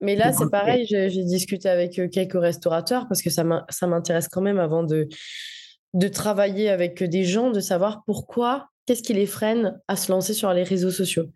mais 0.00 0.16
là, 0.16 0.32
c'est 0.32 0.50
pareil, 0.50 0.86
j'ai 0.86 1.24
discuté 1.24 1.68
avec 1.68 2.00
quelques 2.10 2.40
restaurateurs 2.40 3.06
parce 3.08 3.22
que 3.22 3.30
ça 3.30 3.44
m'intéresse 3.44 4.28
quand 4.28 4.42
même 4.42 4.58
avant 4.58 4.82
de, 4.82 5.08
de 5.94 6.08
travailler 6.08 6.68
avec 6.68 7.02
des 7.02 7.24
gens, 7.24 7.50
de 7.50 7.60
savoir 7.60 8.02
pourquoi, 8.04 8.68
qu'est-ce 8.84 9.02
qui 9.02 9.14
les 9.14 9.26
freine 9.26 9.80
à 9.88 9.96
se 9.96 10.12
lancer 10.12 10.34
sur 10.34 10.52
les 10.52 10.62
réseaux 10.62 10.90
sociaux. 10.90 11.26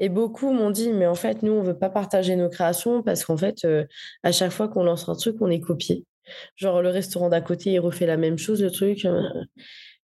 Et 0.00 0.08
beaucoup 0.08 0.52
m'ont 0.52 0.70
dit, 0.70 0.92
mais 0.92 1.06
en 1.06 1.14
fait, 1.14 1.42
nous, 1.42 1.52
on 1.52 1.62
ne 1.62 1.68
veut 1.68 1.78
pas 1.78 1.90
partager 1.90 2.34
nos 2.36 2.48
créations 2.48 3.02
parce 3.02 3.24
qu'en 3.24 3.36
fait, 3.36 3.66
à 4.22 4.32
chaque 4.32 4.52
fois 4.52 4.68
qu'on 4.68 4.84
lance 4.84 5.08
un 5.08 5.14
truc, 5.14 5.36
on 5.40 5.48
est 5.48 5.60
copié. 5.60 6.04
Genre, 6.56 6.82
le 6.82 6.88
restaurant 6.88 7.28
d'à 7.28 7.40
côté, 7.40 7.72
il 7.72 7.78
refait 7.80 8.06
la 8.06 8.16
même 8.16 8.38
chose, 8.38 8.62
le 8.62 8.70
truc. 8.70 9.06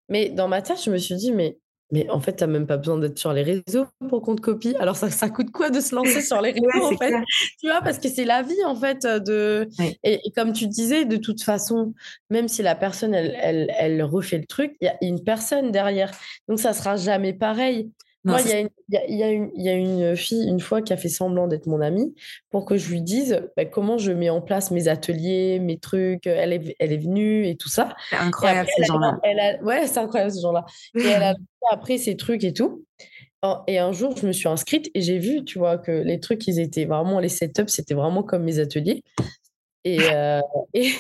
Mais 0.09 0.31
dans 0.31 0.49
ma 0.49 0.63
tête, 0.63 0.83
je 0.83 0.91
me 0.91 0.99
suis 0.99 1.17
dit, 1.17 1.33
mais 1.33 1.59
mais 1.91 2.09
en 2.11 2.21
fait, 2.21 2.37
tu 2.37 2.45
n'as 2.45 2.49
même 2.49 2.67
pas 2.67 2.77
besoin 2.77 2.99
d'être 2.99 3.19
sur 3.19 3.33
les 3.33 3.43
réseaux 3.43 3.87
pour 4.09 4.23
qu'on 4.23 4.37
te 4.37 4.43
copie. 4.43 4.75
Alors, 4.79 4.97
ça, 4.97 5.11
ça 5.11 5.31
coûte 5.31 5.51
quoi 5.51 5.71
de 5.71 5.81
se 5.81 5.95
lancer 5.95 6.21
sur 6.21 6.41
les 6.43 6.53
réseaux, 6.53 6.85
en 6.85 6.97
fait? 6.97 7.15
Tu 7.59 7.69
vois, 7.69 7.81
parce 7.81 7.99
que 7.99 8.09
c'est 8.09 8.25
la 8.27 8.43
vie, 8.43 8.65
en 8.67 8.75
fait. 8.75 9.07
De... 9.07 9.69
Et, 10.05 10.21
comme 10.37 10.53
tu 10.53 10.67
disais, 10.67 11.07
de 11.07 11.17
toute 11.17 11.43
façon, 11.43 11.95
même 12.31 12.49
si 12.49 12.63
la 12.63 12.75
personne, 12.75 13.15
elle, 13.15 13.37
elle, 13.41 13.73
elle 13.79 14.03
refait 14.03 14.39
le 14.39 14.47
truc, 14.47 14.77
il 14.81 14.85
y 14.85 14.89
a 14.89 14.97
une 15.01 15.25
personne 15.25 15.71
derrière. 15.71 16.11
Donc, 16.49 16.61
ça 16.61 16.75
sera 16.75 16.97
jamais 16.97 17.33
pareil. 17.33 17.91
Moi, 18.29 18.41
il 18.43 18.69
y, 18.89 19.17
y, 19.17 19.23
a, 19.23 19.31
une, 19.31 19.51
y 19.55 19.69
a 19.69 19.75
une 19.75 20.17
fille, 20.17 20.49
une 20.49 20.61
fois, 20.61 20.83
qui 20.83 20.93
a 20.93 20.97
fait 20.97 21.09
semblant 21.09 21.49
d'être 21.49 21.67
mon 21.67 21.81
amie 21.81 22.15
pour 22.51 22.65
que 22.65 22.77
je 22.77 22.91
lui 22.91 23.03
dise 23.03 23.43
bah, 23.57 23.65
comment 23.65 23.99
je 23.99 24.13
mets 24.13 24.31
en 24.31 24.41
place 24.41 24.71
mes 24.71 24.89
ateliers, 24.89 25.59
mes 25.61 25.79
trucs. 25.79 26.27
Elle 26.27 26.53
est, 26.53 26.77
elle 26.79 26.93
est 26.93 26.99
venue 26.99 27.47
et 27.47 27.57
tout 27.57 27.69
ça. 27.69 27.95
C'est 28.11 28.17
incroyable, 28.17 28.69
ces 28.77 28.85
gens-là. 28.85 29.19
Ouais, 29.63 29.87
c'est 29.87 29.99
incroyable, 29.99 30.33
ces 30.33 30.41
gens-là. 30.41 30.65
Et 30.95 31.05
elle 31.05 31.23
a 31.23 31.35
après 31.71 31.99
ces 31.99 32.17
trucs 32.17 32.45
et 32.45 32.53
tout. 32.53 32.85
Et 33.69 33.79
un 33.79 33.93
jour, 33.93 34.17
je 34.17 34.27
me 34.27 34.33
suis 34.33 34.49
inscrite 34.49 34.91
et 34.95 35.01
j'ai 35.01 35.19
vu, 35.19 35.45
tu 35.45 35.59
vois, 35.59 35.79
que 35.79 35.93
les 35.93 36.19
trucs, 36.19 36.47
ils 36.49 36.59
étaient 36.59 36.87
vraiment, 36.87 37.21
les 37.21 37.29
setups, 37.29 37.69
c'était 37.69 37.95
vraiment 37.95 38.23
comme 38.25 38.43
mes 38.43 38.59
ateliers. 38.59 39.05
Et, 39.85 39.99
euh, 40.13 40.41
et, 40.75 40.93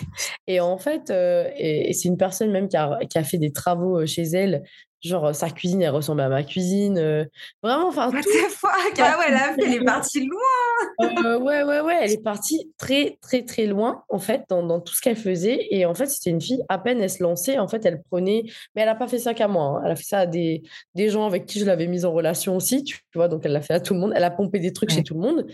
et, 0.46 0.60
en 0.60 0.78
fait, 0.78 1.10
euh, 1.10 1.50
et, 1.56 1.92
c'est 1.92 2.08
une 2.08 2.16
personne 2.16 2.50
même 2.52 2.68
qui 2.68 2.76
a, 2.76 2.98
qui 3.10 3.18
a, 3.18 3.24
fait 3.24 3.38
des 3.38 3.52
travaux 3.52 4.00
euh, 4.00 4.06
chez 4.06 4.22
elle 4.22 4.62
Genre, 5.00 5.34
sa 5.34 5.50
cuisine, 5.50 5.80
elle 5.82 5.90
ressemble 5.90 6.20
à 6.22 6.28
ma 6.28 6.42
cuisine. 6.42 7.28
vraiment, 7.62 7.88
enfin. 7.88 8.10
What 8.10 8.22
the 8.22 8.50
fuck? 8.50 8.98
Ah 8.98 9.18
ouais, 9.18 9.54
elle 9.58 9.74
est 9.74 9.84
partie 9.84 10.26
loin 10.26 11.38
Ouais, 11.38 11.62
ouais, 11.62 11.80
ouais. 11.80 11.98
Elle 12.02 12.12
est 12.12 12.22
partie 12.22 12.72
très, 12.76 13.18
très, 13.20 13.44
très 13.44 13.66
loin, 13.66 14.02
en 14.08 14.18
fait, 14.18 14.42
dans, 14.48 14.62
dans 14.62 14.80
tout 14.80 14.94
ce 14.94 15.00
qu'elle 15.00 15.16
faisait. 15.16 15.68
Et 15.70 15.86
en 15.86 15.94
fait, 15.94 16.06
c'était 16.06 16.30
une 16.30 16.40
fille, 16.40 16.62
à 16.68 16.78
peine 16.78 17.00
elle 17.00 17.10
se 17.10 17.22
lançait, 17.22 17.58
en 17.58 17.68
fait, 17.68 17.84
elle 17.86 18.02
prenait. 18.10 18.44
Mais 18.74 18.82
elle 18.82 18.88
n'a 18.88 18.94
pas 18.94 19.08
fait 19.08 19.18
ça 19.18 19.34
qu'à 19.34 19.48
moi. 19.48 19.64
Hein. 19.64 19.82
Elle 19.84 19.92
a 19.92 19.96
fait 19.96 20.04
ça 20.04 20.18
à 20.20 20.26
des, 20.26 20.62
des 20.94 21.10
gens 21.10 21.26
avec 21.26 21.46
qui 21.46 21.60
je 21.60 21.64
l'avais 21.64 21.86
mise 21.86 22.04
en 22.04 22.12
relation 22.12 22.56
aussi, 22.56 22.82
tu 22.82 23.00
vois. 23.14 23.28
Donc, 23.28 23.42
elle 23.44 23.52
l'a 23.52 23.62
fait 23.62 23.74
à 23.74 23.80
tout 23.80 23.94
le 23.94 24.00
monde. 24.00 24.12
Elle 24.16 24.24
a 24.24 24.30
pompé 24.30 24.58
des 24.58 24.72
trucs 24.72 24.90
chez 24.90 25.02
tout 25.02 25.14
le 25.14 25.20
monde. 25.20 25.46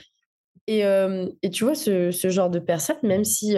Et, 0.66 0.80
et, 1.42 1.50
tu 1.50 1.64
vois, 1.64 1.74
ce, 1.74 2.10
ce, 2.10 2.30
genre 2.30 2.48
de 2.48 2.58
personne, 2.58 2.96
même 3.02 3.24
si 3.24 3.54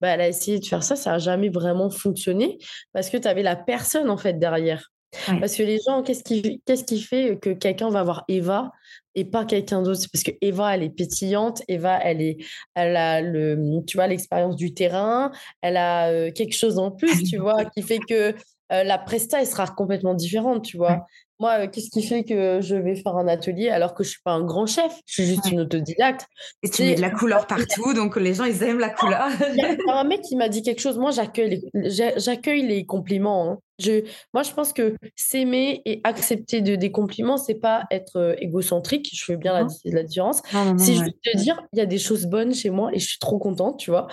bah, 0.00 0.08
elle 0.08 0.20
a 0.20 0.28
essayé 0.28 0.58
de 0.58 0.66
faire 0.66 0.82
ça, 0.82 0.94
ça 0.94 1.12
n'a 1.12 1.18
jamais 1.18 1.48
vraiment 1.48 1.88
fonctionné 1.88 2.58
parce 2.92 3.08
que 3.08 3.16
tu 3.16 3.26
avais 3.26 3.42
la 3.42 3.56
personne, 3.56 4.10
en 4.10 4.18
fait, 4.18 4.34
derrière. 4.34 4.90
Parce 5.26 5.56
que 5.56 5.62
les 5.62 5.78
gens, 5.86 6.02
qu'est-ce 6.02 6.22
qui, 6.22 6.62
qu'est-ce 6.64 6.84
qui 6.84 7.00
fait 7.00 7.38
que 7.40 7.50
quelqu'un 7.50 7.90
va 7.90 8.02
voir 8.02 8.24
Eva 8.28 8.72
et 9.14 9.24
pas 9.24 9.44
quelqu'un 9.44 9.82
d'autre? 9.82 10.00
Parce 10.12 10.22
que 10.22 10.32
Eva, 10.40 10.74
elle 10.74 10.82
est 10.82 10.90
pétillante, 10.90 11.62
Eva, 11.68 11.98
elle, 12.02 12.20
est, 12.20 12.38
elle 12.74 12.96
a 12.96 13.20
le, 13.20 13.82
tu 13.86 13.96
vois, 13.96 14.06
l'expérience 14.06 14.56
du 14.56 14.72
terrain, 14.72 15.32
elle 15.62 15.76
a 15.76 16.30
quelque 16.30 16.54
chose 16.54 16.78
en 16.78 16.90
plus, 16.90 17.24
tu 17.24 17.38
vois, 17.38 17.64
qui 17.76 17.82
fait 17.82 17.98
que 17.98 18.34
la 18.70 18.98
presta, 18.98 19.40
elle 19.40 19.46
sera 19.48 19.66
complètement 19.66 20.14
différente, 20.14 20.64
tu 20.64 20.76
vois. 20.76 21.06
Moi, 21.40 21.68
qu'est-ce 21.68 21.88
qui 21.88 22.02
fait 22.02 22.22
que 22.22 22.60
je 22.60 22.76
vais 22.76 22.94
faire 22.94 23.16
un 23.16 23.26
atelier 23.26 23.70
alors 23.70 23.94
que 23.94 24.04
je 24.04 24.10
suis 24.10 24.20
pas 24.22 24.32
un 24.32 24.44
grand 24.44 24.66
chef? 24.66 24.92
Je 25.06 25.14
suis 25.14 25.24
juste 25.24 25.50
une 25.50 25.60
autodidacte. 25.60 26.26
Et 26.62 26.68
tu 26.68 26.82
mets 26.82 26.96
de 26.96 27.00
la 27.00 27.08
couleur 27.08 27.46
partout, 27.46 27.94
donc 27.94 28.16
les 28.16 28.34
gens, 28.34 28.44
ils 28.44 28.62
aiment 28.62 28.78
la 28.78 28.90
couleur. 28.90 29.26
Il 29.48 29.56
y 29.56 29.64
a 29.64 29.98
un 29.98 30.04
mec 30.04 30.20
qui 30.20 30.36
m'a 30.36 30.50
dit 30.50 30.60
quelque 30.60 30.80
chose. 30.80 30.98
Moi, 30.98 31.12
j'accueille 31.12 31.62
les, 31.72 32.12
j'accueille 32.18 32.66
les 32.66 32.84
compliments. 32.84 33.52
Hein. 33.52 33.58
Je, 33.80 34.04
moi, 34.34 34.42
je 34.42 34.52
pense 34.52 34.72
que 34.72 34.94
s'aimer 35.16 35.82
et 35.84 36.00
accepter 36.04 36.60
de, 36.60 36.76
des 36.76 36.92
compliments, 36.92 37.36
c'est 37.36 37.54
pas 37.54 37.84
être 37.90 38.16
euh, 38.16 38.34
égocentrique. 38.38 39.10
Je 39.12 39.24
fais 39.24 39.36
bien 39.36 39.52
la, 39.52 39.66
la, 39.84 40.02
différence. 40.02 40.42
si 40.78 40.96
je 40.96 41.04
veux 41.04 41.10
te 41.10 41.36
dire, 41.36 41.62
il 41.72 41.78
y 41.78 41.82
a 41.82 41.86
des 41.86 41.98
choses 41.98 42.26
bonnes 42.26 42.54
chez 42.54 42.70
moi 42.70 42.90
et 42.92 42.98
je 42.98 43.08
suis 43.08 43.18
trop 43.18 43.38
contente, 43.38 43.78
tu 43.78 43.90
vois. 43.90 44.08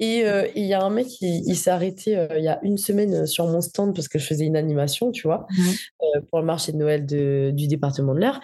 Et 0.00 0.24
euh, 0.24 0.46
il 0.54 0.64
y 0.64 0.74
a 0.74 0.82
un 0.82 0.90
mec, 0.90 1.06
qui 1.06 1.42
il 1.46 1.56
s'est 1.56 1.70
arrêté 1.70 2.16
euh, 2.16 2.26
il 2.36 2.44
y 2.44 2.48
a 2.48 2.58
une 2.62 2.78
semaine 2.78 3.26
sur 3.26 3.46
mon 3.46 3.60
stand 3.60 3.94
parce 3.94 4.08
que 4.08 4.18
je 4.18 4.26
faisais 4.26 4.44
une 4.44 4.56
animation, 4.56 5.10
tu 5.10 5.22
vois, 5.22 5.46
pour 6.30 6.40
le 6.40 6.44
marché 6.44 6.72
de 6.72 6.76
Noël 6.76 7.06
de, 7.06 7.50
du 7.54 7.68
département 7.68 8.14
de 8.14 8.20
l'Eure. 8.20 8.40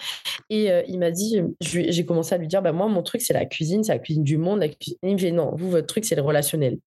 Et 0.50 0.70
il 0.86 0.98
m'a 0.98 1.10
dit, 1.10 1.42
j'ai 1.60 2.04
commencé 2.04 2.34
à 2.34 2.38
lui 2.38 2.46
dire, 2.46 2.62
bah, 2.62 2.72
moi, 2.72 2.88
mon 2.88 3.02
truc, 3.02 3.20
c'est 3.20 3.34
la 3.34 3.46
cuisine, 3.46 3.84
c'est 3.84 3.92
la 3.92 3.98
cuisine 3.98 4.24
du 4.24 4.36
monde. 4.36 4.60
La 4.60 4.68
cuisine. 4.68 4.98
Il 5.02 5.12
me 5.12 5.18
dit, 5.18 5.32
non, 5.32 5.52
vous, 5.54 5.70
votre 5.70 5.86
truc, 5.86 6.04
c'est 6.04 6.14
le 6.14 6.22
relationnel. 6.22 6.78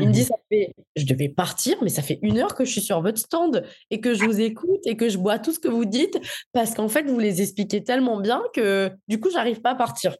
Il 0.00 0.08
me 0.08 0.12
dit, 0.12 0.24
ça 0.24 0.34
fait, 0.50 0.74
je 0.96 1.06
devais 1.06 1.28
partir, 1.28 1.76
mais 1.82 1.88
ça 1.88 2.02
fait 2.02 2.18
une 2.22 2.38
heure 2.38 2.54
que 2.54 2.64
je 2.64 2.72
suis 2.72 2.80
sur 2.80 3.00
votre 3.02 3.18
stand 3.18 3.64
et 3.90 4.00
que 4.00 4.14
je 4.14 4.24
vous 4.24 4.40
écoute 4.40 4.80
et 4.84 4.96
que 4.96 5.08
je 5.08 5.18
bois 5.18 5.38
tout 5.38 5.52
ce 5.52 5.58
que 5.58 5.68
vous 5.68 5.84
dites 5.84 6.18
parce 6.52 6.74
qu'en 6.74 6.88
fait, 6.88 7.04
vous 7.04 7.18
les 7.18 7.42
expliquez 7.42 7.82
tellement 7.84 8.20
bien 8.20 8.42
que 8.54 8.90
du 9.08 9.20
coup, 9.20 9.30
j'arrive 9.30 9.60
pas 9.60 9.70
à 9.70 9.74
partir. 9.74 10.14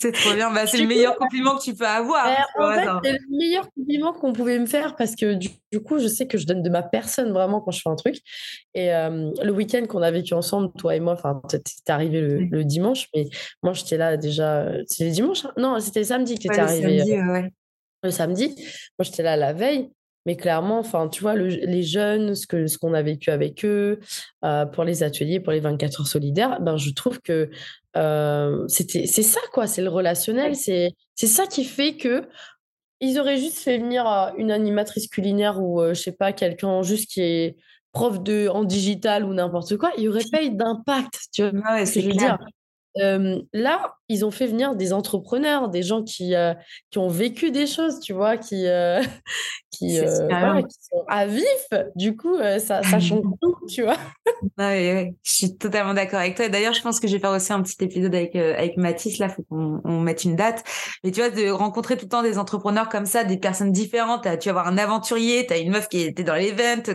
C'est 0.00 0.12
trop 0.12 0.32
bien. 0.34 0.50
Bah, 0.50 0.66
c'est 0.66 0.78
le 0.78 0.86
meilleur 0.86 1.16
compliment 1.16 1.56
que 1.56 1.62
tu 1.62 1.74
peux 1.74 1.86
avoir. 1.86 2.26
En 2.58 2.72
fait, 2.72 2.88
c'est 3.04 3.12
le 3.12 3.36
meilleur 3.36 3.70
compliment 3.72 4.12
qu'on 4.12 4.32
pouvait 4.32 4.58
me 4.58 4.66
faire 4.66 4.96
parce 4.96 5.14
que 5.14 5.34
du, 5.34 5.50
coup, 5.84 5.98
je 5.98 6.08
sais 6.08 6.26
que 6.26 6.38
je 6.38 6.46
donne 6.46 6.62
de 6.62 6.70
ma 6.70 6.82
personne 6.82 7.32
vraiment 7.32 7.60
quand 7.60 7.70
je 7.70 7.82
fais 7.82 7.90
un 7.90 7.96
truc. 7.96 8.16
Et 8.74 8.92
euh, 8.94 9.30
le 9.42 9.52
week-end 9.52 9.84
qu'on 9.86 10.02
a 10.02 10.10
vécu 10.10 10.32
ensemble, 10.32 10.72
toi 10.78 10.96
et 10.96 11.00
moi, 11.00 11.12
enfin, 11.12 11.42
t'es 11.48 11.60
arrivé 11.92 12.20
le, 12.20 12.64
dimanche, 12.64 13.08
mais 13.14 13.28
moi, 13.62 13.72
j'étais 13.72 13.98
là 13.98 14.16
déjà. 14.16 14.68
C'était 14.86 15.04
le 15.04 15.10
dimanche 15.10 15.44
hein? 15.44 15.52
Non, 15.58 15.78
c'était 15.80 16.04
samedi 16.04 16.36
que 16.36 16.42
t'étais 16.42 16.60
arrivé. 16.60 16.98
Samedi, 16.98 17.16
euh, 17.16 17.32
ouais. 17.32 17.50
Le 18.02 18.10
samedi. 18.10 18.54
Moi, 18.98 19.04
j'étais 19.04 19.22
là 19.22 19.36
la 19.36 19.52
veille. 19.52 19.90
Mais 20.26 20.36
clairement, 20.36 20.78
enfin, 20.78 21.08
tu 21.08 21.22
vois, 21.22 21.34
les 21.34 21.82
jeunes, 21.82 22.34
ce 22.34 22.46
que 22.46 22.66
ce 22.66 22.76
qu'on 22.76 22.92
a 22.92 23.00
vécu 23.00 23.30
avec 23.30 23.64
eux 23.64 24.00
euh, 24.44 24.66
pour 24.66 24.84
les 24.84 25.02
ateliers, 25.02 25.40
pour 25.40 25.52
les 25.52 25.60
24 25.60 26.00
heures 26.02 26.06
solidaires, 26.06 26.60
ben 26.60 26.76
je 26.76 26.90
trouve 26.90 27.20
que 27.22 27.48
euh, 27.96 28.68
c'était 28.68 29.06
c'est 29.06 29.22
ça 29.22 29.40
quoi, 29.52 29.66
c'est 29.66 29.80
le 29.80 29.88
relationnel, 29.88 30.56
c'est 30.56 30.92
c'est 31.14 31.26
ça 31.26 31.46
qui 31.46 31.64
fait 31.64 31.96
que 31.96 32.28
ils 33.00 33.18
auraient 33.18 33.38
juste 33.38 33.60
fait 33.60 33.78
venir 33.78 34.06
euh, 34.06 34.30
une 34.36 34.50
animatrice 34.50 35.08
culinaire 35.08 35.58
ou 35.58 35.82
je 35.88 35.94
sais 35.94 36.12
pas 36.12 36.34
quelqu'un 36.34 36.82
juste 36.82 37.10
qui 37.10 37.22
est 37.22 37.56
prof 37.92 38.22
de 38.22 38.48
en 38.48 38.64
digital 38.64 39.24
ou 39.24 39.32
n'importe 39.32 39.78
quoi, 39.78 39.90
il 39.96 40.04
y 40.04 40.08
aurait 40.08 40.20
pas 40.32 40.42
eu 40.42 40.50
d'impact, 40.50 41.18
tu 41.32 41.48
vois. 41.48 41.72
Ouais, 41.72 41.86
ce 41.86 41.94
que 41.94 42.00
je 42.02 42.06
veux 42.08 42.12
dire? 42.12 42.36
là, 43.54 43.94
ils 44.10 44.24
ont 44.24 44.32
fait 44.32 44.46
venir 44.46 44.74
des 44.74 44.92
entrepreneurs, 44.92 45.68
des 45.68 45.82
gens 45.82 46.02
qui, 46.02 46.34
qui 46.90 46.98
ont 46.98 47.08
vécu 47.08 47.52
des 47.52 47.66
choses, 47.66 48.00
tu 48.00 48.12
vois, 48.12 48.36
qui, 48.36 48.66
qui, 49.70 49.96
sont 49.96 51.04
à 51.08 51.26
vif. 51.26 51.68
Du 51.94 52.16
coup, 52.16 52.36
ça, 52.58 52.82
ça 52.82 52.82
change 53.00 53.22
tout, 53.40 53.56
tu 53.68 53.82
vois. 53.82 53.96
Je 54.58 55.12
suis 55.22 55.56
totalement 55.56 55.94
d'accord 55.94 56.18
avec 56.18 56.34
toi. 56.34 56.48
D'ailleurs, 56.48 56.74
je 56.74 56.82
pense 56.82 56.98
que 56.98 57.06
je 57.06 57.14
vais 57.14 57.20
faire 57.20 57.30
aussi 57.30 57.52
un 57.52 57.62
petit 57.62 57.76
épisode 57.84 58.14
avec, 58.14 58.34
avec 58.34 58.76
Mathis. 58.76 59.18
Là, 59.18 59.28
faut 59.28 59.44
qu'on 59.48 59.80
on 59.84 60.00
mette 60.00 60.24
une 60.24 60.34
date. 60.34 60.64
Mais 61.04 61.12
tu 61.12 61.20
vois, 61.20 61.30
de 61.30 61.48
rencontrer 61.50 61.96
tout 61.96 62.06
le 62.06 62.10
temps 62.10 62.22
des 62.22 62.38
entrepreneurs 62.38 62.88
comme 62.88 63.06
ça, 63.06 63.22
des 63.22 63.38
personnes 63.38 63.72
différentes. 63.72 64.26
Tu 64.40 64.48
vas 64.48 64.60
avoir 64.60 64.66
un 64.66 64.76
aventurier, 64.76 65.46
tu 65.46 65.52
as 65.52 65.58
une 65.58 65.70
meuf 65.70 65.88
qui 65.88 66.00
était 66.00 66.24
dans 66.24 66.34
l'event, 66.34 66.82
toi, 66.82 66.94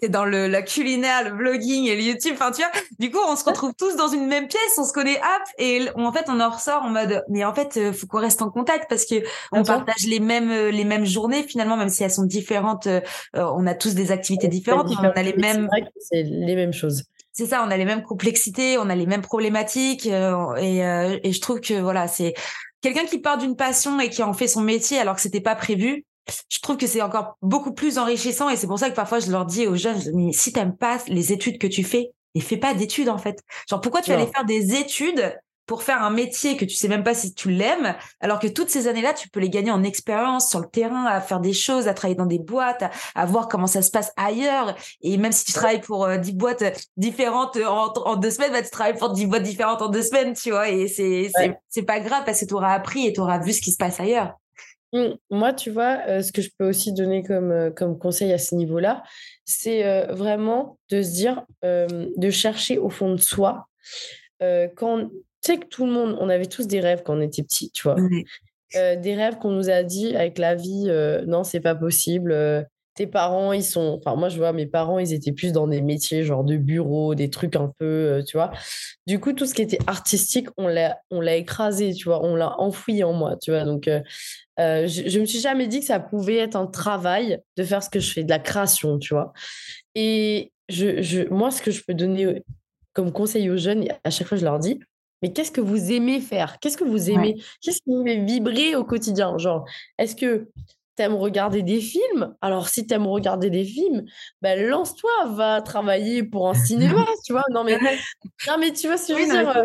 t'es 0.00 0.08
dans 0.08 0.24
le, 0.24 0.46
la 0.46 0.62
culinaire, 0.62 1.24
le 1.24 1.36
blogging 1.36 1.86
et 1.86 1.96
le 1.96 2.02
YouTube. 2.02 2.34
Enfin, 2.34 2.52
tu 2.52 2.62
vois, 2.62 2.70
du 2.98 3.10
coup, 3.10 3.18
on 3.28 3.34
se 3.34 3.44
retrouve 3.44 3.72
tous 3.76 3.96
dans 3.96 4.08
une 4.08 4.26
même 4.26 4.46
pièce, 4.46 4.78
on 4.78 4.84
se 4.84 4.92
connaît 4.92 5.20
et 5.58 5.88
en 5.94 6.12
fait 6.12 6.26
on 6.28 6.35
en 6.40 6.50
ressort 6.50 6.82
en 6.82 6.90
mode 6.90 7.24
mais 7.28 7.44
en 7.44 7.54
fait 7.54 7.76
euh, 7.76 7.92
faut 7.92 8.06
qu'on 8.06 8.20
reste 8.20 8.42
en 8.42 8.50
contact 8.50 8.86
parce 8.88 9.04
que 9.04 9.16
on 9.52 9.62
partage 9.62 10.06
les 10.06 10.20
mêmes 10.20 10.50
euh, 10.50 10.70
les 10.70 10.84
mêmes 10.84 11.04
journées 11.04 11.42
finalement 11.42 11.76
même 11.76 11.88
si 11.88 12.02
elles 12.02 12.10
sont 12.10 12.24
différentes 12.24 12.86
euh, 12.86 13.00
on 13.34 13.66
a 13.66 13.74
tous 13.74 13.94
des 13.94 14.12
activités 14.12 14.48
différentes 14.48 14.88
mais 14.88 15.08
on 15.08 15.18
a 15.18 15.22
les 15.22 15.34
mêmes 15.34 15.68
c'est 15.98 16.22
les 16.22 16.54
mêmes 16.54 16.72
choses. 16.72 17.04
C'est 17.32 17.46
ça 17.46 17.64
on 17.66 17.70
a 17.70 17.76
les 17.76 17.84
mêmes 17.84 18.02
complexités 18.02 18.78
on 18.78 18.88
a 18.88 18.94
les 18.94 19.06
mêmes 19.06 19.22
problématiques 19.22 20.06
et, 20.06 20.78
et 20.78 21.32
je 21.32 21.40
trouve 21.40 21.60
que 21.60 21.80
voilà 21.80 22.08
c'est 22.08 22.34
quelqu'un 22.80 23.04
qui 23.04 23.18
part 23.18 23.38
d'une 23.38 23.56
passion 23.56 24.00
et 24.00 24.08
qui 24.08 24.22
en 24.22 24.32
fait 24.32 24.48
son 24.48 24.62
métier 24.62 24.98
alors 24.98 25.16
que 25.16 25.20
c'était 25.20 25.40
pas 25.40 25.54
prévu 25.54 26.04
je 26.48 26.58
trouve 26.60 26.76
que 26.76 26.86
c'est 26.86 27.02
encore 27.02 27.36
beaucoup 27.42 27.72
plus 27.72 27.98
enrichissant 27.98 28.48
et 28.48 28.56
c'est 28.56 28.66
pour 28.66 28.78
ça 28.78 28.90
que 28.90 28.96
parfois 28.96 29.20
je 29.20 29.30
leur 29.30 29.44
dis 29.44 29.66
aux 29.66 29.76
jeunes 29.76 30.00
mais 30.14 30.32
si 30.32 30.52
t'aimes 30.52 30.76
pas 30.76 30.98
les 31.08 31.32
études 31.32 31.58
que 31.58 31.66
tu 31.66 31.84
fais 31.84 32.10
et 32.36 32.40
fais 32.40 32.58
pas 32.58 32.74
d'études 32.74 33.08
en 33.08 33.18
fait. 33.18 33.42
Genre 33.68 33.80
pourquoi 33.80 34.02
tu 34.02 34.10
vas 34.10 34.18
aller 34.18 34.30
faire 34.30 34.44
des 34.44 34.74
études 34.74 35.34
pour 35.66 35.82
faire 35.82 36.02
un 36.02 36.10
métier 36.10 36.56
que 36.56 36.64
tu 36.64 36.74
sais 36.74 36.88
même 36.88 37.02
pas 37.02 37.14
si 37.14 37.34
tu 37.34 37.50
l'aimes, 37.50 37.94
alors 38.20 38.38
que 38.38 38.46
toutes 38.46 38.70
ces 38.70 38.88
années-là, 38.88 39.14
tu 39.14 39.28
peux 39.28 39.40
les 39.40 39.50
gagner 39.50 39.70
en 39.70 39.82
expérience 39.82 40.48
sur 40.48 40.60
le 40.60 40.66
terrain, 40.66 41.04
à 41.06 41.20
faire 41.20 41.40
des 41.40 41.52
choses, 41.52 41.88
à 41.88 41.94
travailler 41.94 42.16
dans 42.16 42.26
des 42.26 42.38
boîtes, 42.38 42.84
à, 43.14 43.26
voir 43.26 43.48
comment 43.48 43.66
ça 43.66 43.82
se 43.82 43.90
passe 43.90 44.12
ailleurs. 44.16 44.74
Et 45.02 45.16
même 45.16 45.32
si 45.32 45.44
tu 45.44 45.52
travailles 45.52 45.80
pour 45.80 46.04
euh, 46.04 46.16
dix 46.16 46.32
boîtes 46.32 46.64
différentes 46.96 47.56
en, 47.56 48.16
deux 48.16 48.30
semaines, 48.30 48.52
bah, 48.52 48.62
tu 48.62 48.70
travailles 48.70 48.96
pour 48.96 49.10
dix 49.10 49.26
boîtes 49.26 49.42
différentes 49.42 49.82
en 49.82 49.88
deux 49.88 50.02
semaines, 50.02 50.34
tu 50.34 50.50
vois. 50.50 50.68
Et 50.68 50.88
c'est 50.88 51.30
c'est 51.68 51.82
pas 51.82 52.00
grave 52.00 52.22
parce 52.24 52.40
que 52.40 52.46
tu 52.46 52.54
auras 52.54 52.72
appris 52.72 53.06
et 53.06 53.12
tu 53.12 53.20
auras 53.20 53.38
vu 53.38 53.52
ce 53.52 53.60
qui 53.60 53.72
se 53.72 53.76
passe 53.76 54.00
ailleurs. 54.00 54.34
Mmh. 54.92 55.14
Moi, 55.30 55.52
tu 55.52 55.70
vois, 55.70 55.98
euh, 56.08 56.22
ce 56.22 56.32
que 56.32 56.42
je 56.42 56.50
peux 56.56 56.68
aussi 56.68 56.92
donner 56.92 57.22
comme, 57.22 57.50
euh, 57.50 57.70
comme 57.70 57.98
conseil 57.98 58.32
à 58.32 58.38
ce 58.38 58.54
niveau-là, 58.54 59.02
c'est 59.44 59.84
euh, 59.84 60.06
vraiment 60.12 60.78
de 60.90 61.02
se 61.02 61.10
dire, 61.12 61.44
de 61.62 62.30
chercher 62.30 62.78
au 62.78 62.88
fond 62.88 63.12
de 63.12 63.20
soi. 63.20 63.66
quand, 64.76 65.08
tu 65.42 65.52
sais 65.52 65.58
que 65.58 65.66
tout 65.66 65.86
le 65.86 65.92
monde, 65.92 66.16
on 66.20 66.28
avait 66.28 66.46
tous 66.46 66.66
des 66.66 66.80
rêves 66.80 67.02
quand 67.04 67.16
on 67.16 67.20
était 67.20 67.42
petit, 67.42 67.70
tu 67.70 67.82
vois. 67.82 67.96
des 68.74 69.14
rêves 69.14 69.38
qu'on 69.38 69.52
nous 69.52 69.70
a 69.70 69.82
dit 69.82 70.16
avec 70.16 70.38
la 70.38 70.54
vie, 70.54 70.90
non, 71.26 71.44
c'est 71.44 71.60
pas 71.60 71.74
possible. 71.74 72.66
tes 72.94 73.06
parents, 73.06 73.52
ils 73.52 73.64
sont. 73.64 74.00
Enfin, 74.00 74.16
moi, 74.16 74.28
je 74.28 74.38
vois, 74.38 74.52
mes 74.52 74.66
parents, 74.66 74.98
ils 74.98 75.12
étaient 75.12 75.32
plus 75.32 75.52
dans 75.52 75.68
des 75.68 75.82
métiers 75.82 76.24
genre 76.24 76.44
de 76.44 76.56
bureau, 76.56 77.14
des 77.14 77.30
trucs 77.30 77.54
un 77.56 77.72
peu, 77.78 78.24
tu 78.26 78.36
vois. 78.36 78.50
Du 79.06 79.20
coup, 79.20 79.32
tout 79.32 79.46
ce 79.46 79.54
qui 79.54 79.62
était 79.62 79.78
artistique, 79.86 80.48
on 80.56 80.66
l'a, 80.66 80.98
on 81.10 81.20
l'a 81.20 81.36
écrasé, 81.36 81.92
tu 81.94 82.06
vois, 82.06 82.24
on 82.24 82.34
l'a 82.34 82.58
enfoui 82.60 83.04
en 83.04 83.12
moi, 83.12 83.36
tu 83.40 83.50
vois. 83.52 83.64
Donc, 83.64 83.88
euh, 83.88 84.00
je, 84.58 85.08
je 85.08 85.20
me 85.20 85.26
suis 85.26 85.40
jamais 85.40 85.68
dit 85.68 85.80
que 85.80 85.86
ça 85.86 86.00
pouvait 86.00 86.38
être 86.38 86.56
un 86.56 86.66
travail 86.66 87.40
de 87.56 87.62
faire 87.62 87.82
ce 87.82 87.90
que 87.90 88.00
je 88.00 88.12
fais, 88.12 88.24
de 88.24 88.30
la 88.30 88.38
création, 88.38 88.98
tu 88.98 89.14
vois. 89.14 89.32
Et 89.94 90.52
je, 90.68 91.02
je, 91.02 91.28
moi, 91.28 91.50
ce 91.50 91.62
que 91.62 91.70
je 91.70 91.82
peux 91.86 91.94
donner 91.94 92.42
comme 92.94 93.12
conseil 93.12 93.50
aux 93.50 93.58
jeunes, 93.58 93.86
à 94.04 94.10
chaque 94.10 94.26
fois 94.26 94.38
je 94.38 94.44
leur 94.44 94.58
dis, 94.58 94.80
mais 95.22 95.32
qu'est-ce 95.32 95.50
que 95.50 95.60
vous 95.60 95.92
aimez 95.92 96.20
faire? 96.20 96.58
Qu'est-ce 96.60 96.76
que 96.76 96.84
vous 96.84 97.10
aimez? 97.10 97.36
Qu'est-ce 97.62 97.78
qui 97.78 97.90
vous 97.90 98.04
fait 98.04 98.24
vibrer 98.24 98.76
au 98.76 98.84
quotidien? 98.84 99.36
Genre, 99.38 99.64
est-ce 99.98 100.14
que 100.14 100.48
t'aimes 100.96 101.14
regarder 101.14 101.62
des 101.62 101.80
films? 101.80 102.34
Alors, 102.40 102.68
si 102.68 102.86
t'aimes 102.86 103.06
regarder 103.06 103.50
des 103.50 103.64
films, 103.64 104.04
ben, 104.42 104.60
lance-toi, 104.66 105.10
va 105.28 105.60
travailler 105.60 106.22
pour 106.24 106.48
un 106.48 106.54
cinéma, 106.54 107.04
tu 107.24 107.32
vois? 107.32 107.44
Non, 107.50 107.64
mais, 107.64 107.78
non, 108.46 108.56
mais 108.58 108.72
tu 108.72 108.88
vois 108.88 108.96
ce 108.96 109.12
que 109.12 109.18
je 109.18 109.24
veux 109.24 109.30
dire 109.30 109.62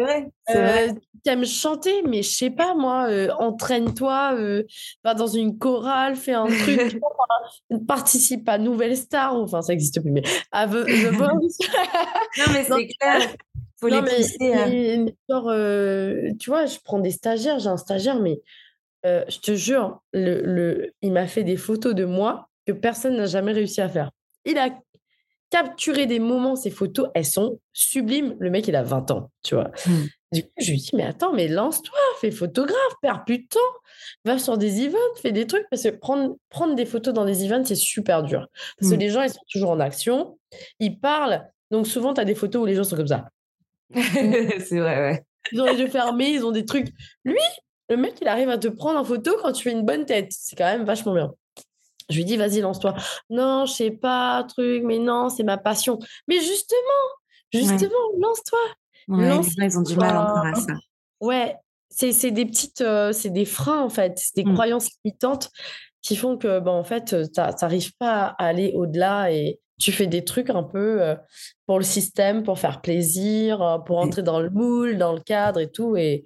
euh, 0.49 0.89
T'aimes 1.23 1.45
chanter, 1.45 2.01
mais 2.03 2.23
je 2.23 2.31
sais 2.31 2.49
pas, 2.49 2.73
moi, 2.73 3.07
euh, 3.09 3.29
entraîne-toi, 3.39 4.33
euh, 4.35 4.63
va 5.03 5.13
dans 5.13 5.27
une 5.27 5.57
chorale, 5.57 6.15
fais 6.15 6.33
un 6.33 6.47
truc, 6.47 6.99
participe 7.87 8.47
à 8.49 8.57
Nouvelle 8.57 8.97
Star, 8.97 9.35
enfin, 9.35 9.61
ça 9.61 9.73
n'existe 9.73 10.01
plus, 10.01 10.11
mais 10.11 10.23
à 10.51 10.67
The, 10.67 10.73
non, 10.77 12.45
mais 12.53 12.63
c'est 12.63 12.87
clair. 12.87 13.35
Faut 13.81 13.87
les 13.87 14.01
pousser, 14.01 14.53
hein. 14.53 15.07
tu 16.39 16.49
vois, 16.49 16.67
je 16.67 16.77
prends 16.83 16.99
des 16.99 17.09
stagiaires, 17.09 17.57
j'ai 17.57 17.69
un 17.69 17.77
stagiaire, 17.77 18.19
mais 18.19 18.39
euh, 19.05 19.25
je 19.27 19.39
te 19.39 19.55
jure, 19.55 20.01
le, 20.13 20.41
le, 20.41 20.93
il 21.01 21.11
m'a 21.11 21.25
fait 21.25 21.43
des 21.43 21.57
photos 21.57 21.95
de 21.95 22.05
moi 22.05 22.47
que 22.67 22.71
personne 22.71 23.17
n'a 23.17 23.25
jamais 23.25 23.51
réussi 23.51 23.81
à 23.81 23.89
faire. 23.89 24.11
Il 24.45 24.57
a 24.59 24.69
capturé 25.49 26.05
des 26.05 26.19
moments, 26.19 26.55
ces 26.55 26.69
photos, 26.69 27.09
elles 27.13 27.25
sont 27.25 27.59
sublimes. 27.73 28.35
Le 28.39 28.49
mec, 28.49 28.67
il 28.67 28.75
a 28.75 28.83
20 28.83 29.11
ans, 29.11 29.31
tu 29.43 29.55
vois. 29.55 29.71
Mmh. 29.85 29.91
Du 30.31 30.43
coup, 30.43 30.49
je 30.59 30.71
lui 30.71 30.77
dis, 30.77 30.91
mais 30.93 31.03
attends, 31.03 31.33
mais 31.33 31.47
lance-toi, 31.47 31.97
fais 32.21 32.31
photographe, 32.31 32.93
perds 33.01 33.25
plus 33.25 33.39
de 33.39 33.47
temps, 33.49 33.59
va 34.23 34.39
sur 34.39 34.57
des 34.57 34.85
events, 34.85 34.97
fais 35.21 35.33
des 35.33 35.45
trucs. 35.45 35.65
Parce 35.69 35.83
que 35.83 35.89
prendre, 35.89 36.37
prendre 36.49 36.75
des 36.75 36.85
photos 36.85 37.13
dans 37.13 37.25
des 37.25 37.43
events, 37.43 37.65
c'est 37.65 37.75
super 37.75 38.23
dur. 38.23 38.47
Parce 38.79 38.91
que 38.91 38.95
mmh. 38.95 38.99
les 38.99 39.09
gens, 39.09 39.21
ils 39.23 39.31
sont 39.31 39.43
toujours 39.51 39.71
en 39.71 39.79
action, 39.79 40.37
ils 40.79 40.99
parlent. 40.99 41.45
Donc 41.69 41.87
souvent, 41.87 42.13
tu 42.13 42.21
as 42.21 42.25
des 42.25 42.35
photos 42.35 42.61
où 42.61 42.65
les 42.65 42.75
gens 42.75 42.83
sont 42.83 42.95
comme 42.95 43.07
ça. 43.07 43.27
c'est 44.59 44.79
vrai, 44.79 44.99
ouais. 44.99 45.25
Ils 45.51 45.61
ont 45.61 45.65
les 45.65 45.79
yeux 45.79 45.87
fermés, 45.87 46.29
ils 46.29 46.45
ont 46.45 46.51
des 46.51 46.65
trucs. 46.65 46.89
Lui, 47.25 47.39
le 47.89 47.97
mec, 47.97 48.15
il 48.21 48.27
arrive 48.27 48.49
à 48.49 48.57
te 48.57 48.67
prendre 48.67 48.99
en 48.99 49.03
photo 49.03 49.35
quand 49.41 49.51
tu 49.51 49.63
fais 49.63 49.71
une 49.71 49.85
bonne 49.85 50.05
tête. 50.05 50.31
C'est 50.31 50.55
quand 50.55 50.65
même 50.65 50.85
vachement 50.85 51.13
bien. 51.13 51.33
Je 52.09 52.17
lui 52.17 52.25
dis, 52.25 52.37
vas-y, 52.37 52.61
lance-toi. 52.61 52.95
Non, 53.29 53.65
je 53.65 53.73
sais 53.73 53.91
pas, 53.91 54.45
truc, 54.47 54.83
mais 54.85 54.99
non, 54.99 55.29
c'est 55.29 55.43
ma 55.43 55.57
passion. 55.57 55.99
Mais 56.27 56.39
justement, 56.39 56.79
justement, 57.53 57.89
lance-toi. 58.19 58.59
lance 59.07 59.47
ils 59.57 59.77
ont 59.77 59.81
du 59.81 59.95
mal 59.95 60.17
encore 60.17 60.45
à 60.45 60.55
ça. 60.55 60.73
Ouais, 61.19 61.55
c'est 61.89 62.31
des 62.31 62.45
petites, 62.45 62.81
euh, 62.81 63.11
c'est 63.13 63.29
des 63.29 63.45
freins 63.45 63.81
en 63.81 63.89
fait, 63.89 64.13
c'est 64.17 64.35
des 64.35 64.49
mmh. 64.49 64.53
croyances 64.53 64.89
limitantes 65.03 65.51
qui 66.01 66.15
font 66.15 66.37
que, 66.37 66.59
ben, 66.59 66.71
en 66.71 66.83
fait, 66.83 67.29
tu 67.31 67.41
n'arrives 67.61 67.93
pas 67.97 68.35
à 68.37 68.45
aller 68.45 68.73
au-delà 68.75 69.31
et 69.31 69.59
tu 69.81 69.91
fais 69.91 70.07
des 70.07 70.23
trucs 70.23 70.49
un 70.49 70.63
peu 70.63 71.01
euh, 71.01 71.15
pour 71.65 71.79
le 71.79 71.83
système, 71.83 72.43
pour 72.43 72.59
faire 72.59 72.81
plaisir, 72.81 73.81
pour 73.85 73.97
entrer 73.97 74.23
dans 74.23 74.39
le 74.39 74.49
moule, 74.49 74.97
dans 74.97 75.13
le 75.13 75.19
cadre 75.19 75.59
et 75.59 75.71
tout. 75.71 75.95
Et, 75.97 76.23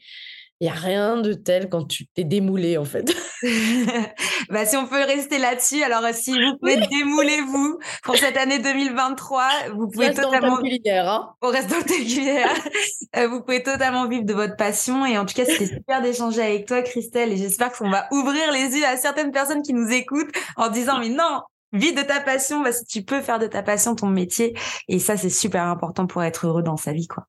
il 0.62 0.68
n'y 0.68 0.70
a 0.70 0.74
rien 0.74 1.18
de 1.18 1.34
tel 1.34 1.68
quand 1.68 1.84
tu 1.84 2.08
t'es 2.08 2.24
démoulé, 2.24 2.78
en 2.78 2.86
fait. 2.86 3.14
bah, 4.50 4.66
si 4.66 4.78
on 4.78 4.88
peut 4.88 5.04
rester 5.04 5.38
là-dessus, 5.38 5.84
alors 5.84 6.02
si 6.14 6.32
vous 6.32 6.58
pouvez 6.58 6.78
démouler, 6.88 7.42
vous, 7.42 7.78
pour 8.04 8.16
cette 8.16 8.38
année 8.38 8.60
2023, 8.60 9.50
vous 9.74 9.90
pouvez 9.90 10.14
totalement. 10.14 10.60
Hein. 10.88 11.30
Au 11.42 11.50
reste 11.50 11.70
dans 11.70 11.76
le 11.76 11.84
euh, 13.18 13.28
vous 13.28 13.42
pouvez 13.42 13.64
totalement 13.64 14.08
vivre 14.08 14.24
de 14.24 14.34
votre 14.34 14.56
passion. 14.56 15.06
Et 15.06 15.18
en 15.18 15.26
tout 15.26 15.34
cas, 15.34 15.44
c'était 15.44 15.66
super 15.66 16.02
d'échanger 16.02 16.42
avec 16.42 16.68
toi, 16.68 16.82
Christelle. 16.84 17.34
Et 17.34 17.38
j'espère 17.38 17.74
qu'on 17.74 17.90
va 17.90 18.08
ouvrir 18.12 18.54
les 18.54 18.78
yeux 18.78 18.86
à 18.86 18.96
certaines 18.96 19.34
personnes 19.34 19.62
qui 19.62 19.74
nous 19.74 19.92
écoutent 19.92 20.32
en 20.56 20.70
disant, 20.70 21.00
mais 21.00 21.10
non, 21.10 21.42
vis 21.78 21.94
de 21.94 22.02
ta 22.02 22.20
passion, 22.20 22.64
parce 22.64 22.82
que 22.82 22.88
tu 22.88 23.04
peux 23.04 23.22
faire 23.22 23.40
de 23.40 23.48
ta 23.48 23.64
passion 23.64 23.96
ton 23.96 24.08
métier. 24.08 24.56
Et 24.88 25.00
ça, 25.00 25.18
c'est 25.18 25.30
super 25.30 25.64
important 25.64 26.08
pour 26.08 26.24
être 26.24 26.48
heureux 26.48 26.64
dans 26.64 26.78
sa 26.78 26.94
vie, 26.94 27.08
quoi. 27.08 27.28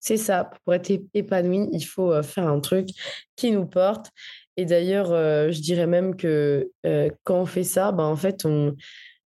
C'est 0.00 0.16
ça, 0.16 0.50
pour 0.64 0.74
être 0.74 0.92
épanoui, 1.12 1.68
il 1.72 1.84
faut 1.84 2.12
euh, 2.12 2.22
faire 2.22 2.46
un 2.46 2.60
truc 2.60 2.88
qui 3.34 3.50
nous 3.50 3.66
porte. 3.66 4.12
Et 4.56 4.64
d'ailleurs, 4.64 5.10
euh, 5.10 5.50
je 5.50 5.60
dirais 5.60 5.86
même 5.86 6.16
que 6.16 6.70
euh, 6.86 7.10
quand 7.24 7.40
on 7.40 7.46
fait 7.46 7.64
ça, 7.64 7.90
ben, 7.92 8.04
en 8.04 8.16
fait, 8.16 8.44
on 8.44 8.74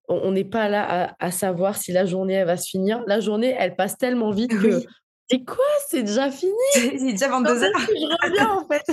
on 0.08 0.32
n'est 0.32 0.44
pas 0.44 0.68
là 0.68 1.14
à, 1.18 1.30
savoir 1.30 1.76
si 1.76 1.92
la 1.92 2.04
journée 2.04 2.34
elle 2.34 2.46
va 2.46 2.56
se 2.56 2.68
finir. 2.68 3.02
La 3.06 3.20
journée, 3.20 3.54
elle 3.58 3.76
passe 3.76 3.96
tellement 3.96 4.30
vite 4.30 4.50
que 4.50 4.82
C'est 5.30 5.44
quoi? 5.44 5.64
C'est 5.88 6.02
déjà 6.02 6.30
fini? 6.30 6.52
C'est 6.74 6.98
déjà 6.98 7.28
22 7.28 7.62
heures. 7.62 7.70
Je 7.78 8.26
reviens 8.26 8.50
en 8.50 8.66
fait. 8.66 8.84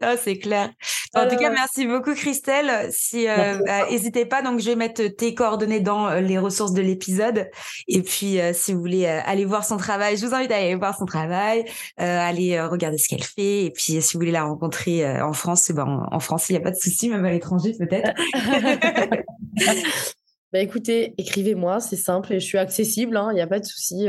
Non, 0.00 0.16
c'est 0.22 0.38
clair. 0.38 0.70
En 1.14 1.28
tout 1.28 1.36
cas, 1.36 1.50
merci 1.50 1.86
beaucoup 1.86 2.14
Christelle. 2.14 2.90
Si 2.90 3.28
euh, 3.28 3.58
bah, 3.66 3.86
n'hésitez 3.90 4.24
pas, 4.24 4.42
donc 4.42 4.60
je 4.60 4.66
vais 4.66 4.76
mettre 4.76 5.06
tes 5.08 5.34
coordonnées 5.34 5.80
dans 5.80 6.08
euh, 6.08 6.20
les 6.20 6.38
ressources 6.38 6.72
de 6.72 6.80
l'épisode. 6.80 7.50
Et 7.88 8.02
puis, 8.02 8.40
euh, 8.40 8.52
si 8.54 8.72
vous 8.72 8.80
voulez 8.80 9.06
aller 9.06 9.44
voir 9.44 9.64
son 9.64 9.76
travail, 9.76 10.16
je 10.16 10.26
vous 10.26 10.34
invite 10.34 10.50
à 10.52 10.56
aller 10.56 10.74
voir 10.74 10.96
son 10.96 11.04
travail, 11.04 11.64
aller 11.96 12.60
regarder 12.60 12.98
ce 12.98 13.08
qu'elle 13.08 13.22
fait. 13.22 13.66
Et 13.66 13.70
puis, 13.70 14.00
si 14.00 14.14
vous 14.14 14.20
voulez 14.20 14.32
la 14.32 14.44
rencontrer 14.44 15.20
en 15.20 15.32
France, 15.32 15.68
eh 15.70 15.72
ben, 15.74 16.06
en, 16.10 16.20
France, 16.20 16.48
il 16.48 16.52
n'y 16.52 16.58
a 16.58 16.62
pas 16.62 16.70
de 16.70 16.76
souci, 16.76 17.08
même 17.08 17.24
à 17.24 17.30
l'étranger 17.30 17.74
peut-être. 17.78 18.12
Bah 20.52 20.58
écoutez, 20.58 21.14
écrivez-moi, 21.18 21.80
c'est 21.80 21.96
simple 21.96 22.34
et 22.34 22.40
je 22.40 22.44
suis 22.44 22.58
accessible, 22.58 23.14
il 23.14 23.16
hein, 23.16 23.32
n'y 23.32 23.40
a 23.40 23.46
pas 23.46 23.58
de 23.58 23.64
souci. 23.64 24.06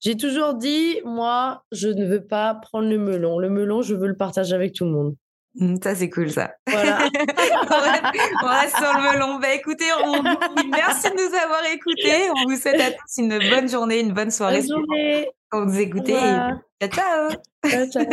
J'ai 0.00 0.16
toujours 0.16 0.54
dit, 0.54 1.00
moi, 1.04 1.64
je 1.72 1.88
ne 1.88 2.06
veux 2.06 2.24
pas 2.24 2.54
prendre 2.54 2.88
le 2.88 2.98
melon. 2.98 3.38
Le 3.38 3.50
melon, 3.50 3.82
je 3.82 3.94
veux 3.94 4.06
le 4.06 4.16
partager 4.16 4.54
avec 4.54 4.72
tout 4.72 4.84
le 4.84 4.92
monde. 4.92 5.16
Mmh, 5.56 5.76
ça, 5.82 5.94
c'est 5.94 6.10
cool, 6.10 6.30
ça. 6.30 6.52
Voilà. 6.66 6.98
on, 8.42 8.46
reste, 8.46 8.76
sur 8.76 8.92
le 8.92 9.12
melon. 9.12 9.38
Bah, 9.38 9.54
écoutez, 9.54 9.84
on 10.04 10.22
merci 10.70 11.10
de 11.10 11.14
nous 11.14 11.36
avoir 11.36 11.64
écoutés. 11.72 12.30
On 12.36 12.50
vous 12.50 12.56
souhaite 12.56 12.80
à 12.80 12.90
tous 12.90 13.18
une 13.18 13.38
bonne 13.50 13.68
journée, 13.68 14.00
une 14.00 14.12
bonne 14.12 14.32
soirée. 14.32 14.62
Bonne 14.62 14.68
journée. 14.68 15.28
On 15.52 15.66
vous 15.66 15.78
écoutez. 15.78 16.14
Ciao, 16.14 16.88
ciao. 16.88 17.86
ciao. 17.90 18.04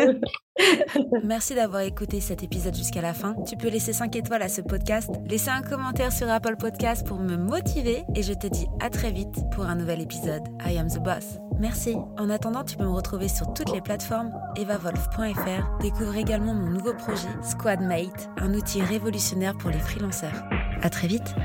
Merci 1.23 1.55
d'avoir 1.55 1.81
écouté 1.81 2.19
cet 2.19 2.43
épisode 2.43 2.75
jusqu'à 2.75 3.01
la 3.01 3.13
fin. 3.13 3.35
Tu 3.47 3.57
peux 3.57 3.69
laisser 3.69 3.93
5 3.93 4.15
étoiles 4.15 4.43
à 4.43 4.49
ce 4.49 4.61
podcast, 4.61 5.09
laisser 5.27 5.49
un 5.49 5.61
commentaire 5.61 6.11
sur 6.11 6.29
Apple 6.29 6.55
Podcast 6.57 7.05
pour 7.07 7.17
me 7.17 7.35
motiver 7.35 8.03
et 8.15 8.21
je 8.21 8.33
te 8.33 8.47
dis 8.47 8.67
à 8.79 8.89
très 8.89 9.11
vite 9.11 9.35
pour 9.53 9.65
un 9.65 9.75
nouvel 9.75 10.01
épisode. 10.01 10.43
I 10.65 10.77
am 10.77 10.87
the 10.87 10.99
boss. 10.99 11.39
Merci. 11.59 11.95
En 12.17 12.29
attendant, 12.29 12.63
tu 12.63 12.75
peux 12.77 12.85
me 12.85 12.89
retrouver 12.89 13.27
sur 13.27 13.53
toutes 13.53 13.71
les 13.71 13.81
plateformes 13.81 14.31
evavolf.fr. 14.55 15.77
Découvre 15.79 16.15
également 16.15 16.53
mon 16.53 16.69
nouveau 16.69 16.93
projet 16.93 17.29
Squadmate, 17.43 18.29
un 18.37 18.53
outil 18.53 18.81
révolutionnaire 18.81 19.57
pour 19.57 19.69
les 19.69 19.79
freelanceurs. 19.79 20.43
À 20.81 20.89
très 20.89 21.07
vite. 21.07 21.35